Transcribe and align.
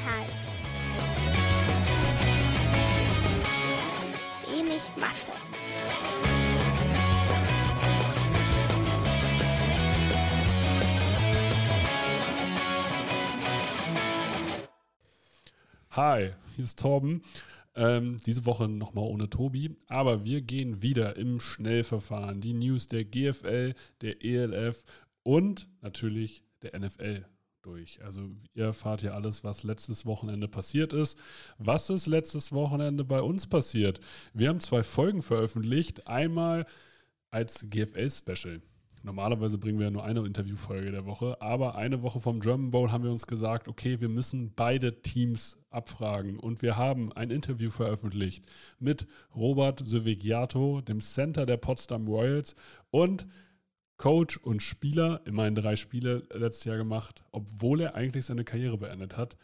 Inhalt. 0.00 0.48
Wenig 4.48 4.82
Masse. 4.96 5.32
Hi, 15.90 16.30
hier 16.54 16.64
ist 16.64 16.78
Torben. 16.78 17.22
Ähm, 17.76 18.18
diese 18.24 18.46
Woche 18.46 18.68
nochmal 18.68 19.04
ohne 19.04 19.28
Tobi, 19.28 19.76
aber 19.88 20.24
wir 20.24 20.40
gehen 20.40 20.82
wieder 20.82 21.16
im 21.16 21.40
Schnellverfahren. 21.40 22.40
Die 22.40 22.54
News 22.54 22.88
der 22.88 23.04
GFL, 23.04 23.74
der 24.00 24.24
ELF 24.24 24.82
und 25.22 25.68
natürlich 25.82 26.42
der 26.62 26.78
NFL 26.78 27.26
durch. 27.62 28.02
Also 28.02 28.30
ihr 28.54 28.64
erfahrt 28.66 29.02
ja 29.02 29.12
alles, 29.12 29.44
was 29.44 29.62
letztes 29.62 30.06
Wochenende 30.06 30.48
passiert 30.48 30.92
ist. 30.92 31.18
Was 31.58 31.90
ist 31.90 32.06
letztes 32.06 32.52
Wochenende 32.52 33.04
bei 33.04 33.20
uns 33.22 33.46
passiert? 33.46 34.00
Wir 34.32 34.48
haben 34.48 34.60
zwei 34.60 34.82
Folgen 34.82 35.22
veröffentlicht. 35.22 36.06
Einmal 36.08 36.66
als 37.30 37.66
GFL-Special. 37.68 38.60
Normalerweise 39.02 39.56
bringen 39.56 39.78
wir 39.78 39.86
ja 39.86 39.90
nur 39.90 40.04
eine 40.04 40.20
Interviewfolge 40.26 40.90
der 40.90 41.06
Woche, 41.06 41.40
aber 41.40 41.76
eine 41.76 42.02
Woche 42.02 42.20
vom 42.20 42.40
German 42.40 42.70
Bowl 42.70 42.92
haben 42.92 43.04
wir 43.04 43.10
uns 43.10 43.26
gesagt, 43.26 43.66
okay, 43.66 44.00
wir 44.00 44.10
müssen 44.10 44.52
beide 44.54 45.00
Teams 45.00 45.56
abfragen 45.70 46.38
und 46.38 46.60
wir 46.60 46.76
haben 46.76 47.10
ein 47.12 47.30
Interview 47.30 47.70
veröffentlicht 47.70 48.44
mit 48.78 49.06
Robert 49.34 49.80
Sövegiato, 49.86 50.82
dem 50.82 51.00
Center 51.00 51.46
der 51.46 51.56
Potsdam 51.56 52.08
Royals 52.08 52.54
und 52.90 53.26
Coach 54.00 54.38
und 54.38 54.62
Spieler, 54.62 55.20
immerhin 55.26 55.54
drei 55.54 55.76
Spiele 55.76 56.26
letztes 56.32 56.64
Jahr 56.64 56.78
gemacht, 56.78 57.22
obwohl 57.32 57.82
er 57.82 57.94
eigentlich 57.94 58.24
seine 58.24 58.44
Karriere 58.44 58.78
beendet 58.78 59.18
hat. 59.18 59.36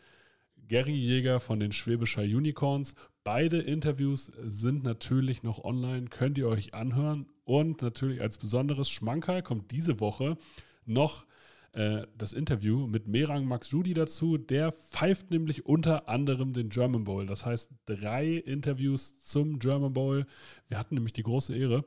Gary 0.66 0.94
Jäger 0.94 1.40
von 1.40 1.60
den 1.60 1.72
Schwäbischer 1.72 2.22
Unicorns. 2.22 2.94
Beide 3.22 3.58
Interviews 3.58 4.32
sind 4.42 4.82
natürlich 4.82 5.42
noch 5.42 5.62
online, 5.62 6.06
könnt 6.06 6.38
ihr 6.38 6.48
euch 6.48 6.72
anhören. 6.72 7.26
Und 7.44 7.82
natürlich 7.82 8.22
als 8.22 8.38
besonderes 8.38 8.88
Schmankerl 8.88 9.42
kommt 9.42 9.72
diese 9.72 10.00
Woche 10.00 10.38
noch 10.86 11.26
äh, 11.72 12.06
das 12.16 12.32
Interview 12.32 12.86
mit 12.86 13.08
Merang 13.08 13.44
Max 13.44 13.70
Judy 13.72 13.92
dazu. 13.92 14.38
Der 14.38 14.72
pfeift 14.72 15.30
nämlich 15.30 15.66
unter 15.66 16.08
anderem 16.08 16.54
den 16.54 16.70
German 16.70 17.04
Bowl. 17.04 17.26
Das 17.26 17.44
heißt, 17.44 17.72
drei 17.84 18.36
Interviews 18.36 19.20
zum 19.20 19.58
German 19.58 19.92
Bowl. 19.92 20.24
Wir 20.68 20.78
hatten 20.78 20.94
nämlich 20.94 21.12
die 21.12 21.24
große 21.24 21.54
Ehre, 21.54 21.84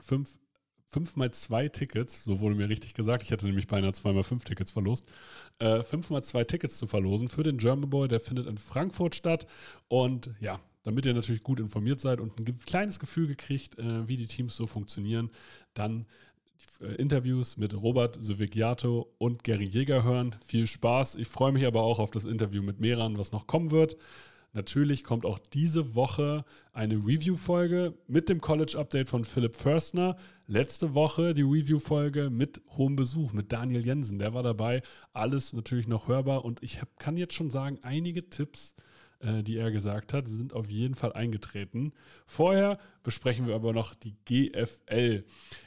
fünf 0.00 0.36
fünf 0.94 1.16
mal 1.16 1.32
zwei 1.32 1.68
Tickets, 1.68 2.22
so 2.22 2.38
wurde 2.38 2.54
mir 2.54 2.68
richtig 2.68 2.94
gesagt, 2.94 3.24
ich 3.24 3.32
hatte 3.32 3.46
nämlich 3.46 3.66
beinahe 3.66 3.92
zweimal 3.92 4.22
fünf 4.22 4.44
Tickets 4.44 4.70
verlost, 4.70 5.10
äh, 5.58 5.82
fünf 5.82 6.08
mal 6.10 6.22
zwei 6.22 6.44
Tickets 6.44 6.78
zu 6.78 6.86
verlosen 6.86 7.26
für 7.26 7.42
den 7.42 7.58
German 7.58 7.90
Boy, 7.90 8.06
der 8.06 8.20
findet 8.20 8.46
in 8.46 8.58
Frankfurt 8.58 9.16
statt 9.16 9.48
und 9.88 10.30
ja, 10.38 10.60
damit 10.84 11.04
ihr 11.04 11.12
natürlich 11.12 11.42
gut 11.42 11.58
informiert 11.58 12.00
seid 12.00 12.20
und 12.20 12.38
ein 12.38 12.60
kleines 12.60 13.00
Gefühl 13.00 13.26
gekriegt, 13.26 13.76
äh, 13.76 14.06
wie 14.06 14.16
die 14.16 14.28
Teams 14.28 14.54
so 14.54 14.68
funktionieren, 14.68 15.30
dann 15.74 16.06
äh, 16.80 16.94
Interviews 16.94 17.56
mit 17.56 17.74
Robert 17.74 18.16
Sovigiato 18.22 19.12
und 19.18 19.42
Gary 19.42 19.64
Jäger 19.64 20.04
hören. 20.04 20.36
Viel 20.46 20.68
Spaß. 20.68 21.16
Ich 21.16 21.26
freue 21.26 21.50
mich 21.50 21.66
aber 21.66 21.82
auch 21.82 21.98
auf 21.98 22.12
das 22.12 22.24
Interview 22.24 22.62
mit 22.62 22.78
Meran, 22.78 23.18
was 23.18 23.32
noch 23.32 23.48
kommen 23.48 23.72
wird. 23.72 23.96
Natürlich 24.54 25.02
kommt 25.02 25.26
auch 25.26 25.38
diese 25.38 25.94
Woche 25.94 26.44
eine 26.72 26.94
Review-Folge 26.94 27.94
mit 28.06 28.28
dem 28.28 28.40
College-Update 28.40 29.08
von 29.08 29.24
Philipp 29.24 29.56
Förstner. 29.56 30.16
Letzte 30.46 30.94
Woche 30.94 31.34
die 31.34 31.42
Review-Folge 31.42 32.30
mit 32.30 32.62
hohem 32.76 32.94
Besuch, 32.94 33.32
mit 33.32 33.52
Daniel 33.52 33.84
Jensen. 33.84 34.18
Der 34.20 34.32
war 34.32 34.44
dabei. 34.44 34.82
Alles 35.12 35.52
natürlich 35.52 35.88
noch 35.88 36.06
hörbar. 36.06 36.44
Und 36.44 36.62
ich 36.62 36.80
hab, 36.80 36.98
kann 36.98 37.16
jetzt 37.16 37.34
schon 37.34 37.50
sagen, 37.50 37.80
einige 37.82 38.30
Tipps 38.30 38.74
äh, 39.24 39.42
die 39.42 39.56
er 39.56 39.70
gesagt 39.70 40.12
hat, 40.12 40.28
sind 40.28 40.52
auf 40.52 40.68
jeden 40.68 40.94
Fall 40.94 41.12
eingetreten. 41.12 41.92
Vorher 42.26 42.78
besprechen 43.04 43.46
wir 43.46 43.54
aber 43.54 43.72
noch 43.72 43.94
die 43.94 44.16
GFL. 44.24 45.24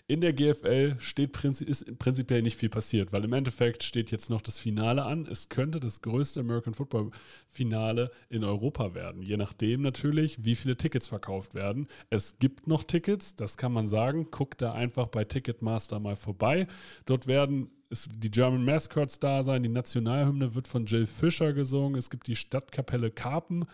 In 0.07 0.21
der 0.21 0.33
GFL 0.33 0.95
steht 0.99 1.31
prinzi 1.31 1.63
ist 1.63 1.97
prinzipiell 1.99 2.41
nicht 2.41 2.57
viel 2.57 2.69
passiert, 2.69 3.13
weil 3.13 3.23
im 3.23 3.31
Endeffekt 3.31 3.83
steht 3.83 4.11
jetzt 4.11 4.29
noch 4.29 4.41
das 4.41 4.59
Finale 4.59 5.03
an. 5.03 5.25
Es 5.25 5.47
könnte 5.47 5.79
das 5.79 6.01
größte 6.01 6.41
American 6.41 6.73
Football 6.73 7.11
Finale 7.47 8.11
in 8.29 8.43
Europa 8.43 8.93
werden, 8.93 9.21
je 9.21 9.37
nachdem 9.37 9.81
natürlich, 9.81 10.43
wie 10.43 10.55
viele 10.55 10.75
Tickets 10.75 11.07
verkauft 11.07 11.53
werden. 11.53 11.87
Es 12.09 12.39
gibt 12.39 12.67
noch 12.67 12.83
Tickets, 12.83 13.35
das 13.35 13.55
kann 13.55 13.71
man 13.71 13.87
sagen. 13.87 14.27
Guckt 14.31 14.61
da 14.61 14.73
einfach 14.73 15.07
bei 15.07 15.23
Ticketmaster 15.23 15.99
mal 15.99 16.15
vorbei. 16.15 16.67
Dort 17.05 17.27
werden 17.27 17.69
die 17.89 18.31
German 18.31 18.65
Mascots 18.65 19.19
da 19.19 19.43
sein. 19.43 19.63
Die 19.63 19.69
Nationalhymne 19.69 20.55
wird 20.55 20.67
von 20.67 20.85
Jill 20.85 21.07
Fischer 21.07 21.53
gesungen. 21.53 21.97
Es 21.97 22.09
gibt 22.09 22.27
die 22.27 22.35
Stadtkapelle 22.35 23.11
Karpen, 23.11 23.65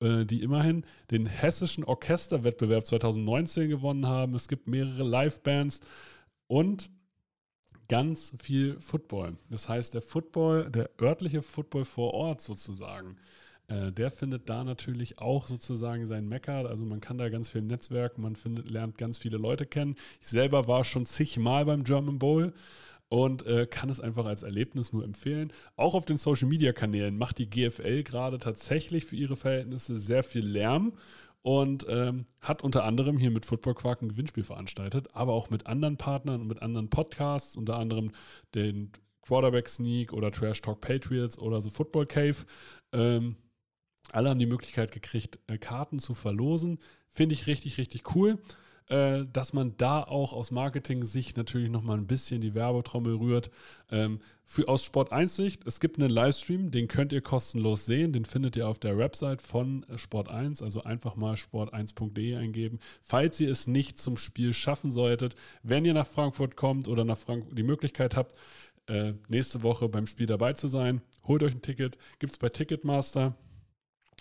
die 0.00 0.42
immerhin 0.42 0.84
den 1.10 1.24
hessischen 1.26 1.82
Orchesterwettbewerb 1.82 2.84
2019 2.84 3.70
gewonnen 3.70 4.06
haben. 4.06 4.34
Es 4.34 4.46
gibt 4.46 4.68
mehrere 4.68 5.02
Livebands 5.02 5.80
und 6.48 6.90
ganz 7.88 8.34
viel 8.38 8.80
Football. 8.80 9.36
Das 9.50 9.68
heißt, 9.68 9.94
der 9.94 10.02
Football, 10.02 10.70
der 10.70 10.90
örtliche 11.00 11.42
Football 11.42 11.84
vor 11.84 12.14
Ort 12.14 12.40
sozusagen, 12.40 13.16
äh, 13.68 13.92
der 13.92 14.10
findet 14.10 14.48
da 14.48 14.64
natürlich 14.64 15.18
auch 15.18 15.46
sozusagen 15.46 16.06
sein 16.06 16.28
Mecker. 16.28 16.68
Also 16.68 16.84
man 16.84 17.00
kann 17.00 17.18
da 17.18 17.28
ganz 17.28 17.50
viel 17.50 17.62
Netzwerken, 17.62 18.22
man 18.22 18.36
findet, 18.36 18.70
lernt 18.70 18.98
ganz 18.98 19.18
viele 19.18 19.38
Leute 19.38 19.66
kennen. 19.66 19.96
Ich 20.20 20.28
selber 20.28 20.68
war 20.68 20.84
schon 20.84 21.06
zigmal 21.06 21.64
beim 21.64 21.84
German 21.84 22.18
Bowl 22.18 22.52
und 23.08 23.46
äh, 23.46 23.66
kann 23.66 23.88
es 23.88 24.00
einfach 24.00 24.26
als 24.26 24.42
Erlebnis 24.42 24.92
nur 24.92 25.04
empfehlen. 25.04 25.52
Auch 25.76 25.94
auf 25.94 26.06
den 26.06 26.16
Social 26.16 26.48
Media 26.48 26.72
Kanälen 26.72 27.16
macht 27.16 27.38
die 27.38 27.48
GFL 27.48 28.02
gerade 28.02 28.38
tatsächlich 28.38 29.04
für 29.06 29.16
ihre 29.16 29.36
Verhältnisse 29.36 29.98
sehr 29.98 30.22
viel 30.22 30.44
Lärm 30.44 30.92
und 31.42 31.86
ähm, 31.88 32.26
hat 32.40 32.62
unter 32.62 32.84
anderem 32.84 33.18
hier 33.18 33.30
mit 33.30 33.46
Football 33.46 33.74
Quark 33.74 34.02
ein 34.02 34.08
Gewinnspiel 34.08 34.42
veranstaltet, 34.42 35.14
aber 35.14 35.32
auch 35.32 35.50
mit 35.50 35.66
anderen 35.66 35.96
Partnern 35.96 36.40
und 36.40 36.48
mit 36.48 36.62
anderen 36.62 36.90
Podcasts, 36.90 37.56
unter 37.56 37.78
anderem 37.78 38.10
den 38.54 38.90
Quarterback 39.22 39.68
Sneak 39.68 40.12
oder 40.12 40.32
Trash 40.32 40.60
Talk 40.60 40.80
Patriots 40.80 41.38
oder 41.38 41.60
so 41.60 41.70
Football 41.70 42.06
Cave. 42.06 42.36
Ähm, 42.92 43.36
alle 44.10 44.30
haben 44.30 44.38
die 44.38 44.46
Möglichkeit 44.46 44.90
gekriegt, 44.90 45.38
äh, 45.46 45.58
Karten 45.58 45.98
zu 45.98 46.14
verlosen. 46.14 46.78
Finde 47.10 47.34
ich 47.34 47.46
richtig, 47.46 47.78
richtig 47.78 48.14
cool 48.14 48.38
äh, 48.88 49.24
dass 49.32 49.52
man 49.52 49.76
da 49.76 50.02
auch 50.02 50.32
aus 50.32 50.50
Marketing-Sicht 50.50 51.36
natürlich 51.36 51.70
nochmal 51.70 51.98
ein 51.98 52.06
bisschen 52.06 52.40
die 52.40 52.54
Werbetrommel 52.54 53.16
rührt. 53.16 53.50
Ähm, 53.90 54.20
für, 54.44 54.68
aus 54.68 54.84
Sport 54.84 55.12
1 55.12 55.34
Sicht, 55.34 55.66
es 55.66 55.80
gibt 55.80 55.98
einen 55.98 56.10
Livestream, 56.10 56.70
den 56.70 56.86
könnt 56.86 57.12
ihr 57.12 57.20
kostenlos 57.20 57.84
sehen, 57.84 58.12
den 58.12 58.24
findet 58.24 58.54
ihr 58.54 58.68
auf 58.68 58.78
der 58.78 58.96
Website 58.96 59.42
von 59.42 59.84
Sport 59.96 60.28
1, 60.28 60.62
also 60.62 60.84
einfach 60.84 61.16
mal 61.16 61.34
sport1.de 61.34 62.36
eingeben. 62.36 62.78
Falls 63.02 63.40
ihr 63.40 63.50
es 63.50 63.66
nicht 63.66 63.98
zum 63.98 64.16
Spiel 64.16 64.54
schaffen 64.54 64.92
solltet, 64.92 65.34
wenn 65.64 65.84
ihr 65.84 65.94
nach 65.94 66.06
Frankfurt 66.06 66.54
kommt 66.54 66.86
oder 66.86 67.04
nach 67.04 67.18
Frankfurt 67.18 67.58
die 67.58 67.64
Möglichkeit 67.64 68.14
habt, 68.14 68.36
äh, 68.88 69.14
nächste 69.28 69.64
Woche 69.64 69.88
beim 69.88 70.06
Spiel 70.06 70.26
dabei 70.26 70.52
zu 70.52 70.68
sein, 70.68 71.02
holt 71.24 71.42
euch 71.42 71.54
ein 71.54 71.62
Ticket, 71.62 71.98
gibt 72.20 72.32
es 72.32 72.38
bei 72.38 72.48
Ticketmaster. 72.48 73.34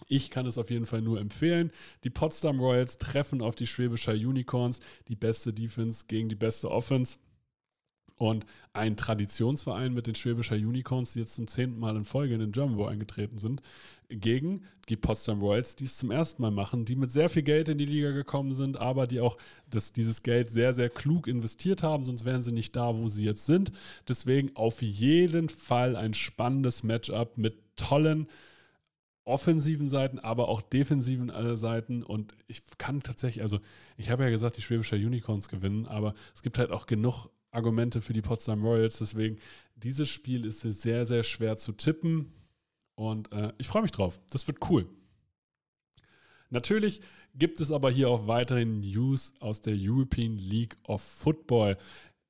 Ich 0.07 0.29
kann 0.29 0.45
es 0.45 0.57
auf 0.57 0.69
jeden 0.69 0.85
Fall 0.85 1.01
nur 1.01 1.19
empfehlen. 1.19 1.71
Die 2.03 2.09
Potsdam 2.09 2.59
Royals 2.59 2.97
treffen 2.97 3.41
auf 3.41 3.55
die 3.55 3.67
Schwäbischer 3.67 4.13
Unicorns, 4.13 4.79
die 5.07 5.15
beste 5.15 5.53
Defense 5.53 6.05
gegen 6.07 6.29
die 6.29 6.35
beste 6.35 6.69
Offense. 6.69 7.17
Und 8.17 8.45
ein 8.71 8.95
Traditionsverein 8.95 9.93
mit 9.93 10.07
den 10.07 10.15
Schwäbischer 10.15 10.55
Unicorns, 10.55 11.13
die 11.13 11.19
jetzt 11.19 11.35
zum 11.35 11.47
zehnten 11.47 11.79
Mal 11.79 11.97
in 11.97 12.05
Folge 12.05 12.33
in 12.33 12.39
den 12.39 12.53
German 12.53 12.77
Bowl 12.77 12.87
eingetreten 12.87 13.39
sind, 13.39 13.61
gegen 14.07 14.63
die 14.87 14.95
Potsdam 14.95 15.41
Royals, 15.41 15.75
die 15.75 15.83
es 15.83 15.97
zum 15.97 16.11
ersten 16.11 16.41
Mal 16.41 16.51
machen, 16.51 16.85
die 16.85 16.95
mit 16.95 17.11
sehr 17.11 17.27
viel 17.27 17.41
Geld 17.43 17.67
in 17.67 17.77
die 17.77 17.85
Liga 17.85 18.11
gekommen 18.11 18.53
sind, 18.53 18.77
aber 18.77 19.07
die 19.07 19.19
auch 19.19 19.37
das, 19.69 19.91
dieses 19.91 20.23
Geld 20.23 20.49
sehr, 20.49 20.73
sehr 20.73 20.89
klug 20.89 21.27
investiert 21.27 21.83
haben, 21.83 22.05
sonst 22.05 22.23
wären 22.23 22.43
sie 22.43 22.53
nicht 22.53 22.75
da, 22.75 22.95
wo 22.95 23.09
sie 23.09 23.25
jetzt 23.25 23.45
sind. 23.45 23.73
Deswegen 24.07 24.55
auf 24.55 24.81
jeden 24.81 25.49
Fall 25.49 25.97
ein 25.97 26.13
spannendes 26.13 26.83
Matchup 26.83 27.37
mit 27.37 27.57
tollen 27.75 28.27
offensiven 29.25 29.89
Seiten, 29.89 30.19
aber 30.19 30.47
auch 30.47 30.61
defensiven 30.61 31.29
äh, 31.29 31.57
Seiten. 31.57 32.03
Und 32.03 32.35
ich 32.47 32.61
kann 32.77 33.01
tatsächlich, 33.01 33.41
also 33.41 33.59
ich 33.97 34.09
habe 34.09 34.23
ja 34.23 34.29
gesagt, 34.29 34.57
die 34.57 34.61
Schwäbischer 34.61 34.95
Unicorns 34.95 35.49
gewinnen, 35.49 35.87
aber 35.87 36.13
es 36.33 36.43
gibt 36.43 36.57
halt 36.57 36.71
auch 36.71 36.85
genug 36.85 37.29
Argumente 37.51 38.01
für 38.01 38.13
die 38.13 38.21
Potsdam 38.21 38.63
Royals. 38.63 38.99
Deswegen, 38.99 39.39
dieses 39.75 40.09
Spiel 40.09 40.45
ist 40.45 40.61
sehr, 40.61 41.05
sehr 41.05 41.23
schwer 41.23 41.57
zu 41.57 41.71
tippen. 41.71 42.33
Und 42.95 43.31
äh, 43.31 43.51
ich 43.57 43.67
freue 43.67 43.81
mich 43.81 43.91
drauf. 43.91 44.21
Das 44.29 44.47
wird 44.47 44.69
cool. 44.69 44.87
Natürlich 46.49 47.01
gibt 47.33 47.59
es 47.59 47.71
aber 47.71 47.89
hier 47.89 48.09
auch 48.09 48.27
weiterhin 48.27 48.79
News 48.79 49.33
aus 49.39 49.61
der 49.61 49.75
European 49.77 50.37
League 50.37 50.77
of 50.83 51.01
Football. 51.01 51.77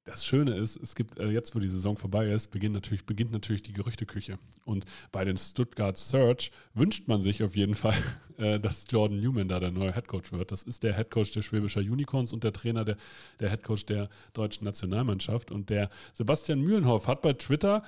Das 0.05 0.23
Schöne 0.23 0.53
ist, 0.53 0.77
es 0.77 0.93
gibt 0.93 1.17
äh, 1.17 1.29
jetzt, 1.29 1.55
wo 1.55 1.59
die 1.59 1.67
Saison 1.67 1.97
vorbei 1.97 2.29
ist, 2.29 2.51
beginnt 2.51 2.75
natürlich, 2.75 3.07
beginnt 3.07 3.31
natürlich 3.31 3.63
die 3.63 3.73
Gerüchteküche. 3.73 4.37
Und 4.63 4.85
bei 5.11 5.25
den 5.25 5.35
Stuttgart 5.35 5.97
Search 5.97 6.51
wünscht 6.75 7.07
man 7.07 7.23
sich 7.23 7.41
auf 7.41 7.55
jeden 7.55 7.73
Fall, 7.73 7.95
äh, 8.37 8.59
dass 8.59 8.85
Jordan 8.87 9.19
Newman 9.19 9.47
da 9.47 9.59
der 9.59 9.71
neue 9.71 9.91
Headcoach 9.91 10.31
wird. 10.31 10.51
Das 10.51 10.61
ist 10.61 10.83
der 10.83 10.93
Headcoach 10.93 11.31
der 11.31 11.41
Schwäbischer 11.41 11.79
Unicorns 11.79 12.33
und 12.33 12.43
der 12.43 12.53
Trainer 12.53 12.85
der, 12.85 12.97
der 13.39 13.49
Headcoach 13.49 13.87
der 13.87 14.09
deutschen 14.33 14.65
Nationalmannschaft. 14.65 15.49
Und 15.49 15.71
der 15.71 15.89
Sebastian 16.13 16.61
Mühlenhoff 16.61 17.07
hat 17.07 17.23
bei 17.23 17.33
Twitter 17.33 17.81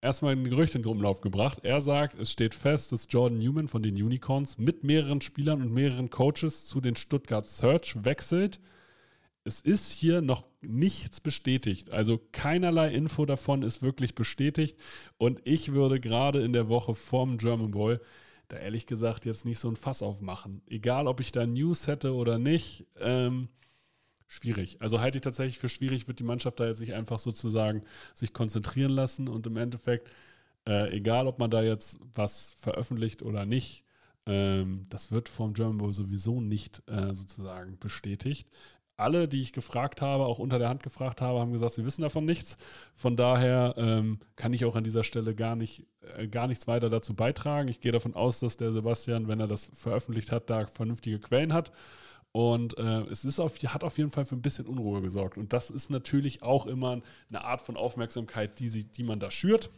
erstmal 0.00 0.36
ein 0.36 0.48
Gerücht 0.48 0.76
in 0.76 0.82
den 0.82 0.92
Umlauf 0.92 1.22
gebracht. 1.22 1.58
Er 1.64 1.80
sagt, 1.80 2.20
es 2.20 2.30
steht 2.30 2.54
fest, 2.54 2.92
dass 2.92 3.08
Jordan 3.10 3.40
Newman 3.40 3.66
von 3.66 3.82
den 3.82 3.96
Unicorns 3.96 4.58
mit 4.58 4.84
mehreren 4.84 5.20
Spielern 5.20 5.60
und 5.60 5.72
mehreren 5.72 6.08
Coaches 6.08 6.66
zu 6.66 6.80
den 6.80 6.94
Stuttgart 6.94 7.48
Search 7.48 8.04
wechselt 8.04 8.60
es 9.44 9.60
ist 9.60 9.90
hier 9.90 10.20
noch 10.20 10.44
nichts 10.60 11.20
bestätigt. 11.20 11.90
Also 11.90 12.20
keinerlei 12.32 12.92
Info 12.92 13.24
davon 13.24 13.62
ist 13.62 13.82
wirklich 13.82 14.14
bestätigt. 14.14 14.78
Und 15.16 15.40
ich 15.44 15.72
würde 15.72 16.00
gerade 16.00 16.42
in 16.42 16.52
der 16.52 16.68
Woche 16.68 16.94
vorm 16.94 17.38
German 17.38 17.70
Bowl 17.70 18.00
da 18.48 18.56
ehrlich 18.56 18.86
gesagt 18.86 19.26
jetzt 19.26 19.44
nicht 19.44 19.58
so 19.58 19.68
ein 19.68 19.76
Fass 19.76 20.02
aufmachen. 20.02 20.62
Egal, 20.66 21.06
ob 21.06 21.20
ich 21.20 21.32
da 21.32 21.46
News 21.46 21.86
hätte 21.86 22.14
oder 22.14 22.38
nicht. 22.38 22.84
Ähm, 22.98 23.48
schwierig. 24.26 24.80
Also 24.80 25.00
halte 25.00 25.18
ich 25.18 25.22
tatsächlich 25.22 25.58
für 25.58 25.68
schwierig, 25.68 26.08
wird 26.08 26.18
die 26.18 26.24
Mannschaft 26.24 26.60
da 26.60 26.66
jetzt 26.66 26.80
nicht 26.80 26.94
einfach 26.94 27.18
sozusagen 27.18 27.82
sich 28.12 28.32
konzentrieren 28.32 28.92
lassen 28.92 29.28
und 29.28 29.46
im 29.46 29.56
Endeffekt, 29.56 30.08
äh, 30.68 30.90
egal 30.96 31.26
ob 31.26 31.38
man 31.38 31.50
da 31.50 31.62
jetzt 31.62 31.98
was 32.14 32.54
veröffentlicht 32.58 33.22
oder 33.22 33.46
nicht, 33.46 33.84
ähm, 34.26 34.86
das 34.88 35.10
wird 35.10 35.28
vom 35.28 35.54
German 35.54 35.78
Bowl 35.78 35.92
sowieso 35.92 36.40
nicht 36.40 36.82
äh, 36.86 37.14
sozusagen 37.14 37.78
bestätigt 37.78 38.48
alle, 39.00 39.28
die 39.28 39.40
ich 39.40 39.52
gefragt 39.52 40.02
habe, 40.02 40.24
auch 40.26 40.38
unter 40.38 40.58
der 40.58 40.68
Hand 40.68 40.82
gefragt 40.82 41.20
habe, 41.20 41.40
haben 41.40 41.52
gesagt, 41.52 41.74
sie 41.74 41.84
wissen 41.84 42.02
davon 42.02 42.24
nichts. 42.24 42.56
Von 42.94 43.16
daher 43.16 43.74
ähm, 43.76 44.20
kann 44.36 44.52
ich 44.52 44.64
auch 44.64 44.76
an 44.76 44.84
dieser 44.84 45.04
Stelle 45.04 45.34
gar, 45.34 45.56
nicht, 45.56 45.86
äh, 46.16 46.28
gar 46.28 46.46
nichts 46.46 46.66
weiter 46.68 46.90
dazu 46.90 47.14
beitragen. 47.14 47.68
Ich 47.68 47.80
gehe 47.80 47.92
davon 47.92 48.14
aus, 48.14 48.40
dass 48.40 48.56
der 48.56 48.72
Sebastian, 48.72 49.28
wenn 49.28 49.40
er 49.40 49.48
das 49.48 49.70
veröffentlicht 49.72 50.32
hat, 50.32 50.50
da 50.50 50.66
vernünftige 50.66 51.18
Quellen 51.18 51.52
hat. 51.52 51.72
Und 52.32 52.78
äh, 52.78 53.00
es 53.10 53.24
ist 53.24 53.40
auf, 53.40 53.58
hat 53.58 53.82
auf 53.82 53.98
jeden 53.98 54.10
Fall 54.10 54.24
für 54.24 54.36
ein 54.36 54.42
bisschen 54.42 54.66
Unruhe 54.66 55.02
gesorgt. 55.02 55.36
Und 55.36 55.52
das 55.52 55.70
ist 55.70 55.90
natürlich 55.90 56.42
auch 56.42 56.66
immer 56.66 57.00
eine 57.28 57.44
Art 57.44 57.60
von 57.60 57.76
Aufmerksamkeit, 57.76 58.58
die, 58.60 58.68
sie, 58.68 58.84
die 58.84 59.02
man 59.02 59.18
da 59.18 59.30
schürt. 59.30 59.70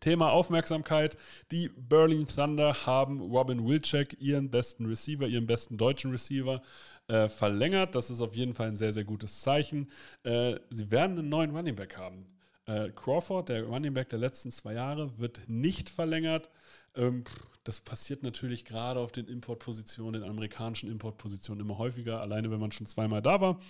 Thema 0.00 0.30
Aufmerksamkeit. 0.32 1.16
Die 1.50 1.68
Berlin 1.68 2.26
Thunder 2.26 2.86
haben 2.86 3.20
Robin 3.20 3.66
Wilczek, 3.66 4.16
ihren 4.20 4.50
besten 4.50 4.86
Receiver, 4.86 5.26
ihren 5.26 5.46
besten 5.46 5.76
deutschen 5.76 6.10
Receiver, 6.10 6.62
äh, 7.08 7.28
verlängert. 7.28 7.94
Das 7.94 8.10
ist 8.10 8.20
auf 8.20 8.34
jeden 8.34 8.54
Fall 8.54 8.68
ein 8.68 8.76
sehr, 8.76 8.92
sehr 8.92 9.04
gutes 9.04 9.40
Zeichen. 9.40 9.90
Äh, 10.24 10.56
sie 10.70 10.90
werden 10.90 11.18
einen 11.18 11.28
neuen 11.28 11.54
Running 11.54 11.76
Back 11.76 11.96
haben. 11.96 12.26
Äh, 12.66 12.90
Crawford, 12.90 13.48
der 13.48 13.64
Running 13.64 13.94
Back 13.94 14.10
der 14.10 14.18
letzten 14.18 14.50
zwei 14.50 14.74
Jahre, 14.74 15.18
wird 15.18 15.40
nicht 15.48 15.88
verlängert. 15.88 16.50
Ähm, 16.94 17.24
das 17.64 17.80
passiert 17.80 18.22
natürlich 18.22 18.64
gerade 18.64 19.00
auf 19.00 19.12
den 19.12 19.26
Importpositionen, 19.26 20.20
den 20.20 20.30
amerikanischen 20.30 20.90
Importpositionen 20.90 21.64
immer 21.64 21.78
häufiger. 21.78 22.20
Alleine 22.20 22.50
wenn 22.50 22.60
man 22.60 22.72
schon 22.72 22.86
zweimal 22.86 23.22
da 23.22 23.40
war, 23.40 23.60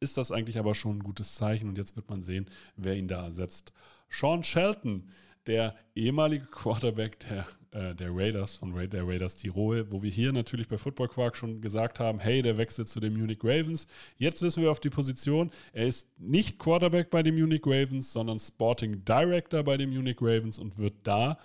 ist 0.00 0.16
das 0.16 0.32
eigentlich 0.32 0.58
aber 0.58 0.74
schon 0.74 0.98
ein 0.98 1.02
gutes 1.02 1.34
Zeichen. 1.34 1.68
Und 1.68 1.78
jetzt 1.78 1.94
wird 1.94 2.08
man 2.10 2.22
sehen, 2.22 2.48
wer 2.76 2.96
ihn 2.96 3.08
da 3.08 3.24
ersetzt. 3.24 3.72
Sean 4.08 4.42
Shelton 4.42 5.08
der 5.50 5.74
ehemalige 5.96 6.46
Quarterback 6.46 7.18
der, 7.28 7.46
äh, 7.72 7.92
der 7.96 8.14
Raiders, 8.14 8.54
von 8.54 8.72
Ra 8.72 8.86
der 8.86 9.04
Raiders 9.04 9.34
Tirol, 9.34 9.90
wo 9.90 10.00
wir 10.00 10.10
hier 10.10 10.32
natürlich 10.32 10.68
bei 10.68 10.78
Football 10.78 11.08
Quark 11.08 11.36
schon 11.36 11.60
gesagt 11.60 11.98
haben, 11.98 12.20
hey, 12.20 12.40
der 12.40 12.56
wechselt 12.56 12.88
zu 12.88 13.00
den 13.00 13.18
Munich 13.18 13.40
Ravens. 13.42 13.88
Jetzt 14.16 14.42
wissen 14.42 14.62
wir 14.62 14.70
auf 14.70 14.78
die 14.78 14.90
Position, 14.90 15.50
er 15.72 15.88
ist 15.88 16.06
nicht 16.20 16.60
Quarterback 16.60 17.10
bei 17.10 17.24
den 17.24 17.34
Munich 17.34 17.62
Ravens, 17.66 18.12
sondern 18.12 18.38
Sporting 18.38 19.04
Director 19.04 19.64
bei 19.64 19.76
den 19.76 19.90
Munich 19.90 20.18
Ravens 20.20 20.60
und 20.60 20.78
wird 20.78 20.94
da 21.02 21.36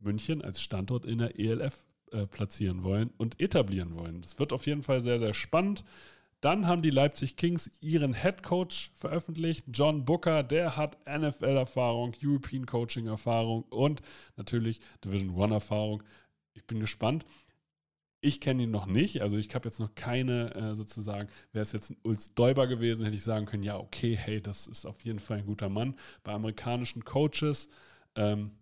München 0.00 0.40
als 0.40 0.62
Standort 0.62 1.04
in 1.04 1.18
der 1.18 1.38
ELF 1.38 1.84
äh, 2.12 2.26
platzieren 2.26 2.84
wollen 2.84 3.10
und 3.18 3.38
etablieren 3.38 3.98
wollen. 3.98 4.22
Das 4.22 4.38
wird 4.38 4.54
auf 4.54 4.66
jeden 4.66 4.82
Fall 4.82 5.02
sehr, 5.02 5.18
sehr 5.18 5.34
spannend. 5.34 5.84
Dann 6.46 6.68
haben 6.68 6.80
die 6.80 6.90
Leipzig 6.90 7.36
Kings 7.36 7.72
ihren 7.80 8.14
Head 8.14 8.44
Coach 8.44 8.92
veröffentlicht, 8.94 9.64
John 9.72 10.04
Booker. 10.04 10.44
Der 10.44 10.76
hat 10.76 10.96
NFL-Erfahrung, 11.04 12.12
European 12.22 12.66
Coaching-Erfahrung 12.66 13.64
und 13.64 14.00
natürlich 14.36 14.78
Division 15.04 15.30
One-Erfahrung. 15.34 16.04
Ich 16.52 16.64
bin 16.64 16.78
gespannt. 16.78 17.26
Ich 18.20 18.40
kenne 18.40 18.62
ihn 18.62 18.70
noch 18.70 18.86
nicht, 18.86 19.22
also 19.22 19.36
ich 19.38 19.52
habe 19.56 19.68
jetzt 19.68 19.80
noch 19.80 19.96
keine 19.96 20.54
äh, 20.54 20.74
sozusagen, 20.76 21.28
wäre 21.50 21.64
es 21.64 21.72
jetzt 21.72 21.90
ein 21.90 21.96
Ulz 22.04 22.32
Däuber 22.34 22.68
gewesen, 22.68 23.04
hätte 23.04 23.16
ich 23.16 23.24
sagen 23.24 23.46
können, 23.46 23.64
ja, 23.64 23.76
okay, 23.76 24.16
hey, 24.16 24.40
das 24.40 24.68
ist 24.68 24.86
auf 24.86 25.00
jeden 25.00 25.18
Fall 25.18 25.38
ein 25.38 25.46
guter 25.46 25.68
Mann. 25.68 25.96
Bei 26.22 26.32
amerikanischen 26.32 27.04
Coaches 27.04 27.68
ähm, 28.14 28.52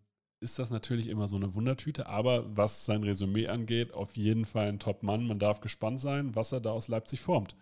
ist 0.40 0.58
das 0.58 0.70
natürlich 0.70 1.08
immer 1.08 1.28
so 1.28 1.36
eine 1.36 1.54
Wundertüte, 1.54 2.06
aber 2.06 2.56
was 2.56 2.86
sein 2.86 3.02
Resümee 3.02 3.48
angeht, 3.48 3.92
auf 3.92 4.16
jeden 4.16 4.46
Fall 4.46 4.68
ein 4.68 4.78
Top-Mann. 4.78 5.26
Man 5.26 5.38
darf 5.38 5.60
gespannt 5.60 6.00
sein, 6.00 6.34
was 6.34 6.50
er 6.50 6.62
da 6.62 6.70
aus 6.70 6.88
Leipzig 6.88 7.20
formt. 7.20 7.54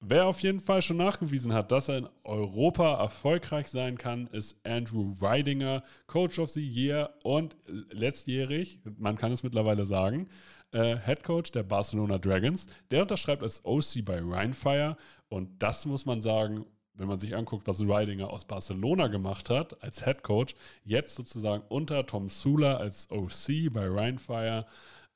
Wer 0.00 0.26
auf 0.26 0.40
jeden 0.40 0.60
Fall 0.60 0.82
schon 0.82 0.98
nachgewiesen 0.98 1.54
hat, 1.54 1.72
dass 1.72 1.88
er 1.88 1.98
in 1.98 2.08
Europa 2.24 3.00
erfolgreich 3.00 3.68
sein 3.68 3.96
kann, 3.96 4.26
ist 4.26 4.58
Andrew 4.66 5.14
Weidinger, 5.18 5.82
Coach 6.06 6.38
of 6.38 6.50
the 6.50 6.66
Year 6.66 7.14
und 7.22 7.56
letztjährig, 7.66 8.80
man 8.98 9.16
kann 9.16 9.32
es 9.32 9.42
mittlerweile 9.42 9.86
sagen, 9.86 10.28
äh, 10.72 10.98
Head 10.98 11.22
Coach 11.22 11.52
der 11.52 11.62
Barcelona 11.62 12.18
Dragons. 12.18 12.66
Der 12.90 13.02
unterschreibt 13.02 13.42
als 13.42 13.64
OC 13.64 14.04
bei 14.04 14.20
Rheinfire 14.22 14.96
und 15.28 15.62
das 15.62 15.86
muss 15.86 16.04
man 16.04 16.20
sagen, 16.20 16.66
wenn 16.94 17.08
man 17.08 17.18
sich 17.18 17.34
anguckt, 17.34 17.66
was 17.66 17.80
Rydinger 17.80 18.30
aus 18.30 18.44
Barcelona 18.44 19.08
gemacht 19.08 19.50
hat 19.50 19.82
als 19.82 20.04
Head 20.04 20.22
Coach, 20.22 20.54
jetzt 20.84 21.14
sozusagen 21.16 21.64
unter 21.68 22.06
Tom 22.06 22.28
Sula 22.28 22.76
als 22.76 23.10
OC 23.10 23.72
bei 23.72 23.88
Rheinfire, 23.88 24.66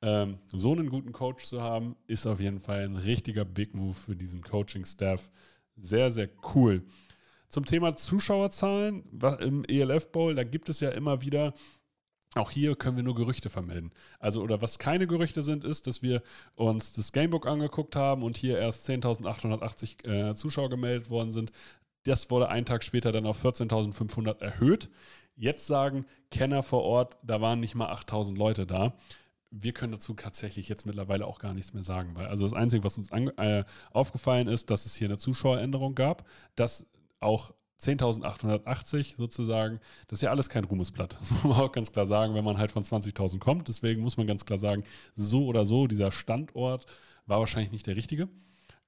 ähm, 0.03 0.39
so 0.53 0.73
einen 0.73 0.91
guten 0.91 1.13
Coach 1.13 1.45
zu 1.45 1.63
haben, 1.63 1.97
ist 2.07 2.27
auf 2.27 2.41
jeden 2.41 2.61
Fall 2.61 2.85
ein 2.85 2.97
richtiger 2.97 3.45
Big 3.45 3.75
Move 3.75 3.95
für 3.95 4.17
diesen 4.17 4.43
Coaching-Staff. 4.43 5.31
Sehr, 5.77 6.11
sehr 6.11 6.29
cool. 6.55 6.83
Zum 7.49 7.65
Thema 7.65 7.97
Zuschauerzahlen 7.97 9.05
im 9.41 9.65
ELF 9.65 10.13
Bowl, 10.13 10.35
da 10.35 10.45
gibt 10.45 10.69
es 10.69 10.81
ja 10.81 10.91
immer 10.91 11.23
wieder 11.23 11.55
auch 12.35 12.51
hier 12.51 12.77
können 12.77 12.97
wir 12.97 13.05
nur 13.05 13.15
Gerüchte 13.15 13.49
vermelden. 13.49 13.91
Also, 14.19 14.43
oder 14.43 14.61
was 14.61 14.79
keine 14.79 15.07
Gerüchte 15.07 15.43
sind, 15.43 15.65
ist, 15.65 15.87
dass 15.87 16.03
wir 16.03 16.23
uns 16.57 16.93
das 16.93 17.13
Gamebook 17.13 17.47
angeguckt 17.47 17.97
haben 17.97 18.23
und 18.23 18.37
hier 18.37 18.59
erst 18.59 18.89
10.880 18.89 20.07
äh, 20.31 20.35
Zuschauer 20.35 20.69
gemeldet 20.69 21.11
worden 21.11 21.33
sind. 21.33 21.53
Das 22.05 22.31
wurde 22.31 22.49
einen 22.49 22.67
Tag 22.67 22.85
später 22.85 23.13
dann 23.13 23.27
auf 23.27 23.45
14.500 23.45 24.41
erhöht. 24.41 24.91
Jetzt 25.37 25.67
sagen 25.67 26.05
Kenner 26.31 26.63
vor 26.63 26.83
Ort, 26.83 27.17
da 27.23 27.41
waren 27.41 27.61
nicht 27.61 27.75
mal 27.75 27.93
8.000 27.93 28.37
Leute 28.37 28.67
da. 28.67 28.95
Wir 29.51 29.73
können 29.73 29.93
dazu 29.93 30.15
tatsächlich 30.15 30.69
jetzt 30.69 30.85
mittlerweile 30.85 31.27
auch 31.27 31.39
gar 31.39 31.55
nichts 31.55 31.73
mehr 31.73 31.83
sagen, 31.83 32.15
weil 32.15 32.27
also 32.27 32.45
das 32.45 32.53
Einzige, 32.53 32.85
was 32.85 32.99
uns 32.99 33.11
äh, 33.11 33.65
aufgefallen 33.93 34.47
ist, 34.47 34.71
dass 34.71 34.85
es 34.85 34.95
hier 34.95 35.09
eine 35.09 35.19
Zuschaueränderung 35.19 35.95
gab, 35.95 36.27
dass 36.55 36.87
auch 37.21 37.53
10.880 37.81 39.17
sozusagen, 39.17 39.81
das 40.09 40.19
ist 40.19 40.23
ja 40.23 40.31
alles 40.31 40.49
kein 40.49 40.65
Ruhmesblatt. 40.65 41.17
Das 41.21 41.31
muss 41.31 41.45
man 41.45 41.53
auch 41.53 41.73
ganz 41.73 41.93
klar 41.93 42.07
sagen, 42.07 42.35
wenn 42.35 42.45
man 42.45 42.59
halt 42.59 42.73
von 42.73 42.83
20.000 42.83 43.39
kommt. 43.39 43.69
Deswegen 43.69 44.03
muss 44.03 44.17
man 44.17 44.27
ganz 44.27 44.45
klar 44.45 44.59
sagen, 44.59 44.85
so 45.15 45.47
oder 45.47 45.65
so, 45.65 45.87
dieser 45.87 46.11
Standort 46.13 46.87
war 47.27 47.39
wahrscheinlich 47.39 47.73
nicht 47.73 47.87
der 47.87 47.97
richtige, 47.97 48.29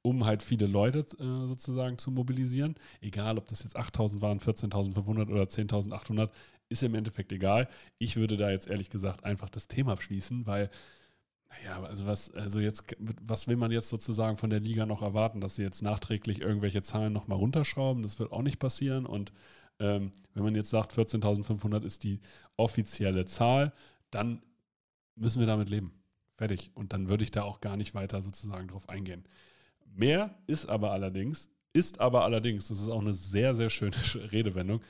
um 0.03 0.27
halt 0.27 0.43
viele 0.43 0.67
Leute 0.67 1.01
äh, 1.19 1.47
sozusagen 1.47 1.99
zu 1.99 2.11
mobilisieren. 2.11 2.75
Egal, 3.01 3.39
ob 3.39 3.47
das 3.49 3.63
jetzt 3.63 3.79
8.000 3.79 4.21
waren, 4.21 4.41
14.500 4.41 5.31
oder 5.31 5.45
10.800, 5.45 6.31
ist 6.71 6.83
im 6.83 6.95
Endeffekt 6.95 7.33
egal. 7.33 7.69
Ich 7.99 8.17
würde 8.17 8.37
da 8.39 8.51
jetzt 8.51 8.69
ehrlich 8.69 8.89
gesagt 8.91 9.25
einfach 9.25 9.51
das 9.51 9.69
Thema 9.69 9.93
abschließen, 9.93 10.47
weil 10.47 10.71
Naja, 11.51 11.83
also 11.83 12.07
was, 12.07 12.31
also 12.35 12.61
jetzt, 12.61 12.85
was 12.99 13.49
will 13.49 13.57
man 13.57 13.73
jetzt 13.73 13.89
sozusagen 13.89 14.37
von 14.37 14.51
der 14.51 14.61
Liga 14.61 14.87
noch 14.87 15.03
erwarten, 15.03 15.41
dass 15.41 15.57
sie 15.57 15.63
jetzt 15.63 15.83
nachträglich 15.83 16.41
irgendwelche 16.41 16.83
Zahlen 16.83 17.13
nochmal 17.13 17.39
runterschrauben? 17.39 18.03
Das 18.03 18.19
wird 18.19 18.33
auch 18.33 18.43
nicht 18.43 18.59
passieren. 18.61 19.05
Und 19.07 19.33
ähm, 19.81 20.13
wenn 20.35 20.45
man 20.45 20.55
jetzt 20.55 20.71
sagt, 20.71 20.93
14.500 20.95 21.85
ist 21.85 22.05
die 22.05 22.21
offizielle 22.57 23.27
Zahl, 23.27 23.73
dann 24.11 24.43
müssen 25.17 25.41
wir 25.41 25.47
damit 25.47 25.71
leben. 25.71 25.93
Fertig. 26.37 26.71
Und 26.75 26.93
dann 26.93 27.09
würde 27.09 27.25
ich 27.25 27.33
da 27.33 27.43
auch 27.43 27.61
gar 27.61 27.77
nicht 27.77 27.95
weiter 27.95 28.23
sozusagen 28.23 28.69
drauf 28.69 28.89
eingehen. 28.89 29.25
Mehr 29.87 30.39
ist 30.47 30.69
aber 30.69 30.93
allerdings, 30.93 31.51
ist 31.73 32.01
aber 32.01 32.25
allerdings, 32.25 32.69
das 32.69 32.81
ist 32.81 32.89
auch 32.89 33.01
eine 33.01 33.13
sehr, 33.13 33.55
sehr 33.55 33.71
schöne 33.71 33.97
Redewendung, 34.33 34.81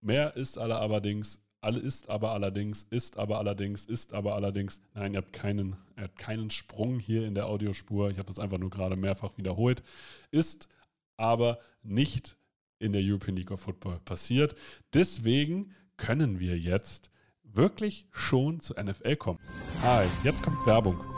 mehr 0.00 0.36
ist 0.36 0.58
aber 0.58 0.80
allerdings, 0.80 1.40
alle 1.60 1.80
ist 1.80 2.08
aber 2.08 2.32
allerdings, 2.32 2.84
ist 2.84 3.18
aber 3.18 3.38
allerdings, 3.38 3.86
ist 3.86 4.12
aber 4.12 4.34
allerdings. 4.34 4.80
Nein, 4.94 5.14
ihr 5.14 5.18
habt 5.18 5.32
keinen, 5.32 5.76
ihr 5.96 6.04
habt 6.04 6.18
keinen 6.18 6.50
Sprung 6.50 6.98
hier 6.98 7.26
in 7.26 7.34
der 7.34 7.46
Audiospur. 7.46 8.10
Ich 8.10 8.18
habe 8.18 8.28
das 8.28 8.38
einfach 8.38 8.58
nur 8.58 8.70
gerade 8.70 8.96
mehrfach 8.96 9.36
wiederholt. 9.36 9.82
Ist 10.30 10.68
aber 11.16 11.58
nicht 11.82 12.36
in 12.78 12.92
der 12.92 13.02
European 13.02 13.36
League 13.36 13.50
of 13.50 13.60
Football 13.60 13.98
passiert. 14.04 14.54
Deswegen 14.94 15.74
können 15.96 16.38
wir 16.38 16.56
jetzt 16.58 17.10
wirklich 17.42 18.06
schon 18.12 18.60
zur 18.60 18.80
NFL 18.82 19.16
kommen. 19.16 19.40
Hi, 19.82 20.06
jetzt 20.22 20.42
kommt 20.42 20.64
Werbung. 20.64 21.17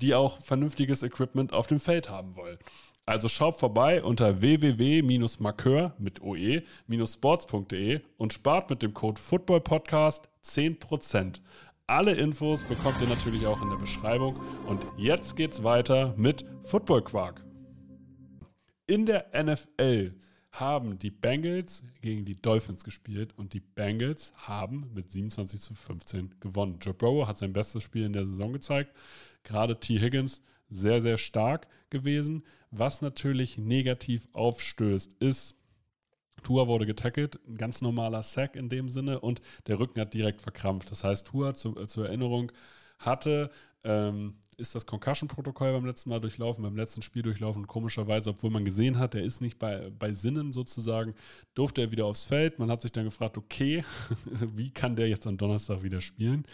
die 0.00 0.14
auch 0.14 0.40
vernünftiges 0.40 1.02
Equipment 1.02 1.52
auf 1.52 1.66
dem 1.66 1.80
Feld 1.80 2.08
haben 2.10 2.36
wollen. 2.36 2.58
Also 3.06 3.28
schaut 3.28 3.56
vorbei 3.56 4.02
unter 4.02 4.42
www-markeur 4.42 5.94
mit 5.98 6.20
oe-sports.de 6.20 8.00
und 8.18 8.32
spart 8.34 8.68
mit 8.68 8.82
dem 8.82 8.92
Code 8.92 9.18
FOOTBALLPODCAST 9.20 10.28
10%. 10.44 11.40
Alle 11.86 12.12
Infos 12.12 12.62
bekommt 12.64 13.00
ihr 13.00 13.08
natürlich 13.08 13.46
auch 13.46 13.62
in 13.62 13.70
der 13.70 13.78
Beschreibung. 13.78 14.36
Und 14.66 14.84
jetzt 14.98 15.36
geht's 15.36 15.64
weiter 15.64 16.12
mit 16.18 16.44
Football 16.64 17.02
Quark. 17.02 17.42
In 18.86 19.06
der 19.06 19.26
NFL 19.32 20.12
haben 20.50 20.98
die 20.98 21.10
Bengals 21.10 21.84
gegen 22.00 22.24
die 22.24 22.40
Dolphins 22.40 22.84
gespielt 22.84 23.34
und 23.36 23.52
die 23.52 23.60
Bengals 23.60 24.32
haben 24.36 24.90
mit 24.94 25.10
27 25.10 25.60
zu 25.60 25.74
15 25.74 26.40
gewonnen. 26.40 26.78
Joe 26.80 26.94
Burrow 26.94 27.26
hat 27.26 27.38
sein 27.38 27.52
bestes 27.52 27.82
Spiel 27.82 28.04
in 28.04 28.12
der 28.12 28.26
Saison 28.26 28.52
gezeigt. 28.52 28.94
Gerade 29.42 29.78
T. 29.78 30.00
Higgins 30.00 30.42
sehr, 30.70 31.00
sehr 31.00 31.18
stark 31.18 31.66
gewesen. 31.90 32.44
Was 32.70 33.02
natürlich 33.02 33.58
negativ 33.58 34.28
aufstößt, 34.32 35.14
ist, 35.20 35.54
Tua 36.42 36.66
wurde 36.66 36.86
getackelt, 36.86 37.40
ein 37.48 37.56
ganz 37.56 37.82
normaler 37.82 38.22
Sack 38.22 38.54
in 38.54 38.68
dem 38.68 38.88
Sinne 38.88 39.20
und 39.20 39.40
der 39.66 39.80
Rücken 39.80 40.00
hat 40.00 40.14
direkt 40.14 40.40
verkrampft. 40.40 40.90
Das 40.90 41.04
heißt, 41.04 41.26
Tua 41.26 41.54
zu, 41.54 41.72
zur 41.86 42.06
Erinnerung 42.06 42.52
hatte, 42.98 43.50
ähm, 43.84 44.34
ist 44.58 44.74
das 44.74 44.86
Concussion-Protokoll 44.86 45.72
beim 45.72 45.86
letzten 45.86 46.10
Mal 46.10 46.20
durchlaufen, 46.20 46.62
beim 46.62 46.76
letzten 46.76 47.02
Spiel 47.02 47.22
durchlaufen. 47.22 47.66
Komischerweise, 47.66 48.30
obwohl 48.30 48.50
man 48.50 48.64
gesehen 48.64 48.98
hat, 48.98 49.14
er 49.14 49.22
ist 49.22 49.40
nicht 49.40 49.58
bei, 49.58 49.90
bei 49.98 50.12
Sinnen 50.12 50.52
sozusagen, 50.52 51.14
durfte 51.54 51.80
er 51.80 51.90
wieder 51.92 52.06
aufs 52.06 52.24
Feld. 52.24 52.58
Man 52.58 52.70
hat 52.70 52.82
sich 52.82 52.92
dann 52.92 53.04
gefragt, 53.04 53.38
okay, 53.38 53.84
wie 54.56 54.70
kann 54.70 54.96
der 54.96 55.08
jetzt 55.08 55.26
am 55.26 55.38
Donnerstag 55.38 55.82
wieder 55.82 56.00
spielen? 56.00 56.44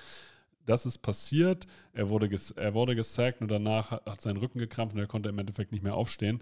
das 0.66 0.86
ist 0.86 0.98
passiert. 0.98 1.66
Er 1.92 2.08
wurde, 2.08 2.28
ges 2.28 2.50
er 2.52 2.74
wurde 2.74 2.96
gesackt 2.96 3.40
und 3.40 3.50
danach 3.50 3.90
hat, 3.90 4.06
hat 4.06 4.20
sein 4.20 4.36
Rücken 4.36 4.58
gekrampft 4.58 4.94
und 4.94 5.00
er 5.00 5.06
konnte 5.06 5.28
im 5.28 5.38
Endeffekt 5.38 5.72
nicht 5.72 5.84
mehr 5.84 5.94
aufstehen. 5.94 6.40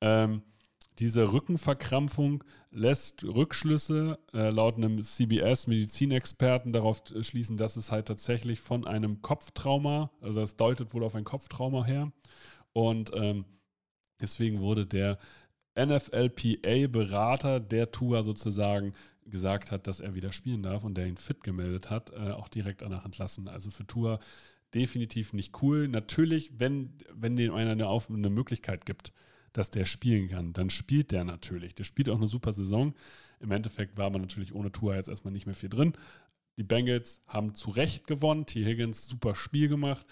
Ähm, 0.00 0.42
diese 0.98 1.32
Rückenverkrampfung 1.32 2.44
lässt 2.70 3.24
Rückschlüsse 3.24 4.18
äh, 4.34 4.50
laut 4.50 4.76
einem 4.76 5.02
CBS-Medizinexperten 5.02 6.72
darauf 6.72 7.02
schließen, 7.20 7.56
dass 7.56 7.76
es 7.76 7.90
halt 7.90 8.06
tatsächlich 8.06 8.60
von 8.60 8.86
einem 8.86 9.22
Kopftrauma, 9.22 10.10
also 10.20 10.40
das 10.40 10.56
deutet 10.56 10.92
wohl 10.92 11.04
auf 11.04 11.14
ein 11.14 11.24
Kopftrauma 11.24 11.84
her. 11.84 12.12
Und 12.72 13.10
ähm, 13.14 13.44
deswegen 14.20 14.60
wurde 14.60 14.86
der 14.86 15.18
NFLPA-Berater 15.78 17.60
der 17.60 17.90
Tour 17.90 18.22
sozusagen 18.22 18.92
gesagt 19.24 19.70
hat, 19.70 19.86
dass 19.86 20.00
er 20.00 20.14
wieder 20.14 20.32
spielen 20.32 20.62
darf 20.62 20.84
und 20.84 20.96
der 20.96 21.06
ihn 21.06 21.16
fit 21.16 21.42
gemeldet 21.42 21.90
hat, 21.90 22.10
äh, 22.10 22.32
auch 22.32 22.48
direkt 22.48 22.82
danach 22.82 23.04
entlassen. 23.04 23.48
Also 23.48 23.70
für 23.70 23.86
Tour 23.86 24.18
definitiv 24.74 25.32
nicht 25.32 25.62
cool. 25.62 25.88
Natürlich, 25.88 26.58
wenn, 26.58 26.92
wenn 27.12 27.36
dem 27.36 27.54
einer 27.54 27.72
eine, 27.72 27.86
eine 27.86 28.30
Möglichkeit 28.30 28.84
gibt, 28.84 29.12
dass 29.52 29.70
der 29.70 29.84
spielen 29.84 30.28
kann, 30.28 30.52
dann 30.52 30.70
spielt 30.70 31.12
der 31.12 31.24
natürlich. 31.24 31.74
Der 31.74 31.84
spielt 31.84 32.08
auch 32.08 32.16
eine 32.16 32.26
super 32.26 32.52
Saison. 32.52 32.94
Im 33.40 33.50
Endeffekt 33.50 33.96
war 33.96 34.10
man 34.10 34.22
natürlich 34.22 34.54
ohne 34.54 34.72
Tour 34.72 34.94
jetzt 34.94 35.08
erstmal 35.08 35.32
nicht 35.32 35.46
mehr 35.46 35.54
viel 35.54 35.68
drin. 35.68 35.94
Die 36.56 36.62
Bengals 36.62 37.22
haben 37.26 37.54
zu 37.54 37.70
Recht 37.70 38.06
gewonnen. 38.06 38.46
T. 38.46 38.64
Higgins 38.64 39.08
super 39.08 39.34
Spiel 39.34 39.68
gemacht. 39.68 40.06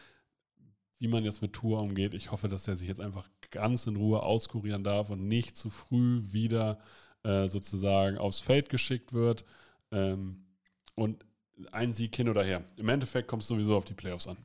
Wie 0.99 1.09
man 1.09 1.25
jetzt 1.25 1.41
mit 1.41 1.55
Tour 1.55 1.81
umgeht, 1.81 2.13
ich 2.13 2.31
hoffe, 2.31 2.49
dass 2.49 2.69
er 2.69 2.77
sich 2.77 2.89
jetzt 2.89 3.01
einfach 3.01 3.29
ganz 3.51 3.87
in 3.87 3.97
Ruhe 3.97 4.23
auskurieren 4.23 4.85
darf 4.85 5.09
und 5.11 5.29
nicht 5.29 5.57
zu 5.57 5.71
früh 5.71 6.21
wieder 6.33 6.79
äh, 7.23 7.49
sozusagen 7.49 8.19
aufs 8.19 8.41
Feld 8.41 8.69
geschickt 8.69 9.13
wird. 9.15 9.45
Ähm, 9.93 10.45
und 10.95 11.25
ein 11.73 11.93
Sieg 11.93 12.15
hin 12.17 12.29
oder 12.29 12.45
her. 12.45 12.65
Im 12.77 12.89
Endeffekt 12.89 13.29
kommt 13.29 13.43
es 13.43 13.49
sowieso 13.49 13.77
auf 13.77 13.85
die 13.85 13.95
Playoffs 13.95 14.27
an. 14.27 14.37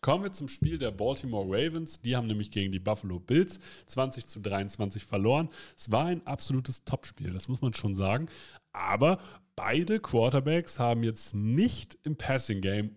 Kommen 0.00 0.24
wir 0.24 0.32
zum 0.32 0.48
Spiel 0.48 0.78
der 0.78 0.90
Baltimore 0.90 1.46
Ravens. 1.46 2.00
Die 2.00 2.16
haben 2.16 2.26
nämlich 2.26 2.50
gegen 2.50 2.72
die 2.72 2.78
Buffalo 2.78 3.18
Bills 3.18 3.58
20 3.86 4.26
zu 4.26 4.40
23 4.40 5.04
verloren. 5.04 5.48
Es 5.76 5.90
war 5.90 6.06
ein 6.06 6.26
absolutes 6.26 6.84
Topspiel, 6.84 7.32
das 7.32 7.48
muss 7.48 7.60
man 7.60 7.74
schon 7.74 7.94
sagen. 7.94 8.28
Aber 8.72 9.18
beide 9.56 9.98
Quarterbacks 9.98 10.78
haben 10.78 11.02
jetzt 11.02 11.34
nicht 11.34 11.98
im 12.04 12.16
Passing 12.16 12.60
Game 12.60 12.94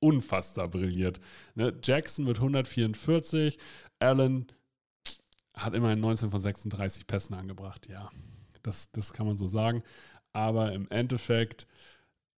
unfassbar 0.00 0.68
brilliert. 0.68 1.20
Ne? 1.54 1.74
Jackson 1.82 2.24
mit 2.24 2.36
144, 2.36 3.58
Allen 3.98 4.46
hat 5.54 5.74
immerhin 5.74 6.00
19 6.00 6.30
von 6.30 6.40
36 6.40 7.06
Pässen 7.06 7.34
angebracht. 7.34 7.88
Ja, 7.88 8.10
das, 8.62 8.90
das 8.92 9.12
kann 9.12 9.26
man 9.26 9.36
so 9.36 9.46
sagen. 9.46 9.82
Aber 10.32 10.72
im 10.72 10.88
Endeffekt 10.90 11.66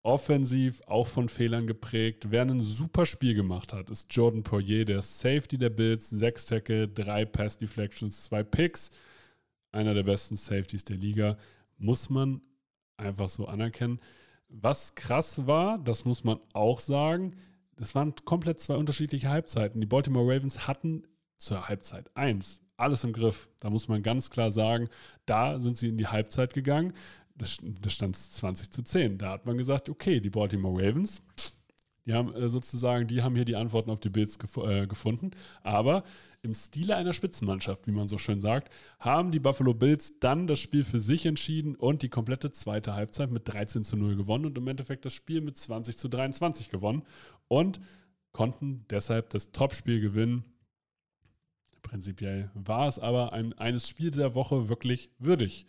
offensiv 0.04 0.82
auch 0.86 1.08
von 1.08 1.30
Fehlern 1.30 1.68
geprägt. 1.68 2.28
Wer 2.30 2.44
ein 2.44 2.62
super 2.62 3.06
Spiel 3.06 3.34
gemacht 3.34 3.74
hat, 3.74 3.90
ist 3.90 4.14
Jordan 4.14 4.44
Poirier, 4.44 4.86
der 4.86 5.02
Safety 5.02 5.58
der 5.58 5.70
Bills. 5.70 6.10
Sechs 6.10 6.46
Tackle, 6.46 6.88
drei 6.88 7.26
Pass 7.26 7.58
Deflections, 7.58 8.24
zwei 8.24 8.44
Picks. 8.44 8.92
Einer 9.72 9.94
der 9.94 10.04
besten 10.04 10.38
Safeties 10.38 10.86
der 10.86 10.98
Liga. 10.98 11.38
Muss 11.78 12.10
man 12.10 12.42
einfach 12.98 13.30
so 13.30 13.48
anerkennen. 13.48 14.00
Was 14.50 14.96
krass 14.96 15.46
war, 15.46 15.78
das 15.78 16.06
muss 16.06 16.24
man 16.24 16.40
auch 16.54 16.80
sagen, 16.80 17.36
das 17.76 17.94
waren 17.94 18.16
komplett 18.24 18.60
zwei 18.60 18.76
unterschiedliche 18.76 19.30
Halbzeiten. 19.30 19.82
Die 19.82 19.88
Baltimore 19.88 20.26
Ravens 20.26 20.68
hatten 20.68 21.04
zur 21.38 21.68
Halbzeit 21.68 22.10
1 22.16 22.62
alles 22.78 23.04
im 23.04 23.12
Griff. 23.12 23.50
Da 23.60 23.70
muss 23.70 23.88
man 23.88 24.04
ganz 24.04 24.30
klar 24.30 24.52
sagen, 24.52 24.90
da 25.26 25.60
sind 25.60 25.78
sie 25.78 25.90
in 25.90 25.98
die 25.98 26.08
Halbzeit 26.08 26.54
gegangen. 26.54 26.94
Das, 27.38 27.58
das 27.82 27.94
stand 27.94 28.16
20 28.16 28.72
zu 28.72 28.82
10. 28.84 29.18
Da 29.18 29.32
hat 29.32 29.46
man 29.46 29.58
gesagt, 29.58 29.90
okay, 29.90 30.20
die 30.20 30.30
Baltimore 30.30 30.82
Ravens, 30.82 31.22
die 32.06 32.14
haben 32.14 32.34
äh, 32.34 32.50
sozusagen, 32.50 33.08
die 33.08 33.22
haben 33.22 33.36
hier 33.36 33.46
die 33.46 33.56
Antworten 33.56 33.92
auf 33.92 34.00
die 34.00 34.10
Bills 34.10 34.40
gef 34.40 34.58
äh, 34.58 34.88
gefunden. 34.88 35.32
Aber 35.62 36.04
im 36.42 36.54
Stile 36.54 36.96
einer 36.96 37.14
Spitzenmannschaft, 37.14 37.86
wie 37.88 37.92
man 37.92 38.08
so 38.08 38.18
schön 38.18 38.42
sagt, 38.42 38.74
haben 39.00 39.32
die 39.32 39.40
Buffalo 39.40 39.74
Bills 39.74 40.20
dann 40.20 40.48
das 40.48 40.60
Spiel 40.60 40.84
für 40.84 41.00
sich 41.00 41.26
entschieden 41.26 41.76
und 41.76 42.02
die 42.02 42.10
komplette 42.10 42.52
zweite 42.52 42.96
Halbzeit 42.96 43.32
mit 43.32 43.48
13 43.48 43.84
zu 43.84 43.98
0 43.98 44.16
gewonnen 44.16 44.46
und 44.46 44.58
im 44.58 44.68
Endeffekt 44.68 45.06
das 45.06 45.14
Spiel 45.14 45.42
mit 45.42 45.58
20 45.58 45.98
zu 45.98 46.08
23 46.08 46.70
gewonnen 46.70 47.04
und 47.48 47.80
konnten 48.32 48.86
deshalb 48.90 49.30
das 49.30 49.52
Topspiel 49.52 50.00
gewinnen 50.00 50.44
Prinzipiell 51.88 52.52
war 52.54 52.88
es 52.88 53.00
aber 53.00 53.32
ein, 53.32 53.54
eines 53.54 53.88
Spiels 53.88 54.18
der 54.18 54.36
Woche 54.36 54.68
wirklich 54.68 55.10
würdig. 55.20 55.66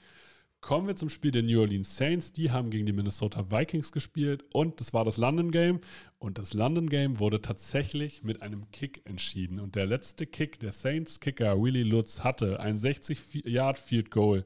Kommen 0.61 0.89
wir 0.89 0.97
zum 0.97 1.09
Spiel 1.09 1.31
der 1.31 1.45
New 1.45 1.61
Orleans 1.61 1.97
Saints. 1.97 2.33
Die 2.33 2.51
haben 2.51 2.71
gegen 2.71 2.85
die 2.85 2.93
Minnesota 2.93 3.49
Vikings 3.51 3.93
gespielt 3.93 4.43
und 4.53 4.81
das 4.81 4.93
war 4.93 5.05
das 5.05 5.17
London 5.17 5.53
Game. 5.53 5.81
Und 6.19 6.39
das 6.39 6.53
London 6.53 6.89
Game 6.89 7.21
wurde 7.21 7.41
tatsächlich 7.41 8.25
mit 8.25 8.43
einem 8.43 8.69
Kick 8.73 9.03
entschieden. 9.05 9.61
Und 9.61 9.77
der 9.77 9.87
letzte 9.87 10.27
Kick 10.27 10.59
der 10.59 10.73
Saints 10.73 11.21
Kicker 11.21 11.63
Willie 11.63 11.85
Lutz 11.85 12.25
hatte 12.25 12.59
ein 12.59 12.77
60-Yard-Field 12.77 14.11
Goal. 14.11 14.45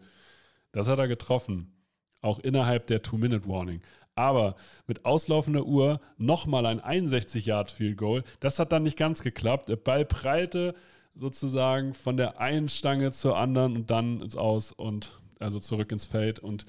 Das 0.71 0.87
hat 0.87 0.99
er 0.99 1.09
getroffen. 1.09 1.73
Auch 2.21 2.39
innerhalb 2.39 2.87
der 2.89 3.03
Two-Minute-Warning. 3.03 3.81
Aber 4.15 4.55
mit 4.87 5.07
auslaufender 5.07 5.65
Uhr 5.65 5.99
nochmal 6.19 6.67
ein 6.67 6.81
61-Yard-Field 6.81 7.97
Goal. 7.97 8.23
Das 8.39 8.59
hat 8.59 8.71
dann 8.71 8.83
nicht 8.83 8.99
ganz 8.99 9.23
geklappt. 9.23 9.71
Der 9.71 9.77
Ball 9.77 10.05
prallte 10.05 10.75
sozusagen 11.15 11.95
von 11.95 12.19
der 12.19 12.39
einen 12.39 12.69
Stange 12.69 13.13
zur 13.13 13.39
anderen 13.39 13.77
und 13.77 13.91
dann 13.91 14.21
ins 14.21 14.37
Aus 14.37 14.73
und 14.73 15.22
also 15.43 15.61
zurück 15.61 15.93
ins 15.93 16.07
Feld. 16.07 16.39
Und 16.39 16.65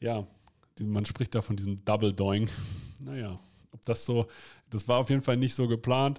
ja, 0.00 0.26
man 0.80 1.04
spricht 1.04 1.34
da 1.34 1.42
von 1.42 1.56
diesem 1.56 1.84
Double 1.84 2.12
Doing. 2.12 2.48
Naja, 2.98 3.38
ob 3.72 3.84
das 3.84 4.06
so, 4.06 4.26
das 4.70 4.88
war 4.88 4.98
auf 4.98 5.10
jeden 5.10 5.20
Fall 5.20 5.36
nicht 5.36 5.54
so 5.54 5.68
geplant. 5.68 6.18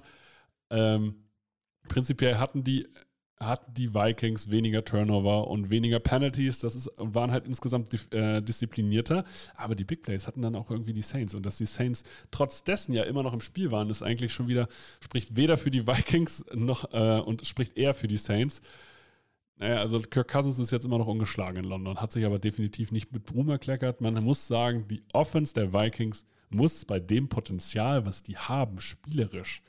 Ähm, 0.70 1.16
prinzipiell 1.88 2.38
hatten 2.38 2.64
die 2.64 2.88
hatten 3.40 3.74
die 3.74 3.94
Vikings 3.94 4.50
weniger 4.50 4.84
Turnover 4.84 5.48
und 5.48 5.70
weniger 5.70 6.00
Penalties. 6.00 6.60
Das 6.60 6.76
ist, 6.76 6.90
waren 6.98 7.32
halt 7.32 7.46
insgesamt 7.46 7.94
äh, 8.14 8.42
disziplinierter. 8.42 9.26
Aber 9.56 9.76
die 9.76 9.84
Big 9.84 10.02
Plays 10.04 10.28
hatten 10.28 10.42
dann 10.42 10.56
auch 10.56 10.72
irgendwie 10.72 10.94
die 10.94 11.04
Saints. 11.04 11.36
Und 11.36 11.46
dass 11.46 11.58
die 11.58 11.66
Saints 11.66 12.04
trotz 12.32 12.64
dessen 12.64 12.94
ja 12.94 13.04
immer 13.04 13.24
noch 13.24 13.34
im 13.34 13.42
Spiel 13.42 13.72
waren, 13.72 13.90
ist 13.90 14.02
eigentlich 14.02 14.34
schon 14.34 14.48
wieder, 14.48 14.68
spricht 15.02 15.36
weder 15.36 15.58
für 15.58 15.72
die 15.72 15.86
Vikings 15.88 16.46
noch 16.54 16.92
äh, 16.94 17.20
und 17.20 17.46
spricht 17.46 17.78
eher 17.78 17.94
für 17.94 18.08
die 18.08 18.18
Saints. 18.18 18.62
Naja, 19.60 19.78
also 19.78 20.00
Kirk 20.00 20.28
Cousins 20.28 20.60
ist 20.60 20.72
jetzt 20.72 20.86
immer 20.86 21.00
noch 21.00 21.08
ungeschlagen 21.08 21.64
in 21.64 21.70
London, 21.70 21.98
hat 21.98 22.12
sich 22.12 22.26
aber 22.26 22.38
definitiv 22.38 22.92
nicht 22.92 23.12
mit 23.12 23.34
Ruhm 23.34 23.50
erkleckert. 23.50 24.02
Man 24.02 24.24
muss 24.24 24.48
sagen, 24.48 24.88
die 24.88 25.02
Offense 25.14 25.54
der 25.54 25.74
Vikings 25.74 26.26
muss 26.50 26.86
bei 26.86 27.00
dem 27.00 27.28
Potenzial, 27.28 28.06
was 28.06 28.22
die 28.24 28.38
haben, 28.38 28.80
spielerisch, 28.80 29.64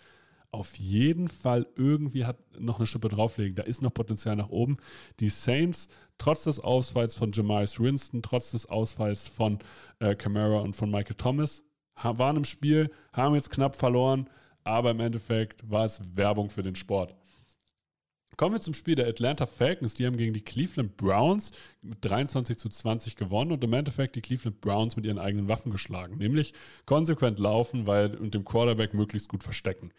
auf 0.50 0.76
jeden 0.76 1.28
Fall 1.28 1.66
irgendwie 1.76 2.24
hat 2.24 2.38
noch 2.58 2.78
eine 2.78 2.86
Schippe 2.86 3.08
drauflegen. 3.08 3.54
Da 3.54 3.64
ist 3.64 3.82
noch 3.82 3.92
Potenzial 3.92 4.34
nach 4.36 4.48
oben. 4.48 4.78
Die 5.20 5.28
Saints, 5.28 5.88
trotz 6.16 6.44
des 6.44 6.60
Ausfalls 6.60 7.14
von 7.14 7.32
Jamaris 7.32 7.78
Winston, 7.78 8.22
trotz 8.22 8.52
des 8.52 8.66
Ausfalls 8.66 9.28
von 9.28 9.58
äh, 9.98 10.14
Camara 10.14 10.60
und 10.60 10.74
von 10.74 10.90
Michael 10.90 11.16
Thomas, 11.16 11.64
waren 12.02 12.36
im 12.36 12.44
Spiel, 12.44 12.90
haben 13.12 13.34
jetzt 13.34 13.50
knapp 13.50 13.74
verloren, 13.74 14.30
aber 14.64 14.92
im 14.92 15.00
Endeffekt 15.00 15.68
war 15.68 15.84
es 15.84 16.00
Werbung 16.14 16.48
für 16.48 16.62
den 16.62 16.76
Sport. 16.76 17.14
Kommen 18.38 18.54
wir 18.54 18.60
zum 18.62 18.72
Spiel 18.72 18.94
der 18.94 19.08
Atlanta 19.08 19.44
Falcons. 19.44 19.92
Die 19.94 20.06
haben 20.06 20.16
gegen 20.16 20.32
die 20.32 20.40
Cleveland 20.40 20.96
Browns 20.96 21.52
mit 21.82 22.02
23 22.02 22.56
zu 22.56 22.70
20 22.70 23.16
gewonnen 23.16 23.52
und 23.52 23.62
im 23.62 23.72
Endeffekt 23.74 24.16
die 24.16 24.22
Cleveland 24.22 24.62
Browns 24.62 24.96
mit 24.96 25.04
ihren 25.04 25.18
eigenen 25.18 25.48
Waffen 25.48 25.70
geschlagen, 25.70 26.16
nämlich 26.16 26.54
konsequent 26.86 27.38
laufen 27.38 27.86
weil, 27.86 28.16
und 28.16 28.32
dem 28.32 28.46
Quarterback 28.46 28.94
möglichst 28.94 29.28
gut 29.28 29.42
verstecken 29.42 29.92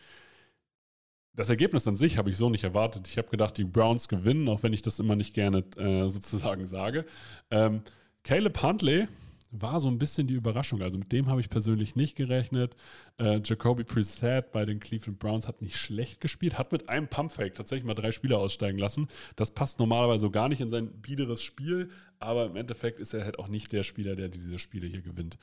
das 1.40 1.50
Ergebnis 1.50 1.88
an 1.88 1.96
sich 1.96 2.18
habe 2.18 2.30
ich 2.30 2.36
so 2.36 2.50
nicht 2.50 2.66
erwartet. 2.66 3.08
Ich 3.08 3.18
habe 3.18 3.30
gedacht, 3.30 3.58
die 3.58 3.64
Browns 3.64 4.10
gewinnen, 4.10 4.50
auch 4.50 4.62
wenn 4.62 4.74
ich 4.74 4.82
das 4.82 5.00
immer 5.00 5.16
nicht 5.16 5.34
gerne 5.34 5.64
äh, 5.78 6.10
sozusagen 6.10 6.66
sage. 6.66 7.06
Ähm, 7.50 7.82
Caleb 8.24 8.62
Huntley 8.62 9.08
war 9.52 9.82
so 9.82 9.88
ein 9.88 9.98
bisschen 9.98 10.28
die 10.28 10.36
Überraschung. 10.36 10.82
Also 10.82 10.98
mit 10.98 11.12
dem 11.12 11.28
habe 11.28 11.42
ich 11.42 11.50
persönlich 11.50 11.96
nicht 11.96 12.16
gerechnet. 12.16 12.76
Äh, 13.18 13.42
Jacoby 13.44 13.84
Preset 13.84 14.52
bei 14.52 14.66
den 14.66 14.80
Cleveland 14.80 15.20
Browns 15.20 15.48
hat 15.48 15.62
nicht 15.62 15.76
schlecht 15.76 16.22
gespielt, 16.22 16.58
hat 16.58 16.72
mit 16.72 16.90
einem 16.90 17.08
Pumpfake 17.08 17.56
tatsächlich 17.56 17.86
mal 17.86 17.96
drei 17.96 18.12
Spieler 18.12 18.40
aussteigen 18.40 18.78
lassen. 18.78 19.08
Das 19.36 19.52
passt 19.52 19.80
normalerweise 19.80 20.22
so 20.22 20.32
gar 20.32 20.50
nicht 20.50 20.62
in 20.62 20.70
sein 20.70 20.92
biederes 21.02 21.42
Spiel, 21.42 21.90
aber 22.20 22.46
im 22.46 22.56
Endeffekt 22.56 23.00
ist 23.00 23.14
er 23.14 23.26
halt 23.26 23.40
auch 23.40 23.50
nicht 23.50 23.72
der 23.72 23.84
Spieler, 23.84 24.16
der 24.16 24.30
diese 24.30 24.60
Spiele 24.60 24.88
hier 24.88 25.02
gewinnt. 25.02 25.38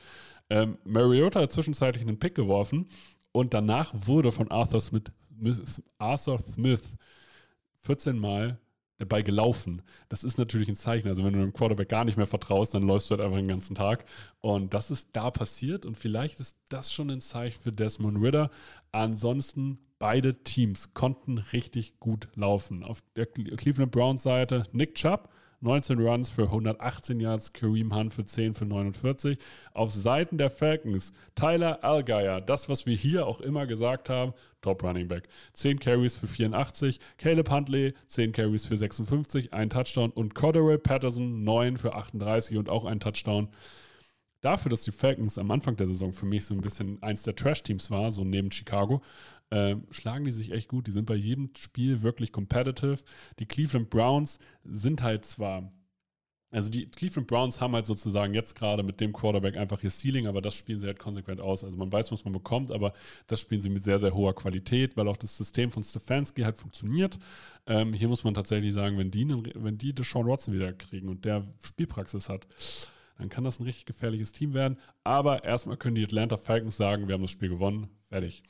Ähm, 0.51 0.79
Mariota 0.85 1.41
hat 1.41 1.53
zwischenzeitlich 1.53 2.03
einen 2.03 2.19
Pick 2.19 2.35
geworfen 2.35 2.87
und 3.33 3.55
danach 3.55 3.93
wurde 3.95 4.31
von 4.31 4.51
Arthur 4.51 4.81
Smith 4.81 5.05
Arthur 5.99 6.39
Smith 6.55 6.83
14 7.83 8.19
Mal 8.19 8.59
dabei 8.99 9.23
gelaufen. 9.23 9.83
Das 10.09 10.25
ist 10.25 10.39
natürlich 10.39 10.69
ein 10.69 10.77
Zeichen. 10.77 11.09
Also 11.09 11.25
wenn 11.25 11.33
du 11.33 11.41
dem 11.41 11.53
Quarterback 11.53 11.89
gar 11.89 12.05
nicht 12.05 12.17
mehr 12.17 12.27
vertraust, 12.27 12.75
dann 12.75 12.83
läufst 12.83 13.11
du 13.11 13.13
halt 13.13 13.23
einfach 13.23 13.39
den 13.39 13.49
ganzen 13.49 13.75
Tag. 13.75 14.05
Und 14.41 14.75
das 14.75 14.91
ist 14.91 15.11
da 15.13 15.31
passiert 15.31 15.87
und 15.87 15.97
vielleicht 15.97 16.41
ist 16.41 16.57
das 16.69 16.93
schon 16.93 17.11
ein 17.11 17.21
Zeichen 17.21 17.61
für 17.61 17.73
Desmond 17.73 18.23
Ritter. 18.23 18.51
Ansonsten 18.93 19.79
beide 19.99 20.43
Teams 20.43 20.95
konnten 20.95 21.39
richtig 21.39 21.99
gut 22.01 22.29
laufen. 22.35 22.85
Auf 22.85 23.03
der 23.17 23.27
Cleveland 23.27 23.93
Browns 23.93 24.23
Seite 24.23 24.65
Nick 24.73 24.95
Chubb 24.95 25.31
19 25.61 25.99
Runs 25.99 26.31
für 26.31 26.45
118 26.45 27.21
Yards, 27.21 27.53
Kareem 27.53 27.95
Hunt 27.95 28.13
für 28.13 28.25
10 28.25 28.55
für 28.55 28.67
49. 28.67 29.39
Auf 29.73 29.91
Seiten 29.91 30.39
der 30.39 30.51
Falcons 30.51 31.13
Tyler 31.35 31.83
Algeier, 31.83 32.41
das, 32.41 32.69
was 32.69 32.87
wir 32.87 32.95
hier 32.95 33.27
auch 33.27 33.41
immer 33.41 33.67
gesagt 33.67 34.09
haben, 34.09 34.33
Top 34.61 34.83
Running 34.83 35.09
Back. 35.09 35.29
10 35.55 35.79
Carries 35.79 36.17
für 36.17 36.27
84, 36.27 37.01
Caleb 37.19 37.51
Huntley 37.51 37.95
10 38.09 38.33
Carries 38.33 38.67
für 38.67 38.77
56, 38.77 39.53
ein 39.53 39.71
Touchdown 39.71 40.11
und 40.11 40.35
Cordero 40.35 40.77
Patterson 40.79 41.45
9 41.45 41.77
für 41.77 41.95
38 41.95 42.57
und 42.57 42.69
auch 42.69 42.85
ein 42.85 43.01
Touchdown. 43.01 43.49
Dafür, 44.43 44.71
dass 44.71 44.83
die 44.83 44.93
Falcons 44.93 45.39
am 45.39 45.51
Anfang 45.51 45.77
der 45.77 45.87
Saison 45.87 46.13
für 46.13 46.27
mich 46.27 46.45
so 46.45 46.55
ein 46.55 46.61
bisschen 46.61 47.03
eins 47.03 47.23
der 47.23 47.35
Trash-Teams 47.35 47.91
war, 47.91 48.13
so 48.13 48.23
neben 48.23 48.53
Chicago, 48.53 49.03
äh, 49.51 49.77
schlagen 49.91 50.25
die 50.25 50.33
sich 50.33 50.53
echt 50.53 50.69
gut. 50.69 50.87
Die 50.87 50.93
sind 50.93 51.07
bei 51.07 51.15
jedem 51.15 51.51
Spiel 51.57 52.03
wirklich 52.03 52.33
competitive. 52.33 52.99
Die 53.39 53.47
Cleveland 53.47 53.91
Browns 53.91 54.39
sind 54.65 55.03
halt 55.03 55.25
zwar 55.25 55.73
also 56.53 56.71
die 56.71 56.89
Cleveland 56.89 57.27
Browns 57.27 57.61
haben 57.61 57.75
halt 57.75 57.87
sozusagen 57.87 58.33
jetzt 58.33 58.55
gerade 58.55 58.83
mit 58.83 59.01
dem 59.01 59.13
Quarterback 59.13 59.57
einfach 59.57 59.83
ihr 59.83 59.91
Ceiling, 59.91 60.27
aber 60.27 60.41
das 60.41 60.55
spielen 60.55 60.79
sie 60.79 60.87
halt 60.87 60.99
konsequent 60.99 61.41
aus. 61.41 61.65
Also 61.65 61.77
man 61.77 61.93
weiß, 61.93 62.13
was 62.13 62.25
man 62.25 62.33
bekommt, 62.33 62.71
aber 62.71 62.93
das 63.27 63.41
spielen 63.41 63.61
sie 63.61 63.69
mit 63.69 63.83
sehr, 63.83 63.99
sehr 63.99 64.15
hoher 64.15 64.35
Qualität, 64.35 64.97
weil 64.97 65.09
auch 65.09 65.17
das 65.17 65.37
System 65.37 65.71
von 65.71 65.83
Stefanski 65.83 66.43
halt 66.43 66.57
funktioniert. 66.57 67.19
Ähm, 67.67 67.93
hier 67.93 68.09
muss 68.09 68.23
man 68.23 68.33
tatsächlich 68.33 68.73
sagen, 68.73 68.97
wenn 68.97 69.11
die, 69.11 69.29
wenn 69.55 69.77
die 69.77 69.93
Deshaun 69.93 70.27
Watson 70.27 70.55
wieder 70.55 70.73
kriegen 70.73 71.09
und 71.09 71.25
der 71.25 71.45
Spielpraxis 71.63 72.29
hat, 72.29 72.47
dann 73.19 73.29
kann 73.29 73.45
das 73.45 73.59
ein 73.59 73.65
richtig 73.65 73.85
gefährliches 73.85 74.33
Team 74.33 74.55
werden. 74.55 74.79
Aber 75.03 75.45
erstmal 75.45 75.77
können 75.77 75.97
die 75.97 76.05
Atlanta 76.05 76.37
Falcons 76.37 76.77
sagen, 76.77 77.09
wir 77.09 77.15
haben 77.15 77.23
das 77.23 77.33
Spiel 77.33 77.49
gewonnen, 77.49 77.89
fertig. 78.09 78.43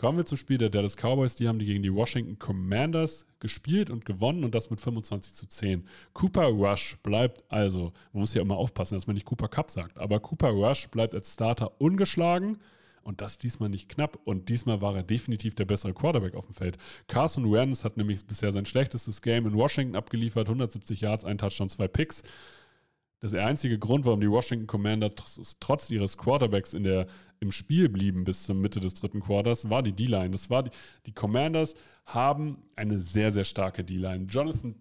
Kommen 0.00 0.16
wir 0.16 0.24
zum 0.24 0.38
Spiel 0.38 0.56
der 0.56 0.70
Dallas 0.70 0.96
Cowboys. 0.96 1.34
Die 1.34 1.46
haben 1.46 1.58
die 1.58 1.66
gegen 1.66 1.82
die 1.82 1.92
Washington 1.92 2.38
Commanders 2.38 3.26
gespielt 3.38 3.90
und 3.90 4.06
gewonnen 4.06 4.44
und 4.44 4.54
das 4.54 4.70
mit 4.70 4.80
25 4.80 5.34
zu 5.34 5.46
10. 5.46 5.86
Cooper 6.14 6.46
Rush 6.46 6.96
bleibt 7.02 7.44
also, 7.50 7.92
man 8.14 8.22
muss 8.22 8.32
ja 8.32 8.40
immer 8.40 8.56
aufpassen, 8.56 8.94
dass 8.94 9.06
man 9.06 9.12
nicht 9.12 9.26
Cooper 9.26 9.48
Cup 9.48 9.70
sagt, 9.70 9.98
aber 9.98 10.18
Cooper 10.18 10.48
Rush 10.48 10.88
bleibt 10.88 11.14
als 11.14 11.34
Starter 11.34 11.78
ungeschlagen 11.82 12.60
und 13.02 13.20
das 13.20 13.36
diesmal 13.36 13.68
nicht 13.68 13.90
knapp 13.90 14.18
und 14.24 14.48
diesmal 14.48 14.80
war 14.80 14.96
er 14.96 15.02
definitiv 15.02 15.54
der 15.54 15.66
bessere 15.66 15.92
Quarterback 15.92 16.34
auf 16.34 16.46
dem 16.46 16.54
Feld. 16.54 16.78
Carson 17.06 17.52
Wentz 17.52 17.84
hat 17.84 17.98
nämlich 17.98 18.24
bisher 18.24 18.52
sein 18.52 18.64
schlechtestes 18.64 19.20
Game 19.20 19.46
in 19.46 19.52
Washington 19.52 19.96
abgeliefert, 19.96 20.48
170 20.48 21.02
Yards, 21.02 21.26
ein 21.26 21.36
Touchdown, 21.36 21.68
zwei 21.68 21.88
Picks. 21.88 22.22
Das 23.20 23.32
ist 23.32 23.36
der 23.36 23.46
einzige 23.46 23.78
Grund, 23.78 24.06
warum 24.06 24.20
die 24.20 24.30
Washington 24.30 24.66
Commander 24.66 25.14
trotz 25.14 25.90
ihres 25.90 26.16
Quarterbacks 26.16 26.72
in 26.72 26.84
der, 26.84 27.06
im 27.38 27.52
Spiel 27.52 27.90
blieben 27.90 28.24
bis 28.24 28.44
zur 28.44 28.54
Mitte 28.54 28.80
des 28.80 28.94
dritten 28.94 29.20
Quarters, 29.20 29.68
war 29.68 29.82
die 29.82 29.92
D-Line. 29.92 30.30
Das 30.30 30.48
war 30.48 30.62
die, 30.62 30.70
die 31.04 31.12
Commanders 31.12 31.74
haben 32.06 32.62
eine 32.76 32.98
sehr, 32.98 33.30
sehr 33.30 33.44
starke 33.44 33.84
D-Line. 33.84 34.24
Jonathan 34.28 34.74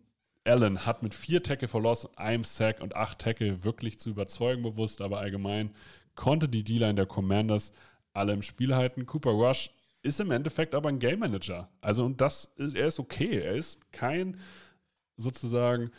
Allen 0.46 0.86
hat 0.86 1.04
mit 1.04 1.14
vier 1.14 1.44
Tackle 1.44 1.68
verloren, 1.68 2.08
einem 2.16 2.46
Sack 2.46 2.82
und 2.82 2.96
acht 2.96 3.20
Tackle 3.20 3.66
wirklich 3.66 4.00
zu 4.00 4.10
überzeugen 4.10 4.64
bewusst, 4.64 5.02
aber 5.02 5.20
allgemein 5.20 5.72
konnte 6.16 6.48
die 6.48 6.64
D-Line 6.64 6.96
der 6.96 7.06
Commanders 7.06 7.74
alle 8.14 8.32
im 8.34 8.42
Spiel 8.42 8.74
halten. 8.74 9.06
Cooper 9.06 9.32
Rush 9.32 9.72
ist 10.02 10.22
im 10.22 10.32
Endeffekt 10.32 10.76
aber 10.76 10.88
ein 10.88 11.00
Game 11.00 11.20
Manager. 11.20 11.70
Also 11.82 12.06
und 12.06 12.22
das 12.22 12.46
ist, 12.56 12.76
er 12.76 12.88
ist 12.88 13.00
okay. 13.00 13.42
Er 13.42 13.54
ist 13.54 13.92
kein 13.92 14.38
sozusagen 15.18 15.92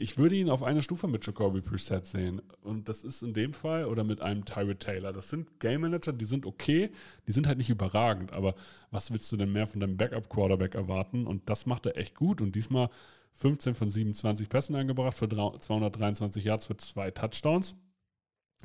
ich 0.00 0.16
würde 0.16 0.36
ihn 0.36 0.48
auf 0.48 0.62
eine 0.62 0.80
Stufe 0.80 1.08
mit 1.08 1.26
Jacoby 1.26 1.60
Preset 1.60 2.06
sehen. 2.06 2.40
Und 2.62 2.88
das 2.88 3.02
ist 3.02 3.22
in 3.22 3.34
dem 3.34 3.52
Fall 3.52 3.84
oder 3.84 4.04
mit 4.04 4.20
einem 4.20 4.44
Tyrod 4.44 4.78
Taylor. 4.78 5.12
Das 5.12 5.28
sind 5.28 5.58
Game 5.58 5.80
Manager, 5.80 6.12
die 6.12 6.24
sind 6.24 6.46
okay, 6.46 6.90
die 7.26 7.32
sind 7.32 7.48
halt 7.48 7.58
nicht 7.58 7.68
überragend. 7.68 8.32
Aber 8.32 8.54
was 8.92 9.10
willst 9.12 9.30
du 9.32 9.36
denn 9.36 9.52
mehr 9.52 9.66
von 9.66 9.80
deinem 9.80 9.96
Backup-Quarterback 9.96 10.76
erwarten? 10.76 11.26
Und 11.26 11.50
das 11.50 11.66
macht 11.66 11.84
er 11.84 11.96
echt 11.96 12.14
gut. 12.14 12.40
Und 12.40 12.54
diesmal 12.54 12.90
15 13.34 13.74
von 13.74 13.90
27 13.90 14.48
Pässen 14.48 14.76
angebracht 14.76 15.18
für 15.18 15.28
223 15.28 16.44
Yards 16.44 16.66
für 16.66 16.76
zwei 16.76 17.10
Touchdowns. 17.10 17.74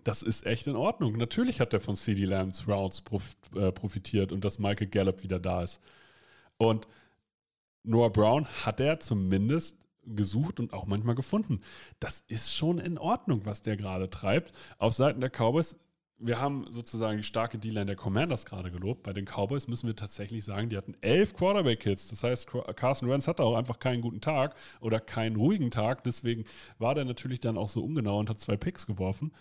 Das 0.04 0.22
ist 0.22 0.46
echt 0.46 0.67
in 0.67 0.76
Ordnung. 0.76 1.17
Natürlich 1.17 1.60
hat 1.60 1.74
er 1.74 1.80
von 1.80 1.96
CD 1.96 2.26
Lambs 2.26 2.67
Routes 2.67 3.04
äh, 3.56 3.72
profitiert 3.72 4.32
und 4.32 4.46
dass 4.46 4.60
Michael 4.60 4.88
Gallup 4.88 5.24
wieder 5.24 5.39
da 5.39 5.63
ist. 5.63 5.82
Und 6.58 6.88
Noah 7.84 8.12
Brown 8.12 8.46
hat 8.46 8.80
er 8.80 9.00
zumindest 9.00 9.83
gesucht 10.06 10.60
und 10.60 10.74
auch 10.74 10.86
manchmal 10.86 11.16
gefunden. 11.16 11.62
Das 12.00 12.24
ist 12.28 12.54
schon 12.54 12.80
in 12.80 12.98
Ordnung, 12.98 13.46
was 13.46 13.62
der 13.62 13.78
gerade 13.78 14.10
treibt. 14.10 14.52
Auf 14.78 14.94
Seiten 14.94 15.22
der 15.22 15.30
Cowboys, 15.30 15.80
wir 16.18 16.39
haben 16.39 16.66
sozusagen 16.70 17.18
die 17.18 17.24
starke 17.24 17.58
D-Line 17.58 17.86
der 17.86 17.96
Commanders 17.96 18.46
gerade 18.46 18.72
gelobt. 18.72 19.04
Bei 19.04 19.13
den 19.13 19.26
Cowboys 19.26 19.68
müssen 19.68 19.88
wir 19.88 19.96
tatsächlich 19.96 20.46
sagen, 20.46 20.70
die 20.70 20.78
hatten 20.78 20.96
elf 21.02 21.34
Quarterback-Hits. 21.34 22.08
Das 22.10 22.24
heißt, 22.24 22.48
Carson 22.76 23.10
Wentz 23.10 23.28
hatte 23.28 23.44
auch 23.44 23.58
einfach 23.58 23.80
keinen 23.80 24.02
guten 24.02 24.22
Tag 24.22 24.56
oder 24.80 25.00
keinen 25.00 25.36
ruhigen 25.36 25.72
Tag. 25.72 26.04
Deswegen 26.04 26.46
war 26.80 26.96
der 26.96 27.06
natürlich 27.06 27.42
dann 27.42 27.58
auch 27.58 27.70
so 27.70 27.84
ungenau 27.84 28.20
und 28.20 28.30
hat 28.30 28.39
zwei 28.39 28.58
Picks 28.58 28.88
geworfen. 28.88 29.34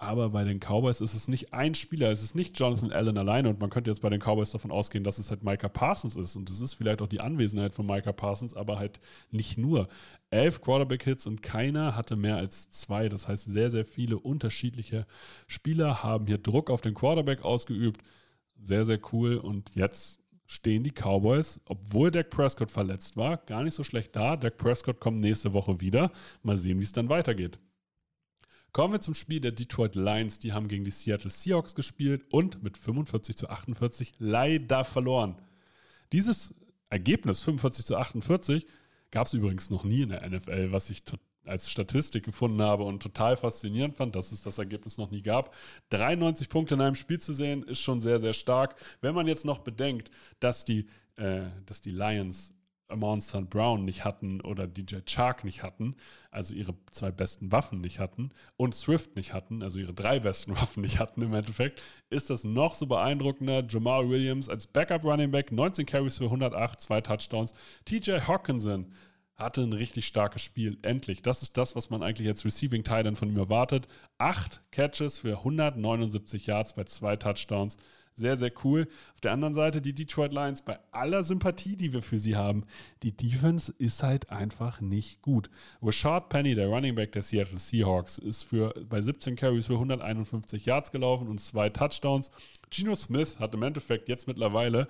Aber 0.00 0.30
bei 0.30 0.44
den 0.44 0.60
Cowboys 0.60 1.00
ist 1.00 1.14
es 1.14 1.26
nicht 1.26 1.52
ein 1.52 1.74
Spieler, 1.74 2.12
es 2.12 2.22
ist 2.22 2.36
nicht 2.36 2.56
Jonathan 2.56 2.92
Allen 2.92 3.18
alleine 3.18 3.48
und 3.48 3.60
man 3.60 3.68
könnte 3.68 3.90
jetzt 3.90 4.00
bei 4.00 4.08
den 4.08 4.20
Cowboys 4.20 4.52
davon 4.52 4.70
ausgehen, 4.70 5.02
dass 5.02 5.18
es 5.18 5.30
halt 5.30 5.42
Micah 5.42 5.68
Parsons 5.68 6.14
ist 6.14 6.36
und 6.36 6.48
es 6.48 6.60
ist 6.60 6.74
vielleicht 6.74 7.02
auch 7.02 7.08
die 7.08 7.18
Anwesenheit 7.18 7.74
von 7.74 7.84
Micah 7.84 8.12
Parsons, 8.12 8.54
aber 8.54 8.78
halt 8.78 9.00
nicht 9.32 9.58
nur. 9.58 9.88
Elf 10.30 10.60
Quarterback-Hits 10.60 11.26
und 11.26 11.42
keiner 11.42 11.96
hatte 11.96 12.14
mehr 12.14 12.36
als 12.36 12.70
zwei. 12.70 13.08
Das 13.08 13.26
heißt, 13.26 13.46
sehr, 13.46 13.72
sehr 13.72 13.84
viele 13.84 14.18
unterschiedliche 14.18 15.04
Spieler 15.48 16.04
haben 16.04 16.28
hier 16.28 16.38
Druck 16.38 16.70
auf 16.70 16.80
den 16.80 16.94
Quarterback 16.94 17.44
ausgeübt. 17.44 18.00
Sehr, 18.62 18.84
sehr 18.84 19.00
cool 19.12 19.36
und 19.36 19.74
jetzt 19.74 20.20
stehen 20.46 20.84
die 20.84 20.92
Cowboys, 20.92 21.60
obwohl 21.64 22.12
Dak 22.12 22.30
Prescott 22.30 22.70
verletzt 22.70 23.16
war, 23.16 23.36
gar 23.36 23.64
nicht 23.64 23.74
so 23.74 23.82
schlecht 23.82 24.14
da. 24.14 24.36
Dak 24.36 24.58
Prescott 24.58 25.00
kommt 25.00 25.18
nächste 25.20 25.52
Woche 25.52 25.80
wieder. 25.80 26.12
Mal 26.44 26.56
sehen, 26.56 26.78
wie 26.78 26.84
es 26.84 26.92
dann 26.92 27.08
weitergeht. 27.08 27.58
Kommen 28.78 28.94
wir 28.94 29.00
zum 29.00 29.14
Spiel 29.14 29.40
der 29.40 29.50
Detroit 29.50 29.96
Lions. 29.96 30.38
Die 30.38 30.52
haben 30.52 30.68
gegen 30.68 30.84
die 30.84 30.92
Seattle 30.92 31.30
Seahawks 31.30 31.74
gespielt 31.74 32.24
und 32.30 32.62
mit 32.62 32.78
45 32.78 33.36
zu 33.36 33.48
48 33.48 34.14
leider 34.20 34.84
verloren. 34.84 35.34
Dieses 36.12 36.54
Ergebnis 36.88 37.40
45 37.40 37.84
zu 37.84 37.96
48 37.96 38.68
gab 39.10 39.26
es 39.26 39.32
übrigens 39.32 39.70
noch 39.70 39.82
nie 39.82 40.02
in 40.02 40.10
der 40.10 40.30
NFL, 40.30 40.70
was 40.70 40.90
ich 40.90 41.02
als 41.44 41.68
Statistik 41.68 42.24
gefunden 42.24 42.62
habe 42.62 42.84
und 42.84 43.02
total 43.02 43.36
faszinierend 43.36 43.96
fand, 43.96 44.14
dass 44.14 44.30
es 44.30 44.42
das 44.42 44.58
Ergebnis 44.58 44.96
noch 44.96 45.10
nie 45.10 45.22
gab. 45.22 45.56
93 45.90 46.48
Punkte 46.48 46.74
in 46.74 46.80
einem 46.80 46.94
Spiel 46.94 47.20
zu 47.20 47.32
sehen, 47.32 47.64
ist 47.64 47.80
schon 47.80 48.00
sehr, 48.00 48.20
sehr 48.20 48.32
stark. 48.32 48.76
Wenn 49.00 49.16
man 49.16 49.26
jetzt 49.26 49.44
noch 49.44 49.58
bedenkt, 49.58 50.12
dass 50.38 50.64
die, 50.64 50.86
äh, 51.16 51.46
dass 51.66 51.80
die 51.80 51.90
Lions 51.90 52.52
Amon 52.88 53.20
St. 53.20 53.48
Brown 53.50 53.84
nicht 53.84 54.04
hatten 54.04 54.40
oder 54.40 54.66
DJ 54.66 54.96
Chark 55.06 55.44
nicht 55.44 55.62
hatten, 55.62 55.94
also 56.30 56.54
ihre 56.54 56.74
zwei 56.90 57.10
besten 57.10 57.52
Waffen 57.52 57.80
nicht 57.80 57.98
hatten 57.98 58.30
und 58.56 58.74
Swift 58.74 59.16
nicht 59.16 59.32
hatten, 59.32 59.62
also 59.62 59.78
ihre 59.78 59.94
drei 59.94 60.20
besten 60.20 60.56
Waffen 60.56 60.82
nicht 60.82 60.98
hatten 60.98 61.22
im 61.22 61.34
Endeffekt, 61.34 61.82
ist 62.10 62.30
das 62.30 62.44
noch 62.44 62.74
so 62.74 62.86
beeindruckender. 62.86 63.64
Jamal 63.68 64.08
Williams 64.08 64.48
als 64.48 64.66
Backup 64.66 65.04
Running 65.04 65.30
Back, 65.30 65.52
19 65.52 65.86
Carries 65.86 66.18
für 66.18 66.24
108, 66.24 66.80
zwei 66.80 67.00
Touchdowns. 67.00 67.54
TJ 67.84 68.20
Hawkinson 68.26 68.92
hatte 69.38 69.62
ein 69.62 69.72
richtig 69.72 70.06
starkes 70.06 70.42
Spiel. 70.42 70.78
Endlich. 70.82 71.22
Das 71.22 71.42
ist 71.42 71.56
das, 71.56 71.76
was 71.76 71.90
man 71.90 72.02
eigentlich 72.02 72.26
als 72.26 72.44
Receiving 72.44 72.82
Titan 72.82 73.14
von 73.14 73.28
ihm 73.28 73.38
erwartet. 73.38 73.86
Acht 74.18 74.62
Catches 74.72 75.18
für 75.18 75.38
179 75.38 76.46
Yards 76.46 76.74
bei 76.74 76.84
zwei 76.84 77.16
Touchdowns. 77.16 77.76
Sehr, 78.18 78.36
sehr 78.36 78.50
cool. 78.64 78.88
Auf 79.14 79.20
der 79.20 79.30
anderen 79.30 79.54
Seite 79.54 79.80
die 79.80 79.94
Detroit 79.94 80.32
Lions, 80.32 80.62
bei 80.62 80.76
aller 80.90 81.22
Sympathie, 81.22 81.76
die 81.76 81.92
wir 81.92 82.02
für 82.02 82.18
sie 82.18 82.34
haben, 82.34 82.64
die 83.04 83.16
Defense 83.16 83.72
ist 83.78 84.02
halt 84.02 84.30
einfach 84.30 84.80
nicht 84.80 85.22
gut. 85.22 85.48
Rashad 85.80 86.28
Penny, 86.28 86.56
der 86.56 86.66
Running 86.66 86.96
Back 86.96 87.12
der 87.12 87.22
Seattle 87.22 87.60
Seahawks, 87.60 88.18
ist 88.18 88.42
für, 88.42 88.74
bei 88.88 89.00
17 89.00 89.36
Carries 89.36 89.66
für 89.66 89.74
151 89.74 90.66
Yards 90.66 90.90
gelaufen 90.90 91.28
und 91.28 91.40
zwei 91.40 91.68
Touchdowns. 91.68 92.32
Geno 92.70 92.96
Smith 92.96 93.38
hat 93.38 93.54
im 93.54 93.62
Endeffekt 93.62 94.08
jetzt 94.08 94.26
mittlerweile 94.26 94.88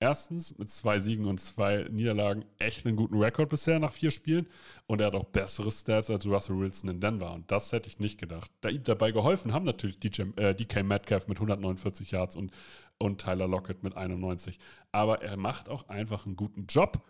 erstens 0.00 0.56
mit 0.58 0.70
zwei 0.70 0.98
Siegen 0.98 1.26
und 1.26 1.38
zwei 1.38 1.86
Niederlagen 1.90 2.44
echt 2.58 2.86
einen 2.86 2.96
guten 2.96 3.18
Rekord 3.18 3.48
bisher 3.48 3.78
nach 3.78 3.92
vier 3.92 4.10
Spielen. 4.10 4.46
Und 4.86 5.00
er 5.00 5.08
hat 5.08 5.14
auch 5.14 5.24
bessere 5.24 5.70
Stats 5.70 6.10
als 6.10 6.26
Russell 6.26 6.58
Wilson 6.58 6.90
in 6.90 7.00
Denver. 7.00 7.32
Und 7.32 7.50
das 7.50 7.72
hätte 7.72 7.88
ich 7.88 7.98
nicht 7.98 8.18
gedacht. 8.18 8.50
Da 8.60 8.68
ihm 8.68 8.82
dabei 8.82 9.12
geholfen 9.12 9.52
haben 9.52 9.64
natürlich 9.64 9.98
DJ, 9.98 10.22
äh, 10.36 10.54
DK 10.54 10.82
Metcalf 10.82 11.28
mit 11.28 11.38
149 11.38 12.10
Yards 12.10 12.36
und, 12.36 12.52
und 12.98 13.20
Tyler 13.20 13.48
Lockett 13.48 13.82
mit 13.82 13.96
91. 13.96 14.58
Aber 14.92 15.22
er 15.22 15.36
macht 15.36 15.68
auch 15.68 15.88
einfach 15.88 16.26
einen 16.26 16.36
guten 16.36 16.66
Job. 16.66 17.02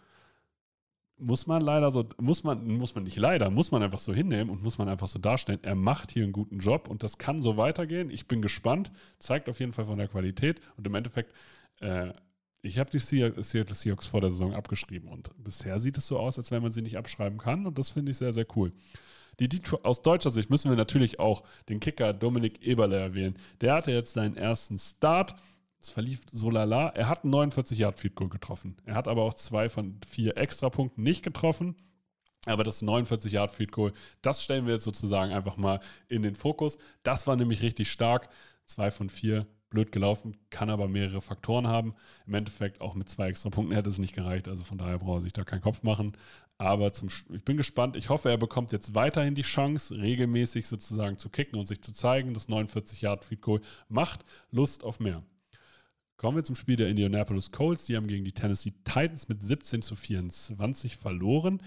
Muss 1.17 1.47
man 1.47 1.63
leider 1.63 1.93
so, 1.93 2.05
muss 2.21 2.43
man, 2.43 2.67
muss 2.67 2.95
man 2.97 3.05
nicht 3.05 3.17
leider, 3.17 3.49
muss 3.49 3.71
man 3.71 3.85
einfach 3.85 4.01
so 4.01 4.13
hinnehmen 4.13 4.51
und 4.51 4.65
muss 4.65 4.79
man 4.79 4.89
einfach 4.89 5.07
so 5.07 5.21
darstellen. 5.21 5.61
Er 5.63 5.77
macht 5.77 6.11
hier 6.11 6.25
einen 6.25 6.33
guten 6.33 6.59
Job 6.59 6.89
und 6.89 7.05
das 7.05 7.19
kann 7.19 7.41
so 7.41 7.57
weitergehen. 7.57 8.11
Ich 8.11 8.27
bin 8.27 8.43
gespannt, 8.43 8.91
zeigt 9.19 9.49
auf 9.49 9.61
jeden 9.61 9.73
Fall 9.73 9.87
von 9.87 9.97
der 9.97 10.09
Qualität 10.09 10.61
und 10.77 10.87
im 10.87 10.95
Endeffekt 10.97 11.33
äh, 11.81 12.13
ich 12.65 12.79
habe 12.79 12.91
die 12.91 12.99
Seattle 12.99 13.43
Seahawks 13.43 14.07
vor 14.07 14.23
der 14.23 14.31
Saison 14.31 14.55
abgeschrieben 14.55 15.11
und 15.11 15.31
bisher 15.37 15.79
sieht 15.79 15.99
es 15.99 16.07
so 16.07 16.19
aus, 16.19 16.39
als 16.39 16.51
wenn 16.51 16.63
man 16.63 16.73
sie 16.73 16.81
nicht 16.81 16.97
abschreiben 16.97 17.39
kann 17.39 17.67
und 17.67 17.79
das 17.79 17.91
finde 17.91 18.13
ich 18.13 18.19
sehr, 18.19 18.33
sehr 18.33 18.47
cool. 18.57 18.73
Die 19.39 19.49
Detroit, 19.49 19.85
aus 19.85 20.01
deutscher 20.01 20.31
Sicht 20.31 20.49
müssen 20.49 20.71
wir 20.71 20.77
natürlich 20.77 21.21
auch 21.21 21.43
den 21.69 21.81
Kicker 21.81 22.13
Dominik 22.13 22.63
Eberle 22.63 22.97
erwähnen. 22.97 23.37
Der 23.61 23.75
hatte 23.75 23.91
jetzt 23.91 24.15
seinen 24.15 24.37
ersten 24.37 24.79
Start. 24.79 25.35
Es 25.81 25.91
verlief 25.91 26.21
so 26.31 26.51
lala. 26.51 26.89
Er 26.91 27.09
hat 27.09 27.25
einen 27.25 27.33
49 27.33 27.79
Yard 27.79 27.99
Field 27.99 28.15
Goal 28.15 28.31
getroffen. 28.31 28.77
Er 28.87 28.95
hat 28.95 29.09
aber 29.09 29.23
auch 29.23 29.35
zwei 29.35 29.69
von 29.69 29.99
vier 30.09 30.37
Extrapunkten 30.37 31.03
nicht 31.03 31.25
getroffen. 31.25 31.75
Aber 32.47 32.63
das 32.63 32.81
49 32.81 33.33
Yard 33.33 33.53
Field 33.53 33.73
Goal, 33.73 33.93
das 34.23 34.43
stellen 34.43 34.67
wir 34.67 34.75
jetzt 34.75 34.85
sozusagen 34.85 35.33
einfach 35.33 35.57
mal 35.57 35.81
in 36.09 36.23
den 36.23 36.37
Fokus. 36.37 36.79
Das 37.03 37.27
war 37.27 37.37
nämlich 37.37 37.61
richtig 37.61 37.91
stark. 37.91 38.29
Zwei 38.67 38.91
von 38.91 39.11
vier 39.11 39.47
blöd 39.75 39.93
gelaufen, 39.93 40.37
kann 40.49 40.71
aber 40.71 40.89
mehrere 40.89 41.21
Faktoren 41.21 41.67
haben. 41.67 41.95
Im 42.27 42.35
Endeffekt 42.35 42.81
auch 42.81 42.95
mit 42.95 43.11
zwei 43.11 43.29
extra 43.29 43.51
Punkten 43.51 43.75
hätte 43.75 43.91
es 43.91 43.99
nicht 43.99 44.15
gereicht, 44.15 44.49
also 44.49 44.65
von 44.65 44.79
daher 44.79 44.99
braucht 44.99 45.19
er 45.19 45.23
sich 45.23 45.33
da 45.35 45.45
keinen 45.45 45.61
Kopf 45.61 45.83
machen. 45.83 46.17
Aber 46.57 46.93
zum, 46.93 47.09
ich 47.09 47.45
bin 47.45 47.57
gespannt. 47.57 47.97
Ich 47.97 48.09
hoffe, 48.09 48.31
er 48.31 48.39
bekommt 48.39 48.73
jetzt 48.73 48.95
weiterhin 48.95 49.35
die 49.35 49.43
Chance, 49.43 49.97
regelmäßig 49.97 50.67
sozusagen 50.67 51.19
zu 51.19 51.29
kicken 51.29 51.59
und 51.59 51.67
sich 51.67 51.83
zu 51.83 51.93
zeigen. 51.93 52.33
Das 52.33 52.49
49 52.49 53.03
Yard 53.03 53.25
Feed 53.25 53.43
Goal 53.43 53.61
macht 53.89 54.25
Lust 54.51 54.85
auf 54.85 55.01
mehr. 55.01 55.23
Kommen 56.17 56.37
wir 56.37 56.45
zum 56.45 56.55
Spiel 56.55 56.77
der 56.77 56.89
Indianapolis 56.89 57.51
Colts. 57.51 57.87
Die 57.87 57.97
haben 57.97 58.07
gegen 58.07 58.25
die 58.25 58.33
Tennessee 58.33 58.73
Titans 58.85 59.29
mit 59.29 59.43
17 59.43 59.83
zu 59.83 59.97
24 59.97 60.97
verloren 60.97 61.61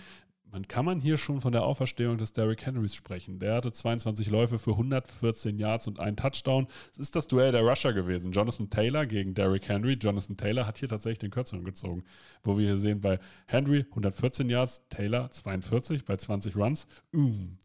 man 0.51 0.67
kann 0.67 0.85
man 0.85 0.99
hier 0.99 1.17
schon 1.17 1.41
von 1.41 1.51
der 1.51 1.63
Auferstehung 1.63 2.17
des 2.17 2.33
Derrick 2.33 2.65
Henrys 2.65 2.95
sprechen. 2.95 3.39
Der 3.39 3.55
hatte 3.55 3.71
22 3.71 4.29
Läufe 4.29 4.59
für 4.59 4.71
114 4.71 5.57
Yards 5.57 5.87
und 5.87 5.99
einen 5.99 6.17
Touchdown. 6.17 6.67
Es 6.93 6.99
ist 6.99 7.15
das 7.15 7.27
Duell 7.27 7.51
der 7.51 7.61
Rusher 7.61 7.93
gewesen. 7.93 8.31
Jonathan 8.31 8.69
Taylor 8.69 9.05
gegen 9.05 9.33
Derrick 9.33 9.67
Henry. 9.67 9.93
Jonathan 9.93 10.37
Taylor 10.37 10.65
hat 10.65 10.77
hier 10.77 10.89
tatsächlich 10.89 11.19
den 11.19 11.31
Kürzeren 11.31 11.63
gezogen. 11.63 12.03
Wo 12.43 12.57
wir 12.57 12.65
hier 12.65 12.77
sehen, 12.77 13.01
bei 13.01 13.19
Henry 13.45 13.85
114 13.89 14.49
Yards, 14.49 14.81
Taylor 14.89 15.29
42 15.31 16.05
bei 16.05 16.15
20 16.15 16.55
Runs. 16.55 16.87
Mm. 17.11 17.57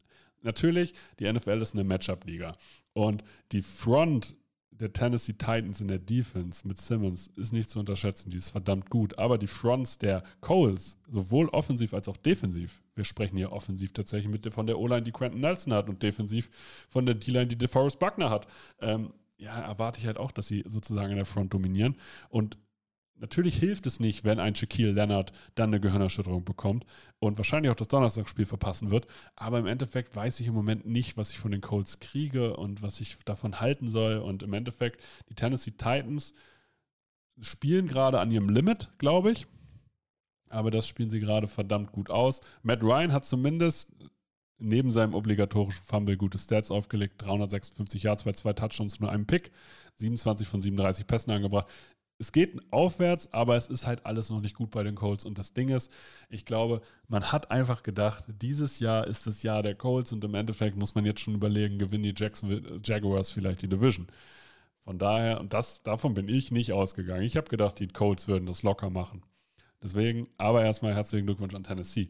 Natürlich, 0.42 0.94
die 1.20 1.32
NFL 1.32 1.62
ist 1.62 1.74
eine 1.74 1.84
Matchup-Liga. 1.84 2.56
Und 2.94 3.22
die 3.52 3.62
Front 3.62 4.36
der 4.82 4.92
Tennessee 4.92 5.34
Titans 5.34 5.80
in 5.80 5.86
der 5.86 6.00
Defense 6.00 6.66
mit 6.66 6.76
Simmons 6.76 7.28
ist 7.36 7.52
nicht 7.52 7.70
zu 7.70 7.78
unterschätzen. 7.78 8.30
Die 8.30 8.36
ist 8.36 8.50
verdammt 8.50 8.90
gut. 8.90 9.16
Aber 9.16 9.38
die 9.38 9.46
Fronts 9.46 9.96
der 9.98 10.24
Coles, 10.40 10.98
sowohl 11.08 11.48
offensiv 11.50 11.94
als 11.94 12.08
auch 12.08 12.16
defensiv, 12.16 12.82
wir 12.96 13.04
sprechen 13.04 13.36
hier 13.36 13.52
offensiv 13.52 13.92
tatsächlich 13.92 14.28
mit 14.28 14.52
von 14.52 14.66
der 14.66 14.80
O-Line, 14.80 15.02
die 15.02 15.12
Quentin 15.12 15.40
Nelson 15.40 15.72
hat 15.72 15.88
und 15.88 16.02
defensiv 16.02 16.50
von 16.88 17.06
der 17.06 17.14
D-Line, 17.14 17.46
die 17.46 17.56
DeForest 17.56 18.00
Buckner 18.00 18.28
hat. 18.28 18.48
Ähm, 18.80 19.12
ja, 19.38 19.60
erwarte 19.60 20.00
ich 20.00 20.06
halt 20.06 20.18
auch, 20.18 20.32
dass 20.32 20.48
sie 20.48 20.64
sozusagen 20.66 21.10
in 21.10 21.16
der 21.16 21.26
Front 21.26 21.54
dominieren. 21.54 21.96
Und 22.28 22.58
Natürlich 23.22 23.56
hilft 23.56 23.86
es 23.86 24.00
nicht, 24.00 24.24
wenn 24.24 24.40
ein 24.40 24.56
Shaquille 24.56 24.90
Leonard 24.90 25.30
dann 25.54 25.70
eine 25.70 25.78
Gehirnerschütterung 25.78 26.44
bekommt 26.44 26.84
und 27.20 27.38
wahrscheinlich 27.38 27.70
auch 27.70 27.76
das 27.76 27.86
Donnerstagsspiel 27.86 28.46
verpassen 28.46 28.90
wird. 28.90 29.06
Aber 29.36 29.60
im 29.60 29.66
Endeffekt 29.66 30.16
weiß 30.16 30.40
ich 30.40 30.48
im 30.48 30.54
Moment 30.54 30.86
nicht, 30.86 31.16
was 31.16 31.30
ich 31.30 31.38
von 31.38 31.52
den 31.52 31.60
Colts 31.60 32.00
kriege 32.00 32.56
und 32.56 32.82
was 32.82 33.00
ich 33.00 33.18
davon 33.24 33.60
halten 33.60 33.88
soll. 33.88 34.16
Und 34.16 34.42
im 34.42 34.52
Endeffekt, 34.54 35.00
die 35.28 35.36
Tennessee 35.36 35.70
Titans 35.70 36.34
spielen 37.40 37.86
gerade 37.86 38.18
an 38.18 38.32
ihrem 38.32 38.48
Limit, 38.48 38.90
glaube 38.98 39.30
ich. 39.30 39.46
Aber 40.48 40.72
das 40.72 40.88
spielen 40.88 41.08
sie 41.08 41.20
gerade 41.20 41.46
verdammt 41.46 41.92
gut 41.92 42.10
aus. 42.10 42.40
Matt 42.64 42.82
Ryan 42.82 43.12
hat 43.12 43.24
zumindest 43.24 43.92
neben 44.58 44.90
seinem 44.90 45.14
obligatorischen 45.14 45.84
Fumble 45.84 46.16
gute 46.16 46.38
Stats 46.38 46.72
aufgelegt. 46.72 47.22
356 47.22 48.02
Yards 48.02 48.24
bei 48.24 48.32
zwei 48.32 48.52
Touchdowns, 48.52 48.98
nur 48.98 49.12
einem 49.12 49.26
Pick. 49.26 49.52
27 49.98 50.48
von 50.48 50.60
37 50.60 51.06
Pässen 51.06 51.30
angebracht 51.30 51.68
es 52.22 52.30
geht 52.30 52.56
aufwärts, 52.70 53.32
aber 53.32 53.56
es 53.56 53.66
ist 53.66 53.84
halt 53.84 54.06
alles 54.06 54.30
noch 54.30 54.40
nicht 54.40 54.54
gut 54.54 54.70
bei 54.70 54.84
den 54.84 54.94
Colts. 54.94 55.24
Und 55.24 55.38
das 55.38 55.54
Ding 55.54 55.70
ist, 55.70 55.90
ich 56.30 56.44
glaube, 56.44 56.80
man 57.08 57.32
hat 57.32 57.50
einfach 57.50 57.82
gedacht, 57.82 58.24
dieses 58.28 58.78
Jahr 58.78 59.08
ist 59.08 59.26
das 59.26 59.42
Jahr 59.42 59.64
der 59.64 59.74
Colts 59.74 60.12
und 60.12 60.22
im 60.22 60.36
Endeffekt 60.36 60.76
muss 60.76 60.94
man 60.94 61.04
jetzt 61.04 61.20
schon 61.20 61.34
überlegen, 61.34 61.78
gewinnen 61.78 62.04
die 62.04 62.14
Jacksonville 62.16 62.78
Jaguars 62.84 63.32
vielleicht 63.32 63.62
die 63.62 63.68
Division. 63.68 64.06
Von 64.84 65.00
daher, 65.00 65.40
und 65.40 65.52
das, 65.52 65.82
davon 65.82 66.14
bin 66.14 66.28
ich 66.28 66.52
nicht 66.52 66.72
ausgegangen. 66.72 67.24
Ich 67.24 67.36
habe 67.36 67.48
gedacht, 67.48 67.80
die 67.80 67.88
Colts 67.88 68.28
würden 68.28 68.46
das 68.46 68.62
locker 68.62 68.88
machen. 68.88 69.22
Deswegen, 69.82 70.28
aber 70.38 70.62
erstmal 70.62 70.94
herzlichen 70.94 71.26
Glückwunsch 71.26 71.56
an 71.56 71.64
Tennessee. 71.64 72.08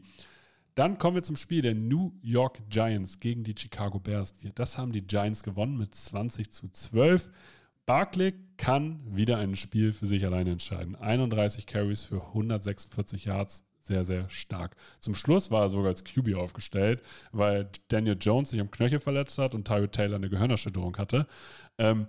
Dann 0.75 0.99
kommen 0.99 1.15
wir 1.15 1.23
zum 1.23 1.37
Spiel 1.37 1.63
der 1.63 1.73
New 1.73 2.13
York 2.21 2.59
Giants 2.69 3.19
gegen 3.19 3.43
die 3.43 3.55
Chicago 3.57 3.99
Bears. 3.99 4.35
Das 4.53 4.77
haben 4.77 4.91
die 4.91 5.07
Giants 5.07 5.41
gewonnen 5.41 5.75
mit 5.75 5.95
20 5.95 6.51
zu 6.51 6.69
12. 6.69 7.31
Barkley 7.85 8.33
kann 8.57 9.01
wieder 9.05 9.37
ein 9.37 9.55
Spiel 9.55 9.91
für 9.91 10.07
sich 10.07 10.25
alleine 10.25 10.51
entscheiden. 10.51 10.95
31 10.95 11.65
Carries 11.65 12.03
für 12.03 12.21
146 12.27 13.25
Yards, 13.25 13.63
sehr, 13.81 14.05
sehr 14.05 14.29
stark. 14.29 14.75
Zum 14.99 15.15
Schluss 15.15 15.51
war 15.51 15.63
er 15.63 15.69
sogar 15.69 15.87
als 15.87 16.03
QB 16.05 16.35
aufgestellt, 16.35 17.01
weil 17.33 17.69
Daniel 17.89 18.17
Jones 18.19 18.51
sich 18.51 18.61
am 18.61 18.71
Knöchel 18.71 18.99
verletzt 18.99 19.37
hat 19.37 19.53
und 19.53 19.67
Tyrod 19.67 19.91
Taylor 19.91 20.15
eine 20.15 20.29
Gehirnerschütterung 20.29 20.95
hatte. 20.97 21.27
Ähm, 21.77 22.07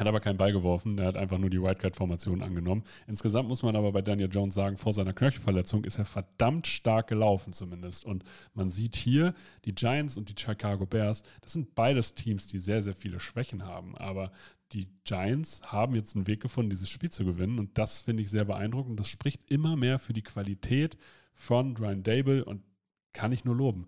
hat 0.00 0.06
aber 0.06 0.20
keinen 0.20 0.38
Ball 0.38 0.52
geworfen, 0.52 0.98
er 0.98 1.06
hat 1.06 1.16
einfach 1.16 1.38
nur 1.38 1.50
die 1.50 1.60
Wildcard-Formation 1.62 2.42
angenommen. 2.42 2.82
Insgesamt 3.06 3.48
muss 3.48 3.62
man 3.62 3.76
aber 3.76 3.92
bei 3.92 4.02
Daniel 4.02 4.30
Jones 4.32 4.54
sagen, 4.54 4.76
vor 4.78 4.92
seiner 4.92 5.12
Knöchelverletzung 5.12 5.84
ist 5.84 5.98
er 5.98 6.06
verdammt 6.06 6.66
stark 6.66 7.08
gelaufen 7.08 7.52
zumindest. 7.52 8.04
Und 8.04 8.24
man 8.54 8.70
sieht 8.70 8.96
hier, 8.96 9.34
die 9.64 9.74
Giants 9.74 10.16
und 10.16 10.30
die 10.30 10.40
Chicago 10.40 10.86
Bears, 10.86 11.22
das 11.42 11.52
sind 11.52 11.74
beides 11.74 12.14
Teams, 12.14 12.46
die 12.46 12.58
sehr, 12.58 12.82
sehr 12.82 12.94
viele 12.94 13.20
Schwächen 13.20 13.66
haben. 13.66 13.96
Aber 13.96 14.32
die 14.72 14.88
Giants 15.04 15.60
haben 15.64 15.94
jetzt 15.94 16.16
einen 16.16 16.26
Weg 16.26 16.40
gefunden, 16.40 16.70
dieses 16.70 16.88
Spiel 16.88 17.10
zu 17.10 17.24
gewinnen. 17.24 17.58
Und 17.58 17.76
das 17.76 18.00
finde 18.00 18.22
ich 18.22 18.30
sehr 18.30 18.44
beeindruckend. 18.44 18.98
Das 18.98 19.08
spricht 19.08 19.50
immer 19.50 19.76
mehr 19.76 19.98
für 19.98 20.12
die 20.12 20.22
Qualität 20.22 20.96
von 21.34 21.76
Ryan 21.76 22.02
Dable 22.02 22.44
und 22.44 22.62
kann 23.12 23.32
ich 23.32 23.44
nur 23.44 23.56
loben. 23.56 23.86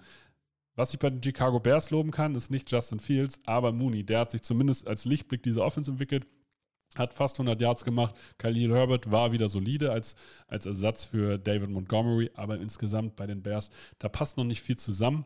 Was 0.74 0.94
ich 0.94 0.98
bei 0.98 1.10
den 1.10 1.22
Chicago 1.22 1.60
Bears 1.60 1.90
loben 1.90 2.10
kann, 2.10 2.34
ist 2.34 2.50
nicht 2.50 2.70
Justin 2.70 2.98
Fields, 2.98 3.40
aber 3.44 3.72
Mooney. 3.72 4.04
Der 4.04 4.20
hat 4.20 4.30
sich 4.30 4.42
zumindest 4.42 4.86
als 4.86 5.04
Lichtblick 5.04 5.42
dieser 5.42 5.64
Offense 5.64 5.90
entwickelt. 5.90 6.26
hat 6.94 7.14
fast 7.14 7.36
100 7.36 7.60
Yards 7.60 7.84
gemacht. 7.84 8.14
Khalil 8.38 8.72
Herbert 8.72 9.10
war 9.10 9.32
wieder 9.32 9.48
solide 9.48 9.92
als, 9.92 10.14
als 10.46 10.66
Ersatz 10.66 11.04
für 11.04 11.38
David 11.38 11.70
Montgomery, 11.70 12.30
aber 12.34 12.58
insgesamt 12.58 13.16
bei 13.16 13.26
den 13.26 13.42
Bears, 13.42 13.70
da 13.98 14.10
passt 14.10 14.36
noch 14.36 14.44
nicht 14.44 14.60
viel 14.60 14.76
zusammen, 14.76 15.24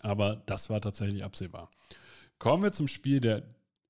aber 0.00 0.42
das 0.46 0.70
war 0.70 0.80
tatsächlich 0.80 1.22
absehbar. 1.22 1.70
Kommen 2.38 2.64
wir 2.64 2.72
zum 2.72 2.88
Spiel 2.88 3.20
der 3.20 3.44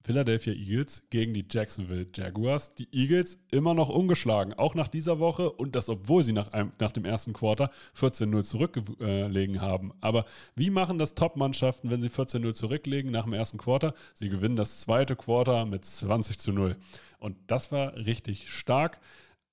Philadelphia 0.04 0.52
Eagles 0.52 1.02
gegen 1.10 1.32
die 1.32 1.44
Jacksonville 1.48 2.06
Jaguars. 2.12 2.74
Die 2.74 2.88
Eagles 2.92 3.38
immer 3.50 3.74
noch 3.74 3.88
ungeschlagen, 3.88 4.52
auch 4.54 4.74
nach 4.74 4.88
dieser 4.88 5.18
Woche 5.18 5.50
und 5.50 5.76
das, 5.76 5.88
obwohl 5.88 6.22
sie 6.22 6.32
nach, 6.32 6.52
einem, 6.52 6.72
nach 6.80 6.90
dem 6.90 7.04
ersten 7.04 7.32
Quarter 7.32 7.70
14-0 7.96 8.42
zurückgelegen 8.42 9.60
haben. 9.60 9.92
Aber 10.00 10.24
wie 10.56 10.70
machen 10.70 10.98
das 10.98 11.14
Top-Mannschaften, 11.14 11.90
wenn 11.90 12.02
sie 12.02 12.08
14-0 12.08 12.54
zurücklegen 12.54 13.12
nach 13.12 13.24
dem 13.24 13.32
ersten 13.32 13.58
Quarter? 13.58 13.94
Sie 14.14 14.28
gewinnen 14.28 14.56
das 14.56 14.80
zweite 14.80 15.14
Quarter 15.14 15.66
mit 15.66 15.84
20 15.84 16.38
zu 16.38 16.52
0. 16.52 16.76
Und 17.18 17.36
das 17.46 17.70
war 17.70 17.96
richtig 17.96 18.50
stark. 18.50 19.00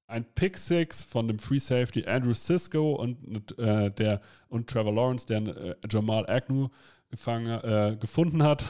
Ein 0.07 0.25
Pick 0.25 0.57
Six 0.57 1.03
von 1.03 1.27
dem 1.27 1.37
Free 1.37 1.59
Safety 1.59 2.07
Andrew 2.07 2.33
Sisko 2.33 2.93
und, 2.93 3.57
äh, 3.59 3.91
der, 3.91 4.21
und 4.47 4.67
Trevor 4.67 4.93
Lawrence, 4.93 5.27
der 5.27 5.41
äh, 5.41 5.75
Jamal 5.87 6.27
Agnew 6.27 6.69
gefangen, 7.11 7.59
äh, 7.61 7.95
gefunden 7.99 8.41
hat 8.41 8.65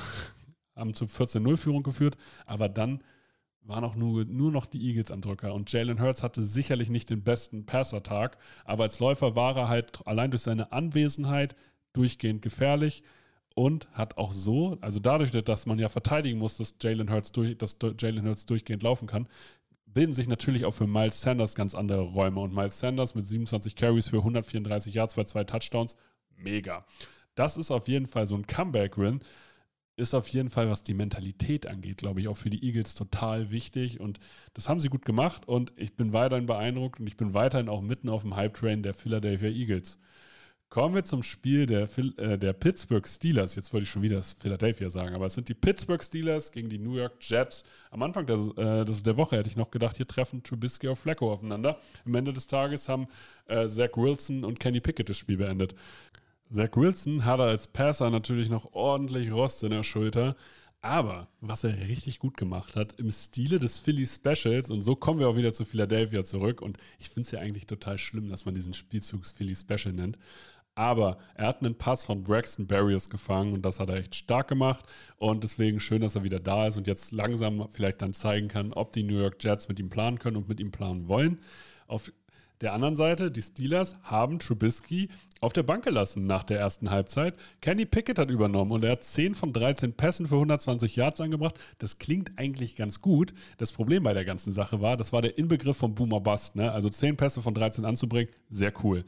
haben 0.79 0.95
zu 0.95 1.05
14-0-Führung 1.05 1.83
geführt, 1.83 2.17
aber 2.45 2.69
dann 2.69 3.03
waren 3.61 3.83
auch 3.83 3.95
nur, 3.95 4.25
nur 4.25 4.51
noch 4.51 4.65
die 4.65 4.81
Eagles 4.87 5.11
am 5.11 5.21
Drücker. 5.21 5.53
Und 5.53 5.71
Jalen 5.71 6.01
Hurts 6.01 6.23
hatte 6.23 6.43
sicherlich 6.43 6.89
nicht 6.89 7.09
den 7.09 7.23
besten 7.23 7.65
Passertag, 7.65 8.37
aber 8.65 8.83
als 8.83 8.99
Läufer 8.99 9.35
war 9.35 9.55
er 9.55 9.69
halt 9.69 10.05
allein 10.07 10.31
durch 10.31 10.43
seine 10.43 10.71
Anwesenheit 10.71 11.55
durchgehend 11.93 12.41
gefährlich 12.41 13.03
und 13.55 13.89
hat 13.91 14.17
auch 14.17 14.31
so, 14.31 14.77
also 14.81 14.99
dadurch, 14.99 15.31
dass 15.31 15.65
man 15.65 15.79
ja 15.79 15.89
verteidigen 15.89 16.39
muss, 16.39 16.57
dass 16.57 16.75
Jalen 16.81 17.11
Hurts, 17.11 17.31
durch, 17.31 17.57
dass 17.57 17.77
Jalen 17.99 18.25
Hurts 18.25 18.45
durchgehend 18.45 18.83
laufen 18.83 19.07
kann, 19.07 19.27
bilden 19.85 20.13
sich 20.13 20.27
natürlich 20.27 20.65
auch 20.65 20.73
für 20.73 20.87
Miles 20.87 21.21
Sanders 21.21 21.55
ganz 21.55 21.75
andere 21.75 22.01
Räume. 22.01 22.39
Und 22.39 22.53
Miles 22.53 22.79
Sanders 22.79 23.15
mit 23.15 23.25
27 23.25 23.75
Carries 23.75 24.07
für 24.07 24.17
134 24.17 24.93
Yards 24.93 25.15
bei 25.15 25.23
zwei 25.23 25.43
Touchdowns, 25.43 25.95
mega. 26.35 26.85
Das 27.35 27.57
ist 27.57 27.71
auf 27.71 27.87
jeden 27.87 28.05
Fall 28.05 28.27
so 28.27 28.35
ein 28.35 28.47
Comeback-Win 28.47 29.21
ist 29.99 30.13
auf 30.13 30.27
jeden 30.29 30.49
Fall, 30.49 30.69
was 30.69 30.83
die 30.83 30.93
Mentalität 30.93 31.67
angeht, 31.67 31.97
glaube 31.97 32.21
ich, 32.21 32.27
auch 32.27 32.37
für 32.37 32.49
die 32.49 32.65
Eagles 32.65 32.95
total 32.95 33.51
wichtig. 33.51 33.99
Und 33.99 34.19
das 34.53 34.69
haben 34.69 34.79
sie 34.79 34.89
gut 34.89 35.05
gemacht 35.05 35.47
und 35.47 35.71
ich 35.75 35.95
bin 35.95 36.13
weiterhin 36.13 36.45
beeindruckt 36.45 36.99
und 36.99 37.07
ich 37.07 37.17
bin 37.17 37.33
weiterhin 37.33 37.69
auch 37.69 37.81
mitten 37.81 38.09
auf 38.09 38.23
dem 38.23 38.35
Hype-Train 38.35 38.83
der 38.83 38.93
Philadelphia 38.93 39.49
Eagles. 39.49 39.99
Kommen 40.69 40.93
wir 40.93 41.03
zum 41.03 41.23
Spiel 41.23 41.65
der, 41.65 41.89
äh, 42.17 42.37
der 42.37 42.53
Pittsburgh 42.53 43.07
Steelers. 43.07 43.55
Jetzt 43.55 43.73
wollte 43.73 43.85
ich 43.85 43.89
schon 43.89 44.03
wieder 44.03 44.17
das 44.17 44.33
Philadelphia 44.33 44.91
sagen, 44.91 45.15
aber 45.15 45.25
es 45.25 45.33
sind 45.33 45.49
die 45.49 45.55
Pittsburgh 45.55 46.03
Steelers 46.03 46.51
gegen 46.51 46.69
die 46.69 46.77
New 46.77 46.95
York 46.95 47.13
Jets. 47.21 47.63
Am 47.89 48.03
Anfang 48.03 48.27
der, 48.27 48.35
äh, 48.35 48.85
der 48.85 49.17
Woche 49.17 49.37
hätte 49.37 49.49
ich 49.49 49.57
noch 49.57 49.71
gedacht, 49.71 49.97
hier 49.97 50.07
treffen 50.07 50.43
Trubisky 50.43 50.87
und 50.87 50.95
Flacco 50.95 51.33
aufeinander. 51.33 51.79
Am 52.05 52.13
Ende 52.13 52.33
des 52.33 52.45
Tages 52.45 52.87
haben 52.87 53.07
äh, 53.47 53.67
Zach 53.67 53.95
Wilson 53.95 54.45
und 54.45 54.59
Kenny 54.59 54.79
Pickett 54.79 55.09
das 55.09 55.17
Spiel 55.17 55.37
beendet. 55.37 55.73
Zach 56.51 56.75
Wilson 56.75 57.25
hatte 57.25 57.43
als 57.43 57.67
Passer 57.67 58.09
natürlich 58.09 58.49
noch 58.49 58.73
ordentlich 58.73 59.31
Rost 59.31 59.63
in 59.63 59.69
der 59.69 59.83
Schulter. 59.83 60.35
Aber 60.81 61.27
was 61.41 61.65
er 61.65 61.77
richtig 61.89 62.19
gut 62.19 62.37
gemacht 62.37 62.75
hat, 62.75 62.93
im 62.99 63.11
Stile 63.11 63.59
des 63.59 63.79
Philly 63.79 64.07
Specials, 64.07 64.71
und 64.71 64.81
so 64.81 64.95
kommen 64.95 65.19
wir 65.19 65.27
auch 65.27 65.35
wieder 65.35 65.51
zu 65.51 65.65
Philadelphia 65.65 66.23
zurück, 66.23 66.61
und 66.61 66.77
ich 66.97 67.09
finde 67.09 67.25
es 67.25 67.31
ja 67.31 67.39
eigentlich 67.39 67.65
total 67.65 67.97
schlimm, 67.97 68.29
dass 68.29 68.45
man 68.45 68.55
diesen 68.55 68.73
Spielzug 68.73 69.25
Philly 69.25 69.55
Special 69.55 69.93
nennt. 69.93 70.17
Aber 70.75 71.17
er 71.35 71.47
hat 71.47 71.61
einen 71.61 71.75
Pass 71.75 72.05
von 72.05 72.23
Braxton 72.23 72.65
Barriers 72.65 73.09
gefangen 73.09 73.53
und 73.53 73.63
das 73.63 73.81
hat 73.81 73.89
er 73.89 73.97
echt 73.97 74.15
stark 74.15 74.47
gemacht. 74.47 74.85
Und 75.17 75.43
deswegen 75.43 75.81
schön, 75.81 76.01
dass 76.01 76.15
er 76.15 76.23
wieder 76.23 76.39
da 76.39 76.67
ist 76.67 76.77
und 76.77 76.87
jetzt 76.87 77.11
langsam 77.11 77.67
vielleicht 77.69 78.01
dann 78.01 78.13
zeigen 78.13 78.47
kann, 78.47 78.71
ob 78.71 78.93
die 78.93 79.03
New 79.03 79.19
York 79.19 79.43
Jets 79.43 79.67
mit 79.67 79.79
ihm 79.79 79.89
planen 79.89 80.19
können 80.19 80.37
und 80.37 80.47
mit 80.47 80.61
ihm 80.61 80.71
planen 80.71 81.09
wollen. 81.09 81.39
Auf 81.87 82.13
der 82.61 82.73
anderen 82.73 82.95
Seite, 82.95 83.31
die 83.31 83.41
Steelers 83.41 83.95
haben 84.03 84.39
Trubisky 84.39 85.09
auf 85.41 85.53
der 85.53 85.63
Bank 85.63 85.85
gelassen 85.85 86.25
nach 86.25 86.43
der 86.43 86.59
ersten 86.59 86.91
Halbzeit. 86.91 87.35
Kenny 87.61 87.85
Pickett 87.85 88.19
hat 88.19 88.29
übernommen 88.29 88.71
und 88.71 88.83
er 88.83 88.91
hat 88.91 89.03
10 89.03 89.35
von 89.35 89.53
13 89.53 89.93
Pässen 89.93 90.27
für 90.27 90.35
120 90.35 90.95
Yards 90.95 91.21
angebracht. 91.21 91.55
Das 91.77 91.97
klingt 91.97 92.37
eigentlich 92.37 92.75
ganz 92.75 93.01
gut. 93.01 93.33
Das 93.57 93.71
Problem 93.71 94.03
bei 94.03 94.13
der 94.13 94.25
ganzen 94.25 94.51
Sache 94.51 94.81
war, 94.81 94.97
das 94.97 95.13
war 95.13 95.21
der 95.21 95.37
Inbegriff 95.37 95.77
von 95.77 95.95
Boomer 95.95 96.19
Bust. 96.19 96.55
Ne? 96.55 96.71
Also 96.71 96.89
10 96.89 97.15
Pässe 97.15 97.41
von 97.41 97.53
13 97.53 97.85
anzubringen, 97.85 98.29
sehr 98.49 98.73
cool. 98.83 99.05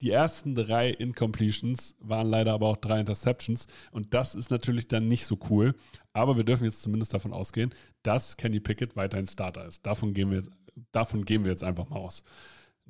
Die 0.00 0.10
ersten 0.10 0.54
drei 0.54 0.88
Incompletions 0.88 1.94
waren 2.00 2.26
leider 2.26 2.54
aber 2.54 2.68
auch 2.68 2.78
drei 2.78 3.00
Interceptions 3.00 3.66
und 3.92 4.14
das 4.14 4.34
ist 4.34 4.50
natürlich 4.50 4.88
dann 4.88 5.08
nicht 5.08 5.26
so 5.26 5.38
cool. 5.50 5.74
Aber 6.14 6.36
wir 6.36 6.44
dürfen 6.44 6.64
jetzt 6.64 6.82
zumindest 6.82 7.12
davon 7.12 7.34
ausgehen, 7.34 7.74
dass 8.02 8.38
Kenny 8.38 8.60
Pickett 8.60 8.96
weiterhin 8.96 9.26
Starter 9.26 9.66
ist. 9.66 9.84
Davon 9.84 10.14
gehen 10.14 10.30
wir, 10.30 10.42
davon 10.90 11.26
gehen 11.26 11.44
wir 11.44 11.50
jetzt 11.50 11.64
einfach 11.64 11.88
mal 11.90 11.98
aus. 11.98 12.24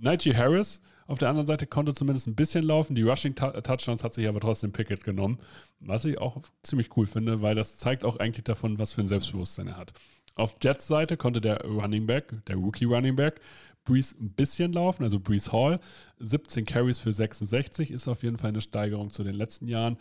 Najee 0.01 0.35
Harris 0.35 0.81
auf 1.07 1.19
der 1.19 1.29
anderen 1.29 1.49
Seite 1.49 1.67
konnte 1.67 1.93
zumindest 1.93 2.29
ein 2.29 2.37
bisschen 2.37 2.65
laufen. 2.65 2.95
Die 2.95 3.03
Rushing 3.03 3.35
Touchdowns 3.35 4.05
hat 4.05 4.15
sich 4.15 4.29
aber 4.29 4.39
trotzdem 4.39 4.71
Pickett 4.71 5.03
genommen. 5.03 5.41
Was 5.81 6.05
ich 6.05 6.19
auch 6.19 6.41
ziemlich 6.63 6.97
cool 6.97 7.07
finde, 7.07 7.43
weil 7.43 7.57
das 7.57 7.79
zeigt 7.79 8.05
auch 8.05 8.17
eigentlich 8.19 8.45
davon, 8.45 8.79
was 8.79 8.93
für 8.93 9.01
ein 9.01 9.09
Selbstbewusstsein 9.09 9.67
er 9.67 9.77
hat. 9.77 9.93
Auf 10.37 10.55
Jets 10.63 10.87
Seite 10.87 11.17
konnte 11.17 11.41
der 11.41 11.65
Running 11.65 12.07
Back, 12.07 12.33
der 12.47 12.57
Rookie 12.57 12.85
Running 12.85 13.17
Back, 13.17 13.41
Breeze 13.85 14.15
ein 14.21 14.31
bisschen 14.31 14.73
laufen, 14.73 15.03
also 15.03 15.19
Breeze 15.19 15.51
Hall. 15.51 15.81
17 16.21 16.65
Carries 16.65 17.01
für 17.01 17.13
66 17.13 17.91
ist 17.91 18.07
auf 18.07 18.23
jeden 18.23 18.39
Fall 18.39 18.51
eine 18.51 18.61
Steigerung 18.61 19.11
zu 19.11 19.25
den 19.25 19.35
letzten 19.35 19.67
Jahren. 19.67 19.97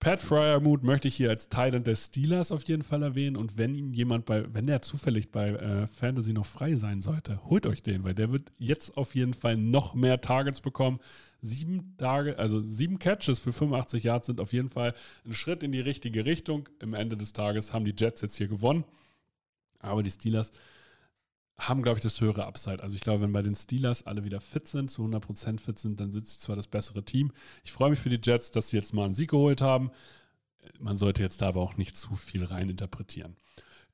Pat 0.00 0.22
Fryermuth 0.22 0.82
möchte 0.82 1.08
ich 1.08 1.14
hier 1.14 1.28
als 1.28 1.50
Titan 1.50 1.84
des 1.84 2.06
Steelers 2.06 2.52
auf 2.52 2.62
jeden 2.62 2.82
Fall 2.82 3.02
erwähnen. 3.02 3.36
Und 3.36 3.58
wenn 3.58 3.74
ihn 3.74 3.92
jemand 3.92 4.24
bei, 4.24 4.46
wenn 4.54 4.66
der 4.66 4.80
zufällig 4.80 5.30
bei 5.30 5.50
äh, 5.50 5.86
Fantasy 5.88 6.32
noch 6.32 6.46
frei 6.46 6.74
sein 6.76 7.02
sollte, 7.02 7.44
holt 7.44 7.66
euch 7.66 7.82
den, 7.82 8.02
weil 8.02 8.14
der 8.14 8.32
wird 8.32 8.50
jetzt 8.56 8.96
auf 8.96 9.14
jeden 9.14 9.34
Fall 9.34 9.58
noch 9.58 9.92
mehr 9.92 10.22
Targets 10.22 10.62
bekommen. 10.62 11.00
Sieben 11.42 11.96
Tage, 11.98 12.38
also 12.38 12.62
sieben 12.62 12.98
Catches 12.98 13.40
für 13.40 13.52
85 13.52 14.04
Yards 14.04 14.26
sind 14.28 14.40
auf 14.40 14.54
jeden 14.54 14.70
Fall 14.70 14.94
ein 15.26 15.34
Schritt 15.34 15.62
in 15.62 15.70
die 15.70 15.80
richtige 15.80 16.24
Richtung. 16.24 16.70
Im 16.80 16.94
Ende 16.94 17.18
des 17.18 17.34
Tages 17.34 17.74
haben 17.74 17.84
die 17.84 17.94
Jets 17.94 18.22
jetzt 18.22 18.36
hier 18.36 18.48
gewonnen. 18.48 18.84
Aber 19.80 20.02
die 20.02 20.10
Steelers 20.10 20.50
haben, 21.68 21.82
glaube 21.82 21.98
ich, 21.98 22.02
das 22.02 22.20
höhere 22.20 22.46
Upside. 22.46 22.82
Also 22.82 22.94
ich 22.94 23.00
glaube, 23.00 23.22
wenn 23.22 23.32
bei 23.32 23.42
den 23.42 23.54
Steelers 23.54 24.06
alle 24.06 24.24
wieder 24.24 24.40
fit 24.40 24.66
sind, 24.66 24.90
zu 24.90 25.02
100% 25.04 25.60
fit 25.60 25.78
sind, 25.78 26.00
dann 26.00 26.12
sind 26.12 26.26
sie 26.26 26.38
zwar 26.38 26.56
das 26.56 26.66
bessere 26.66 27.04
Team. 27.04 27.32
Ich 27.64 27.72
freue 27.72 27.90
mich 27.90 27.98
für 27.98 28.10
die 28.10 28.20
Jets, 28.22 28.50
dass 28.50 28.68
sie 28.68 28.76
jetzt 28.76 28.94
mal 28.94 29.04
einen 29.04 29.14
Sieg 29.14 29.30
geholt 29.30 29.60
haben. 29.60 29.90
Man 30.78 30.96
sollte 30.96 31.22
jetzt 31.22 31.42
da 31.42 31.48
aber 31.48 31.60
auch 31.60 31.76
nicht 31.76 31.96
zu 31.96 32.14
viel 32.16 32.44
reininterpretieren. 32.44 33.36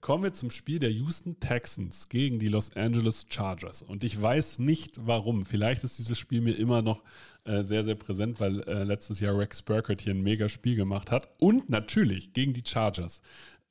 Kommen 0.00 0.22
wir 0.22 0.33
zum 0.33 0.50
Spiel 0.50 0.79
der 0.79 0.92
Houston 0.92 1.40
Texans 1.40 2.09
gegen 2.09 2.38
die 2.38 2.48
Los 2.48 2.76
Angeles 2.76 3.26
Chargers. 3.29 3.83
Und 3.83 4.05
ich 4.05 4.20
weiß 4.20 4.59
nicht 4.59 5.05
warum. 5.05 5.44
Vielleicht 5.44 5.83
ist 5.85 5.98
dieses 5.98 6.18
Spiel 6.18 6.42
mir 6.42 6.52
immer 6.52 6.83
noch 6.83 7.02
äh, 7.44 7.62
sehr, 7.64 7.83
sehr 7.83 7.94
präsent, 7.96 8.38
weil 8.38 8.61
äh, 8.68 8.85
letztes 8.85 9.20
Jahr 9.20 9.37
Rex 9.37 9.62
Burkett 9.62 10.02
hier 10.02 10.14
ein 10.14 10.22
mega 10.22 10.48
Spiel 10.48 10.76
gemacht 10.76 11.11
hat. 11.11 11.29
Und 11.40 11.70
natürlich 11.70 12.35
gegen 12.35 12.52
die 12.52 12.62
Chargers 12.64 13.20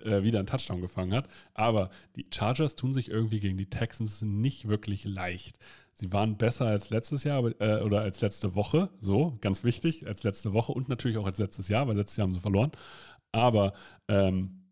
äh, 0.03 0.23
wieder 0.23 0.39
einen 0.39 0.47
Touchdown 0.47 0.81
gefangen 0.81 1.13
hat. 1.13 1.27
Aber 1.53 1.89
die 2.15 2.25
Chargers 2.33 2.75
tun 2.75 2.93
sich 2.93 3.09
irgendwie 3.09 3.39
gegen 3.39 3.57
die 3.57 3.69
Texans 3.69 4.21
nicht 4.21 4.67
wirklich 4.67 5.05
leicht. 5.05 5.57
Sie 5.93 6.11
waren 6.11 6.37
besser 6.37 6.65
als 6.65 6.89
letztes 6.89 7.23
Jahr 7.23 7.43
äh, 7.61 7.81
oder 7.81 8.01
als 8.01 8.19
letzte 8.21 8.55
Woche, 8.55 8.89
so 8.99 9.37
ganz 9.41 9.63
wichtig, 9.63 10.05
als 10.07 10.23
letzte 10.23 10.53
Woche 10.53 10.73
und 10.73 10.89
natürlich 10.89 11.17
auch 11.17 11.25
als 11.25 11.39
letztes 11.39 11.69
Jahr, 11.69 11.87
weil 11.87 11.95
letztes 11.95 12.17
Jahr 12.17 12.27
haben 12.27 12.33
sie 12.33 12.41
verloren. 12.41 12.71
Aber 13.31 13.73
ähm, 14.09 14.65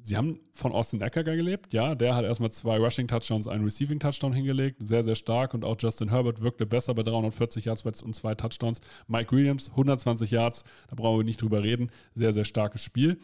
sie 0.00 0.16
haben 0.16 0.40
von 0.52 0.72
Austin 0.72 1.00
Ecker 1.00 1.24
gelebt, 1.24 1.72
ja, 1.72 1.94
der 1.94 2.14
hat 2.14 2.24
erstmal 2.24 2.50
zwei 2.52 2.78
Rushing 2.78 3.08
Touchdowns, 3.08 3.48
einen 3.48 3.64
Receiving 3.64 3.98
Touchdown 3.98 4.32
hingelegt, 4.32 4.80
sehr, 4.86 5.02
sehr 5.02 5.16
stark 5.16 5.52
und 5.54 5.64
auch 5.64 5.76
Justin 5.78 6.10
Herbert 6.10 6.42
wirkte 6.42 6.64
besser 6.64 6.94
bei 6.94 7.02
340 7.02 7.64
Yards 7.64 7.82
und 8.02 8.14
zwei 8.14 8.34
Touchdowns. 8.34 8.80
Mike 9.08 9.34
Williams, 9.34 9.70
120 9.70 10.30
Yards, 10.30 10.64
da 10.88 10.94
brauchen 10.94 11.18
wir 11.18 11.24
nicht 11.24 11.42
drüber 11.42 11.62
reden, 11.62 11.90
sehr, 12.14 12.32
sehr 12.32 12.44
starkes 12.44 12.82
Spiel. 12.82 13.18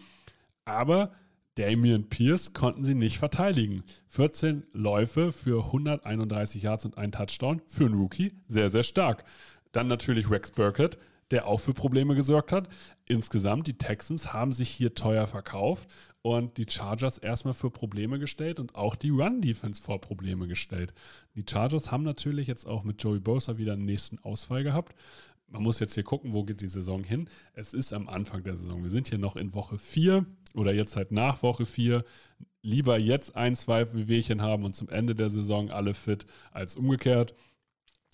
Aber 0.64 1.12
Damian 1.56 2.08
Pierce 2.08 2.52
konnten 2.52 2.82
sie 2.82 2.94
nicht 2.94 3.18
verteidigen. 3.18 3.84
14 4.08 4.64
Läufe 4.72 5.30
für 5.30 5.66
131 5.66 6.62
Yards 6.62 6.84
und 6.84 6.98
ein 6.98 7.12
Touchdown 7.12 7.62
für 7.66 7.86
einen 7.86 7.94
Rookie. 7.94 8.32
Sehr, 8.48 8.70
sehr 8.70 8.82
stark. 8.82 9.24
Dann 9.70 9.86
natürlich 9.86 10.30
Rex 10.30 10.50
Burkett, 10.50 10.98
der 11.30 11.46
auch 11.46 11.60
für 11.60 11.72
Probleme 11.72 12.16
gesorgt 12.16 12.50
hat. 12.52 12.68
Insgesamt, 13.06 13.66
die 13.66 13.78
Texans 13.78 14.32
haben 14.32 14.52
sich 14.52 14.68
hier 14.68 14.94
teuer 14.94 15.26
verkauft 15.26 15.88
und 16.22 16.56
die 16.56 16.66
Chargers 16.68 17.18
erstmal 17.18 17.54
für 17.54 17.70
Probleme 17.70 18.18
gestellt 18.18 18.58
und 18.58 18.74
auch 18.74 18.96
die 18.96 19.10
Run-Defense 19.10 19.82
vor 19.82 20.00
Probleme 20.00 20.48
gestellt. 20.48 20.94
Die 21.34 21.44
Chargers 21.48 21.92
haben 21.92 22.02
natürlich 22.02 22.48
jetzt 22.48 22.66
auch 22.66 22.82
mit 22.82 23.02
Joey 23.02 23.20
Bosa 23.20 23.58
wieder 23.58 23.74
einen 23.74 23.84
nächsten 23.84 24.18
Ausfall 24.20 24.64
gehabt. 24.64 24.94
Man 25.46 25.62
muss 25.62 25.78
jetzt 25.78 25.94
hier 25.94 26.02
gucken, 26.02 26.32
wo 26.32 26.44
geht 26.44 26.60
die 26.60 26.68
Saison 26.68 27.04
hin. 27.04 27.28
Es 27.52 27.72
ist 27.72 27.92
am 27.92 28.08
Anfang 28.08 28.42
der 28.42 28.56
Saison. 28.56 28.82
Wir 28.82 28.90
sind 28.90 29.08
hier 29.08 29.18
noch 29.18 29.36
in 29.36 29.54
Woche 29.54 29.78
4 29.78 30.26
oder 30.54 30.72
jetzt 30.72 30.96
halt 30.96 31.12
nach 31.12 31.42
Woche 31.42 31.66
4 31.66 32.04
lieber 32.62 32.98
jetzt 32.98 33.36
ein, 33.36 33.54
zwei 33.54 33.92
Wehwehchen 33.92 34.40
haben 34.40 34.64
und 34.64 34.74
zum 34.74 34.88
Ende 34.88 35.14
der 35.14 35.30
Saison 35.30 35.70
alle 35.70 35.94
fit 35.94 36.26
als 36.50 36.76
umgekehrt. 36.76 37.34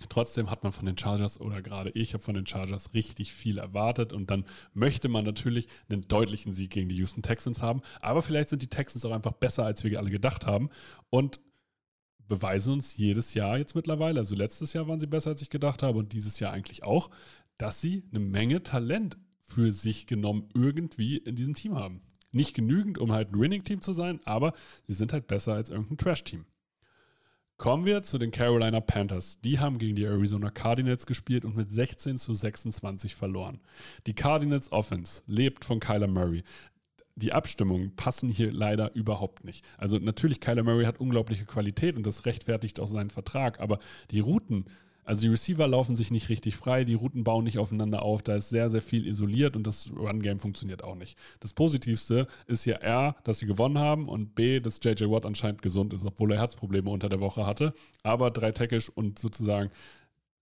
Trotzdem 0.08 0.50
hat 0.50 0.62
man 0.62 0.72
von 0.72 0.86
den 0.86 0.96
Chargers 0.96 1.40
oder 1.40 1.62
gerade 1.62 1.90
ich 1.90 2.14
habe 2.14 2.24
von 2.24 2.34
den 2.34 2.46
Chargers 2.46 2.94
richtig 2.94 3.32
viel 3.32 3.58
erwartet 3.58 4.12
und 4.12 4.30
dann 4.30 4.46
möchte 4.72 5.08
man 5.08 5.24
natürlich 5.24 5.68
einen 5.88 6.02
deutlichen 6.08 6.52
Sieg 6.52 6.70
gegen 6.70 6.88
die 6.88 6.96
Houston 6.96 7.22
Texans 7.22 7.62
haben. 7.62 7.82
Aber 8.00 8.22
vielleicht 8.22 8.48
sind 8.48 8.62
die 8.62 8.68
Texans 8.68 9.04
auch 9.04 9.12
einfach 9.12 9.32
besser, 9.32 9.64
als 9.64 9.84
wir 9.84 9.98
alle 9.98 10.10
gedacht 10.10 10.46
haben 10.46 10.70
und 11.10 11.40
beweisen 12.30 12.72
uns 12.72 12.96
jedes 12.96 13.34
Jahr 13.34 13.58
jetzt 13.58 13.74
mittlerweile. 13.74 14.20
Also 14.20 14.34
letztes 14.34 14.72
Jahr 14.72 14.88
waren 14.88 15.00
sie 15.00 15.06
besser, 15.06 15.30
als 15.30 15.42
ich 15.42 15.50
gedacht 15.50 15.82
habe 15.82 15.98
und 15.98 16.14
dieses 16.14 16.40
Jahr 16.40 16.52
eigentlich 16.52 16.82
auch, 16.82 17.10
dass 17.58 17.82
sie 17.82 18.04
eine 18.10 18.20
Menge 18.20 18.62
Talent 18.62 19.18
für 19.40 19.72
sich 19.72 20.06
genommen 20.06 20.48
irgendwie 20.54 21.18
in 21.18 21.36
diesem 21.36 21.54
Team 21.54 21.74
haben. 21.74 22.00
Nicht 22.32 22.54
genügend, 22.54 22.96
um 22.98 23.12
halt 23.12 23.32
ein 23.32 23.40
Winning-Team 23.40 23.82
zu 23.82 23.92
sein, 23.92 24.20
aber 24.24 24.54
sie 24.86 24.94
sind 24.94 25.12
halt 25.12 25.26
besser 25.26 25.54
als 25.54 25.68
irgendein 25.68 25.98
Trash-Team. 25.98 26.46
Kommen 27.56 27.84
wir 27.84 28.02
zu 28.02 28.16
den 28.16 28.30
Carolina 28.30 28.80
Panthers. 28.80 29.40
Die 29.42 29.58
haben 29.58 29.78
gegen 29.78 29.96
die 29.96 30.04
Arizona 30.04 30.50
Cardinals 30.50 31.04
gespielt 31.04 31.44
und 31.44 31.56
mit 31.56 31.70
16 31.70 32.16
zu 32.16 32.32
26 32.32 33.14
verloren. 33.16 33.60
Die 34.06 34.14
Cardinals 34.14 34.72
Offense 34.72 35.22
lebt 35.26 35.66
von 35.66 35.80
Kyler 35.80 36.06
Murray. 36.06 36.42
Die 37.16 37.32
Abstimmungen 37.32 37.94
passen 37.96 38.28
hier 38.28 38.52
leider 38.52 38.94
überhaupt 38.94 39.44
nicht. 39.44 39.64
Also 39.76 39.98
natürlich, 39.98 40.40
Kyler 40.40 40.62
Murray 40.62 40.84
hat 40.84 41.00
unglaubliche 41.00 41.44
Qualität 41.44 41.96
und 41.96 42.06
das 42.06 42.24
rechtfertigt 42.26 42.80
auch 42.80 42.88
seinen 42.88 43.10
Vertrag, 43.10 43.60
aber 43.60 43.78
die 44.10 44.20
Routen 44.20 44.64
also 45.10 45.22
die 45.22 45.28
Receiver 45.28 45.66
laufen 45.66 45.96
sich 45.96 46.12
nicht 46.12 46.28
richtig 46.28 46.54
frei, 46.54 46.84
die 46.84 46.94
Routen 46.94 47.24
bauen 47.24 47.42
nicht 47.42 47.58
aufeinander 47.58 48.02
auf, 48.04 48.22
da 48.22 48.36
ist 48.36 48.50
sehr, 48.50 48.70
sehr 48.70 48.80
viel 48.80 49.08
isoliert 49.08 49.56
und 49.56 49.66
das 49.66 49.90
Run-Game 49.90 50.38
funktioniert 50.38 50.84
auch 50.84 50.94
nicht. 50.94 51.18
Das 51.40 51.52
Positivste 51.52 52.28
ist 52.46 52.64
ja 52.64 52.76
R, 52.76 53.16
dass 53.24 53.40
sie 53.40 53.46
gewonnen 53.46 53.78
haben 53.78 54.08
und 54.08 54.36
B, 54.36 54.60
dass 54.60 54.78
JJ 54.80 55.10
Watt 55.10 55.26
anscheinend 55.26 55.62
gesund 55.62 55.94
ist, 55.94 56.04
obwohl 56.04 56.30
er 56.30 56.38
Herzprobleme 56.38 56.88
unter 56.88 57.08
der 57.08 57.18
Woche 57.18 57.44
hatte. 57.44 57.74
Aber 58.04 58.30
drei 58.30 58.52
Tackles 58.52 58.88
und 58.88 59.18
sozusagen 59.18 59.70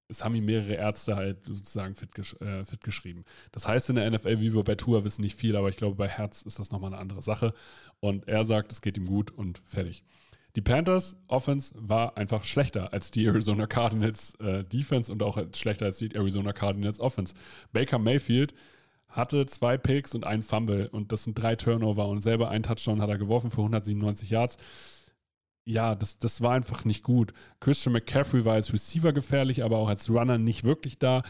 es 0.09 0.25
haben 0.25 0.35
ihm 0.35 0.47
mehrere 0.47 0.75
Ärzte 0.75 1.17
halt 1.17 1.39
sozusagen 1.47 1.95
fit, 1.95 2.11
äh, 2.41 2.65
fit, 2.65 2.83
geschrieben. 2.83 3.25
Das 3.53 3.69
heißt 3.69 3.91
in 3.91 3.97
der 3.97 4.11
NFL, 4.11 4.41
wie 4.41 4.55
wir 4.55 4.65
bei 4.65 4.75
Tour 4.75 5.05
wissen, 5.05 5.23
nicht 5.23 5.39
viel, 5.39 5.55
aber 5.55 5.69
ich 5.69 5.77
glaube, 5.77 5.97
bei 5.97 6.09
Herz 6.09 6.43
ist 6.43 6.59
das 6.59 6.71
nochmal 6.71 6.93
eine 6.93 7.01
andere 7.01 7.23
Sache. 7.23 7.53
Und 8.01 8.27
er 8.27 8.45
sagt, 8.45 8.73
es 8.73 8.81
geht 8.81 8.97
ihm 8.97 9.07
gut 9.07 9.31
und 9.31 9.61
fertig. 9.67 10.03
Die 10.57 10.63
Panthers 10.63 11.17
Offense 11.29 11.75
war 11.79 12.17
einfach 12.17 12.45
schlechter 12.45 12.93
als 12.93 13.11
die 13.11 13.27
Arizona 13.27 13.67
Cardinals 13.67 14.35
äh, 14.41 14.65
Defense 14.65 15.13
und 15.13 15.23
auch 15.23 15.39
schlechter 15.55 15.85
als 15.85 15.99
die 15.99 16.15
Arizona 16.15 16.53
Cardinals 16.53 17.01
Offense. 17.01 17.35
Baker 17.73 17.99
Mayfield 17.99 18.55
hatte 19.09 19.47
zwei 19.47 19.79
Picks 19.79 20.15
und 20.15 20.27
einen 20.27 20.43
Fumble 20.43 20.89
und 20.89 21.13
das 21.13 21.25
sind 21.25 21.35
drei 21.35 21.55
Turnover 21.55 22.09
und 22.09 22.23
selber 22.23 22.51
einen 22.51 22.63
Touchdown 22.63 23.01
hat 23.01 23.09
er 23.09 23.19
geworfen 23.19 23.51
für 23.51 23.59
197 23.61 24.31
Yards. 24.31 24.57
Ja, 25.69 25.95
das, 25.95 26.19
das 26.19 26.41
war 26.41 26.53
einfach 26.53 26.85
nicht 26.87 27.03
gut. 27.03 27.35
Christian 27.61 27.93
McCaffrey 27.93 28.45
war 28.45 28.55
als 28.55 28.73
Receiver 28.73 29.13
gefährlich, 29.13 29.63
aber 29.63 29.77
auch 29.77 29.89
als 29.89 30.09
Runner 30.09 30.39
nicht 30.39 30.65
wirklich 30.65 30.99
da 30.99 31.23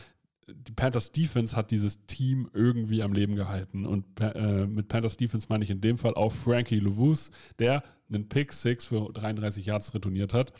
die 0.51 0.73
Panthers 0.73 1.13
Defense 1.13 1.55
hat 1.57 1.71
dieses 1.71 2.07
Team 2.07 2.49
irgendwie 2.55 3.03
am 3.03 3.13
Leben 3.13 3.35
gehalten. 3.35 3.85
Und 3.85 4.05
äh, 4.21 4.67
mit 4.67 4.89
Panthers 4.89 5.17
Defense 5.17 5.47
meine 5.51 5.65
ich 5.65 5.71
in 5.71 5.81
dem 5.81 5.99
Fall 5.99 6.15
auch 6.15 6.33
Frankie 6.33 6.79
Lovus, 6.79 7.31
der 7.59 7.83
einen 8.09 8.29
Pick 8.29 8.53
6 8.53 8.87
für 8.87 9.13
33 9.13 9.67
Yards 9.67 9.93
retourniert 9.93 10.33
hat. 10.33 10.53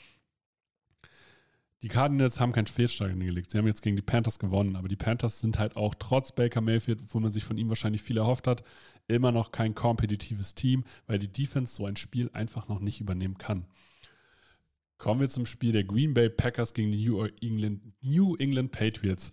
Die 1.83 1.89
Cardinals 1.89 2.41
haben 2.41 2.53
kein 2.53 2.67
Fehlsteigen 2.67 3.21
gelegt. 3.21 3.53
Sie 3.53 3.59
haben 3.59 3.67
jetzt 3.67 3.83
gegen 3.83 3.97
die 3.97 4.03
Panthers 4.03 4.39
gewonnen, 4.39 4.75
aber 4.75 4.89
die 4.89 4.97
Panthers 4.97 5.41
sind 5.41 5.59
halt 5.59 5.77
auch 5.77 5.95
trotz 5.95 6.33
Baker 6.33 6.61
Mayfield, 6.61 7.01
wo 7.15 7.21
man 7.21 7.31
sich 7.31 7.45
von 7.45 7.57
ihm 7.57 7.69
wahrscheinlich 7.69 8.03
viel 8.03 8.19
erhofft 8.19 8.49
hat, 8.49 8.65
immer 9.09 9.33
noch 9.33 9.51
kein 9.51 9.75
kompetitives 9.75 10.55
Team, 10.55 10.85
weil 11.07 11.19
die 11.19 11.33
Defense 11.33 11.75
so 11.75 11.87
ein 11.87 11.97
Spiel 11.97 12.31
einfach 12.33 12.69
noch 12.69 12.81
nicht 12.81 13.01
übernehmen 13.01 13.39
kann. 13.39 13.67
Kommen 14.99 15.21
wir 15.21 15.29
zum 15.29 15.47
Spiel 15.47 15.73
der 15.73 15.85
Green 15.85 16.15
Bay 16.15 16.29
Packers 16.29 16.75
gegen 16.75 16.91
die 16.91 17.09
New 17.09 17.25
England, 17.41 17.83
New 18.03 18.37
England 18.37 18.73
Patriots. 18.73 19.31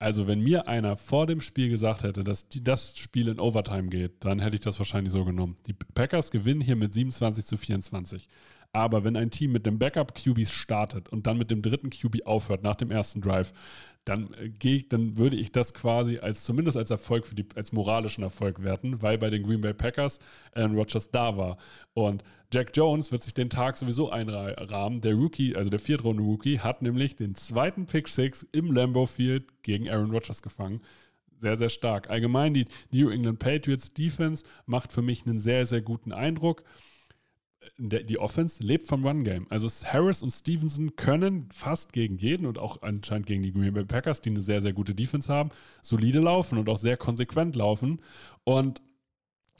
Also, 0.00 0.26
wenn 0.26 0.40
mir 0.40 0.66
einer 0.66 0.96
vor 0.96 1.28
dem 1.28 1.40
Spiel 1.40 1.68
gesagt 1.68 2.02
hätte, 2.02 2.24
dass 2.24 2.48
die, 2.48 2.64
das 2.64 2.98
Spiel 2.98 3.28
in 3.28 3.38
Overtime 3.38 3.88
geht, 3.88 4.24
dann 4.24 4.40
hätte 4.40 4.56
ich 4.56 4.60
das 4.60 4.80
wahrscheinlich 4.80 5.12
so 5.12 5.24
genommen. 5.24 5.54
Die 5.66 5.74
Packers 5.74 6.32
gewinnen 6.32 6.60
hier 6.60 6.74
mit 6.74 6.92
27 6.92 7.44
zu 7.46 7.56
24. 7.56 8.28
Aber 8.74 9.04
wenn 9.04 9.16
ein 9.16 9.30
Team 9.30 9.52
mit 9.52 9.66
dem 9.66 9.78
Backup-QBs 9.78 10.50
startet 10.50 11.10
und 11.10 11.26
dann 11.26 11.36
mit 11.36 11.50
dem 11.50 11.60
dritten 11.60 11.90
QB 11.90 12.24
aufhört 12.24 12.62
nach 12.62 12.74
dem 12.74 12.90
ersten 12.90 13.20
Drive, 13.20 13.52
dann 14.06 14.32
äh, 14.34 14.48
gehe 14.48 14.76
ich, 14.76 14.88
dann 14.88 15.18
würde 15.18 15.36
ich 15.36 15.52
das 15.52 15.74
quasi 15.74 16.18
als 16.18 16.44
zumindest 16.44 16.78
als 16.78 16.90
Erfolg 16.90 17.26
für 17.26 17.34
die, 17.34 17.46
als 17.54 17.72
moralischen 17.72 18.24
Erfolg 18.24 18.62
werten, 18.62 19.02
weil 19.02 19.18
bei 19.18 19.28
den 19.28 19.42
Green 19.42 19.60
Bay 19.60 19.74
Packers 19.74 20.20
Aaron 20.54 20.74
Rodgers 20.74 21.10
da 21.10 21.36
war. 21.36 21.58
Und 21.92 22.24
Jack 22.52 22.74
Jones 22.74 23.12
wird 23.12 23.22
sich 23.22 23.34
den 23.34 23.50
Tag 23.50 23.76
sowieso 23.76 24.10
einrahmen. 24.10 25.02
Der 25.02 25.14
Rookie, 25.14 25.54
also 25.54 25.68
der 25.68 25.78
Viertrunden-Rookie, 25.78 26.60
hat 26.60 26.80
nämlich 26.80 27.14
den 27.16 27.34
zweiten 27.34 27.84
Pick 27.84 28.08
Six 28.08 28.46
im 28.52 28.72
Lambeau 28.72 29.04
Field 29.06 29.62
gegen 29.62 29.88
Aaron 29.88 30.10
Rodgers 30.10 30.42
gefangen 30.42 30.80
sehr, 31.42 31.56
sehr 31.56 31.70
stark. 31.70 32.08
Allgemein 32.08 32.54
die 32.54 32.66
New 32.92 33.10
England 33.10 33.40
Patriots 33.40 33.92
Defense 33.92 34.44
macht 34.64 34.92
für 34.92 35.02
mich 35.02 35.26
einen 35.26 35.40
sehr, 35.40 35.66
sehr 35.66 35.82
guten 35.82 36.12
Eindruck 36.12 36.62
die 37.78 38.18
Offense 38.18 38.62
lebt 38.62 38.88
vom 38.88 39.06
Run-Game. 39.06 39.46
Also 39.50 39.68
Harris 39.86 40.22
und 40.22 40.30
Stevenson 40.30 40.96
können 40.96 41.48
fast 41.52 41.92
gegen 41.92 42.16
jeden 42.16 42.46
und 42.46 42.58
auch 42.58 42.82
anscheinend 42.82 43.26
gegen 43.26 43.42
die 43.42 43.52
Green 43.52 43.74
Bay 43.74 43.84
Packers, 43.84 44.20
die 44.20 44.30
eine 44.30 44.42
sehr, 44.42 44.60
sehr 44.60 44.72
gute 44.72 44.94
Defense 44.94 45.32
haben, 45.32 45.50
solide 45.82 46.20
laufen 46.20 46.58
und 46.58 46.68
auch 46.68 46.78
sehr 46.78 46.96
konsequent 46.96 47.56
laufen. 47.56 48.00
Und 48.44 48.82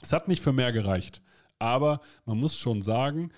es 0.01 0.13
hat 0.13 0.27
nicht 0.27 0.43
für 0.43 0.53
mehr 0.53 0.71
gereicht. 0.71 1.21
Aber 1.59 2.01
man 2.25 2.37
muss 2.37 2.57
schon 2.57 2.81
sagen, 2.81 3.31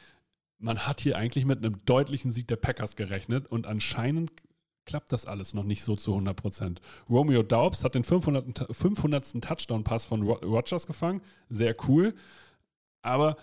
man 0.57 0.79
hat 0.87 1.01
hier 1.01 1.17
eigentlich 1.17 1.45
mit 1.45 1.59
einem 1.59 1.83
deutlichen 1.85 2.31
Sieg 2.31 2.47
der 2.47 2.55
Packers 2.55 2.95
gerechnet 2.95 3.47
und 3.47 3.67
anscheinend 3.67 4.31
klappt 4.85 5.11
das 5.11 5.25
alles 5.25 5.53
noch 5.53 5.63
nicht 5.63 5.83
so 5.83 5.95
zu 5.95 6.11
100 6.11 6.35
Prozent. 6.35 6.81
Romeo 7.09 7.43
Daubs 7.43 7.83
hat 7.83 7.95
den 7.95 8.03
500. 8.03 8.67
500. 8.75 9.41
Touchdown-Pass 9.41 10.05
von 10.05 10.21
Rogers 10.23 10.87
gefangen. 10.87 11.21
Sehr 11.49 11.75
cool. 11.87 12.13
Aber 13.01 13.35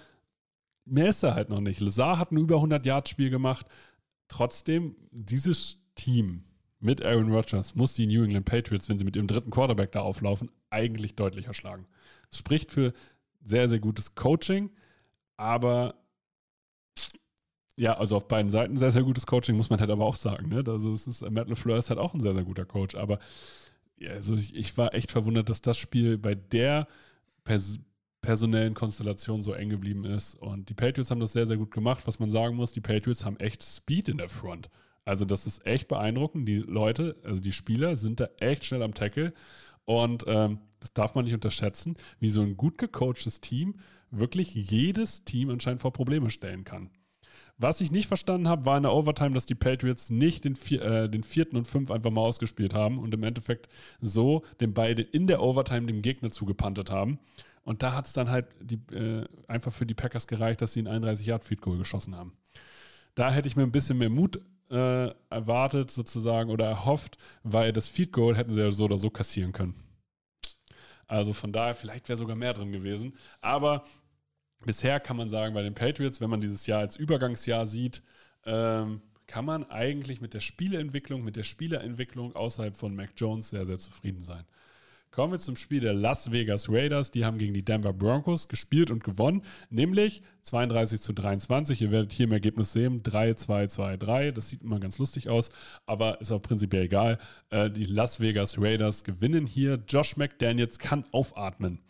mehr 0.85 1.09
ist 1.09 1.23
er 1.23 1.35
halt 1.35 1.49
noch 1.49 1.61
nicht. 1.61 1.81
Lazar 1.81 2.19
hat 2.19 2.33
ein 2.33 2.39
über 2.39 2.57
100 2.57 2.85
Yard 2.85 3.09
Spiel 3.09 3.31
gemacht. 3.31 3.67
Trotzdem, 4.29 4.97
dieses 5.11 5.79
Team 5.95 6.45
mit 6.81 7.05
Aaron 7.05 7.33
Rodgers 7.33 7.75
muss 7.75 7.95
die 7.95 8.07
New 8.07 8.25
England 8.25 8.47
Patriots, 8.47 8.89
wenn 8.89 8.99
sie 8.99 9.05
mit 9.05 9.17
ihrem 9.17 9.27
dritten 9.29 9.51
Quarterback 9.51 9.93
da 9.93 10.01
auflaufen, 10.01 10.51
eigentlich 10.71 11.15
deutlich 11.15 11.47
erschlagen. 11.47 11.87
Es 12.31 12.39
spricht 12.39 12.71
für 12.71 12.93
sehr, 13.45 13.69
sehr 13.69 13.79
gutes 13.79 14.15
Coaching, 14.15 14.71
aber 15.37 15.95
ja, 17.77 17.95
also 17.95 18.17
auf 18.17 18.29
beiden 18.29 18.51
Seiten 18.51 18.77
sehr, 18.77 18.93
sehr 18.93 19.03
gutes 19.03 19.27
Coaching, 19.27 19.57
muss 19.57 19.71
man 19.71 19.81
halt 19.81 19.91
aber 19.91 20.05
auch 20.05 20.17
sagen. 20.17 20.49
Ne? 20.49 20.63
Also 20.67 20.93
es 20.93 21.07
ist, 21.07 21.29
Matt 21.31 21.49
LeFleur 21.49 21.79
ist 21.79 21.91
halt 21.91 21.99
auch 21.99 22.15
ein 22.15 22.21
sehr, 22.21 22.35
sehr 22.35 22.45
guter 22.45 22.65
Coach, 22.65 22.95
aber 22.95 23.19
ja, 23.97 24.11
also 24.11 24.35
ich, 24.35 24.55
ich 24.55 24.77
war 24.77 24.95
echt 24.95 25.13
verwundert, 25.13 25.49
dass 25.49 25.63
das 25.63 25.79
Spiel 25.79 26.19
bei 26.19 26.35
der 26.35 26.87
Pers 27.45 27.79
personellen 28.23 28.75
Konstellation 28.75 29.43
so 29.43 29.53
eng 29.53 29.69
geblieben 29.69 30.05
ist. 30.05 30.37
Und 30.37 30.71
die 30.71 30.75
Patriots 30.75 31.11
haben 31.11 31.21
das 31.21 31.33
sehr, 31.33 31.47
sehr 31.47 31.59
gut 31.59 31.73
gemacht. 31.73 32.07
Was 32.07 32.19
man 32.19 32.31
sagen 32.31 32.57
muss, 32.57 32.73
die 32.73 32.81
Patriots 32.81 33.25
haben 33.25 33.37
echt 33.39 33.63
Speed 33.63 34.09
in 34.09 34.19
der 34.19 34.29
Front. 34.29 34.71
Also 35.05 35.25
das 35.25 35.47
ist 35.47 35.67
echt 35.67 35.89
beeindruckend. 35.89 36.49
Die 36.49 36.59
Leute, 36.59 37.17
also 37.25 37.41
die 37.41 37.53
Spieler 37.53 37.97
sind 37.97 38.21
da 38.21 38.29
echt 38.39 38.65
schnell 38.65 38.83
am 38.83 38.95
Tackle. 38.95 39.35
Und 39.85 40.25
ähm, 40.29 40.61
das 40.79 40.93
darf 40.95 41.15
man 41.15 41.25
nicht 41.25 41.35
unterschätzen, 41.35 41.97
wie 42.21 42.29
so 42.29 42.43
ein 42.43 42.57
gut 42.57 42.79
gecoachtes 42.79 43.41
Team 43.41 43.75
wirklich 44.11 44.55
jedes 44.55 45.25
Team 45.25 45.51
anscheinend 45.51 45.81
vor 45.81 45.93
Probleme 45.93 46.31
stellen 46.31 46.65
kann. 46.65 46.91
Was 47.59 47.81
ich 47.81 47.93
nicht 47.93 48.07
verstanden 48.07 48.49
habe, 48.49 48.65
war 48.65 48.77
in 48.77 48.83
der 48.83 48.93
Overtime, 48.93 49.35
dass 49.35 49.47
die 49.47 49.55
Patriots 49.55 50.11
nicht 50.11 50.45
den, 50.45 50.57
vier, 50.57 50.83
äh, 50.83 51.09
den 51.09 51.23
vierten 51.23 51.57
und 51.57 51.67
fünf 51.67 51.91
einfach 51.91 52.11
mal 52.11 52.23
ausgespielt 52.23 52.75
haben 52.75 52.99
und 52.99 53.15
im 53.15 53.23
Endeffekt 53.23 53.69
so 54.01 54.43
den 54.61 54.75
beide 54.75 55.03
in 55.03 55.27
der 55.27 55.43
Overtime 55.43 55.87
dem 55.87 56.03
Gegner 56.03 56.31
zugepantet 56.31 56.91
haben. 56.91 57.19
Und 57.65 57.83
da 57.83 57.95
hat 57.95 58.07
es 58.07 58.13
dann 58.13 58.31
halt 58.31 58.47
die, 58.61 58.81
äh, 58.95 59.25
einfach 59.47 59.73
für 59.73 59.87
die 59.87 59.95
Packers 59.95 60.27
gereicht, 60.27 60.61
dass 60.63 60.73
sie 60.73 60.81
einen 60.81 60.89
31 60.89 61.27
Yard 61.27 61.45
Feed 61.45 61.61
Goal 61.61 61.79
geschossen 61.79 62.17
haben. 62.17 62.37
Da 63.15 63.31
hätte 63.31 63.47
ich 63.47 63.57
mir 63.57 63.63
ein 63.63 63.73
bisschen 63.73 63.99
mehr 63.99 64.11
Mut 64.11 64.41
äh, 64.71 65.11
erwartet 65.31 65.91
sozusagen 65.91 66.51
oder 66.51 66.67
erhofft, 66.67 67.19
weil 67.43 67.73
das 67.73 67.89
Feed 67.89 68.13
Goal 68.13 68.37
hätten 68.37 68.53
sie 68.53 68.61
ja 68.61 68.71
so 68.73 68.85
oder 68.85 68.99
so 68.99 69.11
kassieren 69.11 69.53
können. 69.53 69.75
Also 71.07 71.35
von 71.35 71.53
daher, 71.53 71.75
vielleicht 71.75 72.09
wäre 72.09 72.17
sogar 72.17 72.37
mehr 72.37 72.55
drin 72.55 72.73
gewesen. 72.73 73.15
Aber 73.43 73.85
bisher 74.65 74.99
kann 74.99 75.17
man 75.17 75.29
sagen, 75.29 75.55
bei 75.55 75.63
den 75.63 75.75
Patriots, 75.75 76.21
wenn 76.21 76.31
man 76.31 76.41
dieses 76.41 76.67
Jahr 76.67 76.81
als 76.81 76.97
Übergangsjahr 76.97 77.67
sieht, 77.67 78.03
ähm, 78.45 79.03
kann 79.27 79.45
man 79.45 79.71
eigentlich 79.71 80.21
mit 80.21 80.35
der 80.35 80.41
Spieleentwicklung, 80.41 81.23
mit 81.23 81.37
der 81.37 81.43
Spielerentwicklung 81.43 82.35
außerhalb 82.35 82.75
von 82.75 82.95
Mac 82.95 83.11
Jones 83.17 83.51
sehr, 83.51 83.67
sehr 83.67 83.79
zufrieden 83.79 84.23
sein. 84.23 84.45
Kommen 85.13 85.35
wir 85.35 85.39
zum 85.39 85.57
Spiel 85.57 85.81
der 85.81 85.93
Las 85.93 86.33
Vegas 86.33 86.71
Raiders. 86.71 87.11
Die 87.11 87.27
haben 87.27 87.37
gegen 87.37 87.53
die 87.53 87.63
Denver 87.63 87.93
Broncos 87.93 88.49
gespielt 88.49 88.91
und 88.91 89.05
gewonnen, 89.05 89.43
nämlich 89.69 90.23
32 90.41 91.03
zu 91.03 91.13
23. 91.13 91.83
Ihr 91.83 91.91
werdet 91.91 92.15
hier 92.15 92.25
im 92.25 92.33
Ergebnis 92.33 92.73
sehen, 92.73 93.03
3, 93.03 93.35
2, 93.35 93.67
2, 93.67 93.97
3. 93.99 94.31
Das 94.31 94.49
sieht 94.49 94.63
immer 94.63 94.81
ganz 94.81 94.97
lustig 94.97 95.29
aus, 95.29 95.51
aber 95.85 96.19
ist 96.23 96.33
auch 96.33 96.41
prinzipiell 96.41 96.85
egal. 96.85 97.19
Äh, 97.51 97.71
die 97.71 97.85
Las 97.85 98.21
Vegas 98.21 98.59
Raiders 98.59 99.05
gewinnen 99.05 99.47
hier. 99.47 99.85
Josh 99.87 100.17
McDaniels 100.17 100.79
kann 100.79 101.05
aufatmen. 101.13 101.83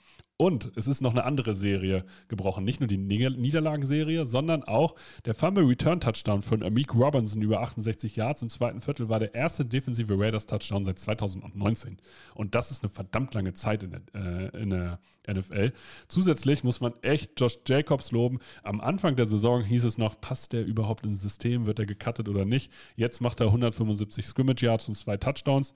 Und 0.43 0.73
es 0.75 0.89
ist 0.89 1.03
noch 1.03 1.13
eine 1.13 1.23
andere 1.23 1.55
Serie 1.55 2.05
gebrochen. 2.27 2.65
Nicht 2.65 2.81
nur 2.81 2.89
die 2.89 2.99
Niederlagenserie, 2.99 4.27
sondern 4.27 4.65
auch 4.65 4.97
der 5.25 5.35
Fumble 5.35 5.65
Return 5.65 6.01
Touchdown 6.01 6.43
von 6.43 6.65
Amik 6.65 6.97
Robinson 6.97 7.43
über 7.43 7.61
68 7.61 8.17
Yards 8.17 8.43
im 8.43 8.49
zweiten 8.49 8.81
Viertel 8.81 9.09
war 9.09 9.21
der 9.21 9.37
erste 9.37 9.65
defensive 9.65 10.19
Raiders 10.19 10.47
Touchdown 10.47 10.85
seit 10.85 10.99
2019. 10.99 11.99
Und 12.35 12.57
das 12.57 12.73
ist 12.73 12.83
eine 12.83 12.91
verdammt 12.91 13.33
lange 13.35 13.53
Zeit 13.53 13.85
in 13.85 13.93
der, 13.93 14.01
äh, 14.17 14.61
in 14.61 14.71
der 14.71 14.99
NFL. 15.29 15.71
Zusätzlich 16.09 16.65
muss 16.65 16.81
man 16.81 16.95
echt 17.03 17.41
Josh 17.41 17.59
Jacobs 17.65 18.11
loben. 18.11 18.41
Am 18.65 18.81
Anfang 18.81 19.15
der 19.15 19.27
Saison 19.27 19.63
hieß 19.63 19.85
es 19.85 19.97
noch, 19.97 20.21
passt 20.21 20.53
der 20.55 20.67
überhaupt 20.67 21.07
ins 21.07 21.23
System, 21.23 21.67
wird 21.67 21.79
er 21.79 21.87
gecuttet 21.87 22.29
oder 22.29 22.45
nicht. 22.45 22.73
Jetzt 22.97 23.21
macht 23.21 23.39
er 23.39 23.47
175 23.47 24.27
Scrimmage 24.27 24.63
Yards 24.63 24.89
und 24.89 24.97
zwei 24.97 25.17
Touchdowns. 25.17 25.73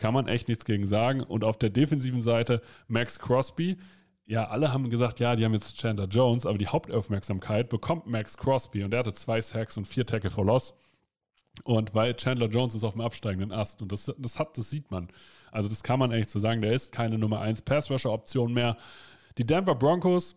Kann 0.00 0.14
man 0.14 0.26
echt 0.26 0.48
nichts 0.48 0.64
gegen 0.64 0.86
sagen. 0.86 1.22
Und 1.22 1.44
auf 1.44 1.58
der 1.58 1.70
defensiven 1.70 2.22
Seite 2.22 2.62
Max 2.88 3.18
Crosby. 3.18 3.76
Ja, 4.24 4.48
alle 4.48 4.72
haben 4.72 4.90
gesagt, 4.90 5.20
ja, 5.20 5.36
die 5.36 5.44
haben 5.44 5.52
jetzt 5.52 5.78
Chandler 5.78 6.06
Jones, 6.06 6.46
aber 6.46 6.56
die 6.56 6.68
Hauptaufmerksamkeit 6.68 7.68
bekommt 7.68 8.06
Max 8.06 8.36
Crosby 8.36 8.82
und 8.82 8.92
der 8.92 9.00
hatte 9.00 9.12
zwei 9.12 9.40
Sacks 9.42 9.76
und 9.76 9.86
vier 9.86 10.06
Tackle 10.06 10.30
for 10.30 10.44
Loss. 10.44 10.74
Und 11.64 11.94
weil 11.94 12.14
Chandler 12.14 12.48
Jones 12.48 12.74
ist 12.74 12.84
auf 12.84 12.94
dem 12.94 13.02
absteigenden 13.02 13.52
Ast 13.52 13.82
und 13.82 13.92
das, 13.92 14.10
das, 14.16 14.38
hat, 14.38 14.56
das 14.56 14.70
sieht 14.70 14.90
man. 14.90 15.08
Also 15.50 15.68
das 15.68 15.82
kann 15.82 15.98
man 15.98 16.12
echt 16.12 16.30
so 16.30 16.38
sagen, 16.38 16.62
der 16.62 16.72
ist 16.72 16.92
keine 16.92 17.18
Nummer 17.18 17.40
1 17.40 17.62
Pass-Rusher-Option 17.62 18.52
mehr. 18.52 18.76
Die 19.36 19.44
Denver 19.46 19.74
Broncos 19.74 20.36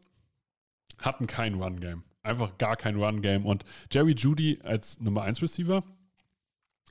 hatten 0.99 1.27
kein 1.27 1.53
Run-Game. 1.53 2.03
Einfach 2.23 2.57
gar 2.57 2.75
kein 2.75 2.95
Run-Game. 2.95 3.45
Und 3.45 3.63
Jerry 3.91 4.13
Judy 4.13 4.59
als 4.63 4.99
Nummer 4.99 5.21
1 5.21 5.41
Receiver, 5.41 5.83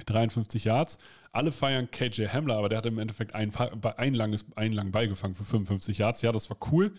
53 0.07 0.65
Yards, 0.65 0.99
alle 1.33 1.51
feiern 1.51 1.91
KJ 1.91 2.27
Hamler, 2.29 2.59
aber 2.59 2.69
der 2.69 2.79
hat 2.79 2.87
im 2.87 2.99
Endeffekt 2.99 3.35
ein, 3.35 3.53
ein, 3.55 4.15
langes, 4.15 4.45
einen 4.55 4.75
langen 4.75 4.93
Ball 4.93 5.09
gefangen 5.09 5.35
für 5.35 5.45
55 5.45 5.99
Yards. 5.99 6.23
Ja, 6.23 6.31
das 6.31 6.51
war 6.51 6.59
cool, 6.71 6.95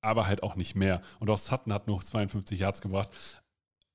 aber 0.00 0.26
halt 0.26 0.42
auch 0.42 0.56
nicht 0.56 0.74
mehr. 0.74 1.02
Und 1.20 1.30
auch 1.30 1.38
Sutton 1.38 1.72
hat 1.72 1.86
nur 1.86 2.00
52 2.00 2.58
Yards 2.58 2.80
gebracht. 2.80 3.10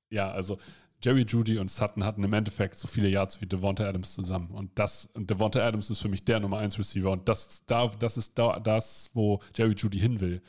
Ja, 0.08 0.30
also 0.30 0.58
Jerry 1.02 1.22
Judy 1.22 1.58
und 1.58 1.70
Sutton 1.70 2.04
hatten 2.04 2.22
im 2.22 2.32
Endeffekt 2.32 2.78
so 2.78 2.86
viele 2.86 3.08
Yards 3.08 3.40
wie 3.40 3.46
Devonta 3.46 3.84
Adams 3.84 4.14
zusammen. 4.14 4.50
Und 4.50 4.70
das, 4.78 5.08
und 5.14 5.28
Devonta 5.28 5.60
Adams 5.60 5.90
ist 5.90 5.98
für 5.98 6.08
mich 6.08 6.24
der 6.24 6.38
Nummer 6.38 6.58
1 6.58 6.78
Receiver. 6.78 7.10
Und 7.10 7.28
das, 7.28 7.64
da, 7.66 7.88
das 7.88 8.16
ist 8.16 8.38
da, 8.38 8.60
das, 8.60 9.10
wo 9.14 9.40
Jerry 9.56 9.74
Judy 9.76 9.98
hin 9.98 10.20
will. 10.20 10.42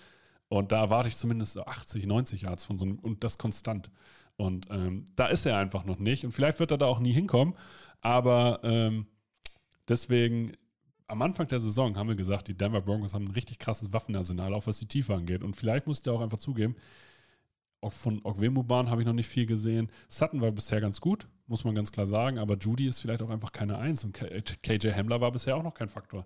Und 0.48 0.72
da 0.72 0.82
erwarte 0.82 1.10
ich 1.10 1.18
zumindest 1.18 1.58
80, 1.58 2.06
90 2.06 2.44
Yards 2.44 2.66
von 2.66 2.78
so 2.78 2.86
einem, 2.86 3.00
und 3.00 3.24
das 3.24 3.40
konstant. 3.40 3.90
Und 4.36 4.68
ähm, 4.70 5.06
da 5.16 5.26
ist 5.26 5.48
er 5.48 5.58
einfach 5.58 5.86
noch 5.86 5.98
nicht. 5.98 6.24
Und 6.24 6.34
vielleicht 6.34 6.60
wird 6.60 6.70
er 6.70 6.78
da 6.78 6.86
auch 6.86 7.00
nie 7.00 7.14
hinkommen. 7.14 7.56
Aber 8.02 8.60
ähm, 8.64 9.08
Deswegen, 9.88 10.54
am 11.08 11.22
Anfang 11.22 11.48
der 11.48 11.60
Saison 11.60 11.98
haben 11.98 12.08
wir 12.10 12.16
gesagt, 12.16 12.48
die 12.48 12.58
Denver 12.58 12.82
Broncos 12.82 13.14
haben 13.14 13.26
ein 13.26 13.32
richtig 13.32 13.60
krasses 13.60 13.94
Waffenarsenal, 13.94 14.54
auch 14.54 14.68
was 14.68 14.80
die 14.80 14.88
Tiefe 14.88 15.16
angeht. 15.16 15.44
Und 15.44 15.56
vielleicht 15.56 15.88
muss 15.88 15.98
ich 15.98 16.04
da 16.04 16.12
auch 16.12 16.22
einfach 16.22 16.38
zugeben, 16.38 16.76
auch 17.84 17.92
von 17.92 18.22
Ogwemuban 18.24 18.90
habe 18.90 19.02
ich 19.02 19.08
noch 19.08 19.14
nicht 19.14 19.28
viel 19.28 19.46
gesehen. 19.46 19.90
Sutton 20.08 20.42
war 20.42 20.52
bisher 20.52 20.80
ganz 20.80 21.02
gut, 21.02 21.28
muss 21.48 21.66
man 21.66 21.76
ganz 21.76 21.92
klar 21.92 22.08
sagen, 22.08 22.40
aber 22.40 22.58
Judy 22.58 22.88
ist 22.88 23.02
vielleicht 23.02 23.22
auch 23.22 23.30
einfach 23.30 23.52
keine 23.52 23.78
Eins 23.78 24.06
und 24.06 24.14
KJ 24.14 24.92
Hamler 24.94 25.20
war 25.20 25.32
bisher 25.32 25.58
auch 25.58 25.64
noch 25.64 25.74
kein 25.74 25.90
Faktor. 25.90 26.26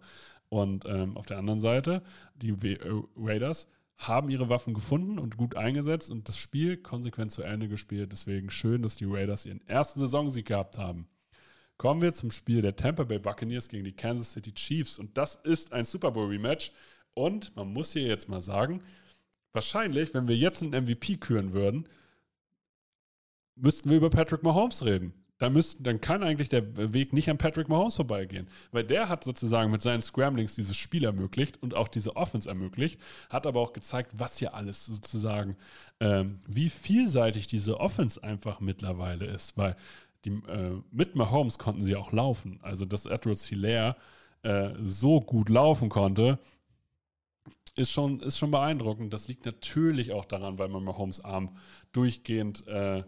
Und 0.49 0.85
ähm, 0.85 1.17
auf 1.17 1.25
der 1.25 1.39
anderen 1.39 1.59
Seite, 1.59 2.03
die 2.35 2.49
äh, 2.49 3.01
Raiders 3.17 3.67
haben 3.97 4.29
ihre 4.29 4.49
Waffen 4.49 4.75
gefunden 4.75 5.17
und 5.17 5.37
gut 5.37 5.55
eingesetzt 5.55 6.11
und 6.11 6.27
das 6.27 6.37
Spiel 6.37 6.77
konsequent 6.77 7.31
zu 7.31 7.41
Ende 7.41 7.67
gespielt. 7.67 8.11
Deswegen 8.11 8.51
schön, 8.51 8.83
dass 8.83 8.95
die 8.95 9.05
Raiders 9.05 9.47
ihren 9.47 9.61
ersten 9.67 9.99
Saisonsieg 9.99 10.45
gehabt 10.45 10.77
haben. 10.77 11.07
Kommen 11.77 12.01
wir 12.01 12.11
zum 12.13 12.31
Spiel 12.31 12.61
der 12.61 12.75
Tampa 12.75 13.03
Bay 13.03 13.19
Buccaneers 13.19 13.69
gegen 13.69 13.83
die 13.83 13.95
Kansas 13.95 14.33
City 14.33 14.51
Chiefs. 14.51 14.97
Und 14.97 15.17
das 15.17 15.35
ist 15.35 15.73
ein 15.73 15.85
Super 15.85 16.11
Bowl 16.11 16.27
Rematch. 16.27 16.71
Und 17.13 17.55
man 17.55 17.71
muss 17.71 17.93
hier 17.93 18.03
jetzt 18.03 18.29
mal 18.29 18.41
sagen, 18.41 18.83
wahrscheinlich, 19.53 20.13
wenn 20.13 20.27
wir 20.27 20.35
jetzt 20.35 20.63
einen 20.63 20.83
MVP 20.83 21.17
küren 21.17 21.53
würden, 21.53 21.87
müssten 23.55 23.89
wir 23.89 23.97
über 23.97 24.09
Patrick 24.09 24.43
Mahomes 24.43 24.85
reden. 24.85 25.13
Da 25.39 25.51
müssten, 25.51 25.83
dann 25.83 26.01
kann 26.01 26.23
eigentlich 26.23 26.49
der 26.49 26.93
Weg 26.93 27.13
nicht 27.13 27.29
an 27.29 27.37
Patrick 27.37 27.69
Mahomes 27.69 27.95
vorbeigehen. 27.95 28.47
Weil 28.71 28.83
der 28.83 29.07
hat 29.07 29.23
sozusagen 29.23 29.69
mit 29.69 29.83
seinen 29.83 30.01
Scramblings 30.01 30.55
dieses 30.55 30.75
Spiel 30.75 31.03
ermöglicht 31.03 31.61
und 31.61 31.75
auch 31.75 31.87
diese 31.87 32.15
Offense 32.15 32.49
ermöglicht, 32.49 32.99
hat 33.29 33.45
aber 33.45 33.59
auch 33.59 33.73
gezeigt, 33.73 34.11
was 34.15 34.39
hier 34.39 34.55
alles 34.55 34.87
sozusagen, 34.87 35.55
ähm, 35.99 36.39
wie 36.47 36.69
vielseitig 36.69 37.45
diese 37.45 37.79
Offense 37.79 38.23
einfach 38.23 38.61
mittlerweile 38.61 39.25
ist. 39.25 39.55
Weil 39.57 39.75
die, 40.25 40.31
äh, 40.31 40.81
mit 40.91 41.15
Mahomes 41.15 41.57
konnten 41.57 41.83
sie 41.83 41.95
auch 41.95 42.11
laufen. 42.11 42.59
Also, 42.61 42.85
dass 42.85 43.05
Edwards 43.05 43.45
Hilaire 43.45 43.95
äh, 44.43 44.71
so 44.81 45.21
gut 45.21 45.49
laufen 45.49 45.89
konnte, 45.89 46.39
ist 47.75 47.91
schon, 47.91 48.19
ist 48.19 48.37
schon 48.37 48.51
beeindruckend. 48.51 49.13
Das 49.13 49.27
liegt 49.27 49.45
natürlich 49.45 50.11
auch 50.11 50.25
daran, 50.25 50.57
weil 50.57 50.67
man 50.67 50.83
Mahomes 50.83 51.23
Arm 51.23 51.57
durchgehend 51.91 52.67
äh, 52.67 53.03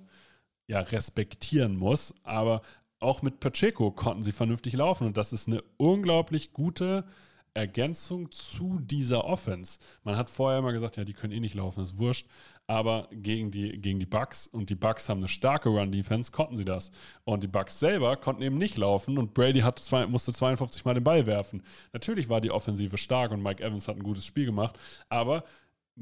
ja, 0.68 0.80
respektieren 0.80 1.76
muss. 1.76 2.14
Aber 2.24 2.62
auch 3.00 3.22
mit 3.22 3.40
Pacheco 3.40 3.92
konnten 3.92 4.24
sie 4.24 4.32
vernünftig 4.32 4.74
laufen. 4.74 5.08
Und 5.08 5.18
das 5.18 5.34
ist 5.34 5.48
eine 5.48 5.64
unglaublich 5.78 6.54
gute 6.54 7.06
Ergänzung 7.54 8.32
zu 8.32 8.80
dieser 8.80 9.26
Offense. 9.26 9.80
Man 10.04 10.16
hat 10.16 10.30
vorher 10.30 10.60
immer 10.60 10.74
gesagt, 10.74 10.98
ja, 10.98 11.04
die 11.04 11.14
können 11.14 11.34
eh 11.34 11.40
nicht 11.40 11.56
laufen, 11.56 11.82
ist 11.82 11.98
wurscht. 11.98 12.28
Aber 12.70 13.08
gegen 13.12 13.50
die, 13.50 13.82
gegen 13.82 14.00
die 14.00 14.06
Bucks 14.06 14.46
und 14.46 14.70
die 14.70 14.76
Bucks 14.76 15.10
haben 15.10 15.22
eine 15.22 15.28
starke 15.28 15.70
Run-Defense, 15.70 16.32
konnten 16.32 16.56
sie 16.56 16.66
das. 16.66 16.92
Und 17.24 17.42
die 17.42 17.48
Bucks 17.48 17.80
selber 17.80 18.16
konnten 18.16 18.44
eben 18.44 18.60
nicht 18.60 18.78
laufen 18.78 19.18
und 19.18 19.34
Brady 19.34 19.62
hat 19.62 19.80
zwei, 19.80 20.06
musste 20.06 20.34
52 20.34 20.86
Mal 20.86 20.94
den 20.94 21.04
Ball 21.04 21.26
werfen. 21.26 21.64
Natürlich 21.94 22.30
war 22.30 22.42
die 22.42 22.52
Offensive 22.52 23.00
stark 23.00 23.32
und 23.32 23.42
Mike 23.42 23.64
Evans 23.64 23.88
hat 23.88 23.96
ein 23.96 24.04
gutes 24.04 24.24
Spiel 24.24 24.46
gemacht, 24.46 24.78
aber 25.10 25.46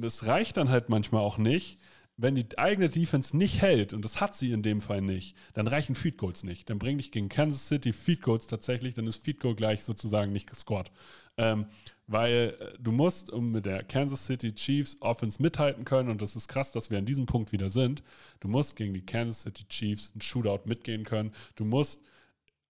es 0.01 0.25
reicht 0.25 0.57
dann 0.57 0.69
halt 0.69 0.89
manchmal 0.89 1.21
auch 1.21 1.37
nicht, 1.37 1.79
wenn 2.17 2.33
die 2.33 2.57
eigene 2.57 2.89
Defense 2.89 3.37
nicht 3.37 3.61
hält, 3.61 3.93
und 3.93 4.03
das 4.03 4.19
hat 4.19 4.35
sie 4.35 4.51
in 4.51 4.63
dem 4.63 4.81
Fall 4.81 5.01
nicht, 5.01 5.35
dann 5.53 5.67
reichen 5.67 5.93
Feed 5.93 6.17
Goals 6.17 6.43
nicht. 6.43 6.69
Dann 6.69 6.79
bring 6.79 6.97
dich 6.97 7.11
gegen 7.11 7.29
Kansas 7.29 7.67
City 7.67 7.93
Feed 7.93 8.23
Goals 8.23 8.47
tatsächlich, 8.47 8.95
dann 8.95 9.05
ist 9.05 9.23
Feed 9.23 9.39
Goal 9.39 9.55
gleich 9.55 9.83
sozusagen 9.83 10.33
nicht 10.33 10.49
gescored. 10.49 10.91
Ähm, 11.37 11.67
weil 12.07 12.55
äh, 12.59 12.77
du 12.79 12.91
musst, 12.91 13.29
um 13.29 13.51
mit 13.51 13.67
der 13.67 13.83
Kansas 13.83 14.25
City 14.25 14.55
Chiefs 14.55 14.97
Offense 15.01 15.41
mithalten 15.41 15.85
können, 15.85 16.09
und 16.09 16.21
das 16.21 16.35
ist 16.35 16.47
krass, 16.47 16.71
dass 16.71 16.89
wir 16.89 16.97
an 16.97 17.05
diesem 17.05 17.27
Punkt 17.27 17.51
wieder 17.51 17.69
sind, 17.69 18.01
du 18.39 18.47
musst 18.47 18.75
gegen 18.75 18.95
die 18.95 19.05
Kansas 19.05 19.43
City 19.43 19.65
Chiefs 19.69 20.11
ein 20.15 20.21
Shootout 20.21 20.61
mitgehen 20.65 21.03
können. 21.03 21.31
Du 21.55 21.65
musst 21.65 22.01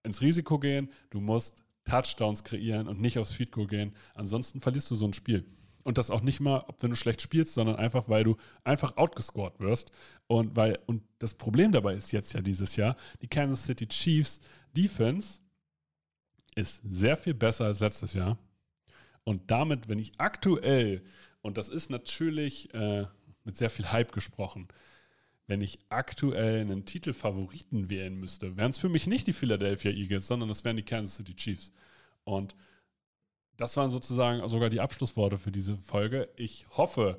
ins 0.02 0.20
Risiko 0.20 0.58
gehen, 0.58 0.90
du 1.08 1.20
musst 1.20 1.56
Touchdowns 1.84 2.44
kreieren 2.44 2.86
und 2.86 3.00
nicht 3.00 3.18
aufs 3.18 3.32
Feed 3.32 3.52
Goal 3.52 3.66
gehen. 3.66 3.94
Ansonsten 4.14 4.60
verlierst 4.60 4.90
du 4.90 4.94
so 4.94 5.06
ein 5.06 5.14
Spiel. 5.14 5.46
Und 5.88 5.96
das 5.96 6.10
auch 6.10 6.20
nicht 6.20 6.38
mal, 6.38 6.66
ob 6.68 6.82
wenn 6.82 6.90
du 6.90 6.96
schlecht 6.96 7.22
spielst, 7.22 7.54
sondern 7.54 7.76
einfach, 7.76 8.10
weil 8.10 8.22
du 8.22 8.36
einfach 8.62 8.98
outgescored 8.98 9.58
wirst. 9.58 9.90
Und 10.26 10.54
weil, 10.54 10.78
und 10.84 11.02
das 11.18 11.32
Problem 11.32 11.72
dabei 11.72 11.94
ist 11.94 12.12
jetzt 12.12 12.34
ja 12.34 12.42
dieses 12.42 12.76
Jahr, 12.76 12.94
die 13.22 13.26
Kansas 13.26 13.64
City 13.64 13.88
Chiefs 13.88 14.42
Defense 14.76 15.40
ist 16.54 16.82
sehr 16.86 17.16
viel 17.16 17.32
besser 17.32 17.64
als 17.64 17.80
letztes 17.80 18.12
Jahr. 18.12 18.36
Und 19.24 19.50
damit, 19.50 19.88
wenn 19.88 19.98
ich 19.98 20.12
aktuell, 20.18 21.02
und 21.40 21.56
das 21.56 21.70
ist 21.70 21.88
natürlich 21.88 22.74
äh, 22.74 23.06
mit 23.44 23.56
sehr 23.56 23.70
viel 23.70 23.90
Hype 23.90 24.12
gesprochen, 24.12 24.68
wenn 25.46 25.62
ich 25.62 25.78
aktuell 25.88 26.60
einen 26.60 26.84
Titelfavoriten 26.84 27.88
wählen 27.88 28.14
müsste, 28.14 28.58
wären 28.58 28.72
es 28.72 28.78
für 28.78 28.90
mich 28.90 29.06
nicht 29.06 29.26
die 29.26 29.32
Philadelphia 29.32 29.92
Eagles, 29.92 30.26
sondern 30.26 30.50
es 30.50 30.64
wären 30.64 30.76
die 30.76 30.82
Kansas 30.82 31.16
City 31.16 31.34
Chiefs. 31.34 31.72
Und 32.24 32.54
das 33.58 33.76
waren 33.76 33.90
sozusagen 33.90 34.48
sogar 34.48 34.70
die 34.70 34.80
Abschlussworte 34.80 35.36
für 35.36 35.52
diese 35.52 35.76
Folge. 35.76 36.30
Ich 36.36 36.66
hoffe, 36.76 37.18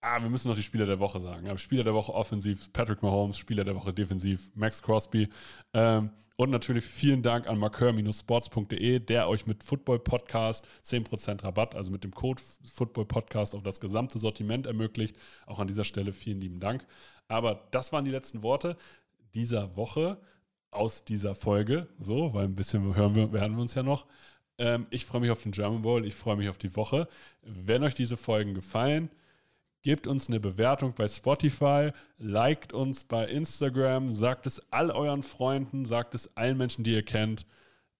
ah, 0.00 0.22
wir 0.22 0.28
müssen 0.28 0.48
noch 0.48 0.56
die 0.56 0.62
Spieler 0.62 0.86
der 0.86 1.00
Woche 1.00 1.20
sagen. 1.20 1.56
Spieler 1.58 1.84
der 1.84 1.94
Woche 1.94 2.14
offensiv, 2.14 2.72
Patrick 2.72 3.02
Mahomes, 3.02 3.38
Spieler 3.38 3.64
der 3.64 3.74
Woche 3.74 3.92
defensiv, 3.92 4.50
Max 4.54 4.82
Crosby. 4.82 5.30
Ähm, 5.72 6.10
und 6.36 6.50
natürlich 6.50 6.84
vielen 6.84 7.22
Dank 7.22 7.48
an 7.48 7.58
markeur-sports.de, 7.58 8.98
der 9.00 9.28
euch 9.28 9.46
mit 9.46 9.62
Football 9.62 9.98
Podcast 9.98 10.66
10% 10.84 11.44
Rabatt, 11.44 11.74
also 11.74 11.90
mit 11.90 12.04
dem 12.04 12.12
Code 12.12 12.42
Football 12.72 13.06
Podcast 13.06 13.54
auf 13.54 13.62
das 13.62 13.80
gesamte 13.80 14.18
Sortiment 14.18 14.66
ermöglicht. 14.66 15.16
Auch 15.46 15.58
an 15.60 15.66
dieser 15.66 15.84
Stelle 15.84 16.12
vielen 16.12 16.40
lieben 16.40 16.60
Dank. 16.60 16.86
Aber 17.28 17.68
das 17.70 17.92
waren 17.92 18.04
die 18.04 18.10
letzten 18.10 18.42
Worte 18.42 18.76
dieser 19.34 19.76
Woche 19.76 20.18
aus 20.70 21.04
dieser 21.04 21.34
Folge. 21.34 21.88
So, 21.98 22.34
weil 22.34 22.44
ein 22.44 22.56
bisschen 22.56 22.94
hören 22.94 23.14
wir, 23.14 23.32
werden 23.32 23.56
wir 23.56 23.62
uns 23.62 23.74
ja 23.74 23.82
noch. 23.82 24.06
Ähm, 24.60 24.86
ich 24.90 25.06
freue 25.06 25.22
mich 25.22 25.30
auf 25.30 25.42
den 25.42 25.52
German 25.52 25.82
Bowl, 25.82 26.04
ich 26.06 26.14
freue 26.14 26.36
mich 26.36 26.50
auf 26.50 26.58
die 26.58 26.76
Woche. 26.76 27.08
Wenn 27.42 27.82
euch 27.82 27.94
diese 27.94 28.18
Folgen 28.18 28.54
gefallen, 28.54 29.10
gebt 29.82 30.06
uns 30.06 30.28
eine 30.28 30.38
Bewertung 30.38 30.92
bei 30.94 31.08
Spotify, 31.08 31.92
liked 32.18 32.74
uns 32.74 33.04
bei 33.04 33.26
Instagram, 33.26 34.12
sagt 34.12 34.46
es 34.46 34.62
all 34.70 34.90
euren 34.90 35.22
Freunden, 35.22 35.86
sagt 35.86 36.14
es 36.14 36.36
allen 36.36 36.58
Menschen, 36.58 36.84
die 36.84 36.92
ihr 36.92 37.02
kennt. 37.02 37.46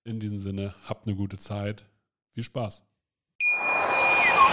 In 0.04 0.20
diesem 0.20 0.38
Sinne, 0.38 0.74
habt 0.84 1.06
eine 1.06 1.16
gute 1.16 1.38
Zeit. 1.38 1.86
Viel 2.34 2.42
Spaß. 2.42 2.82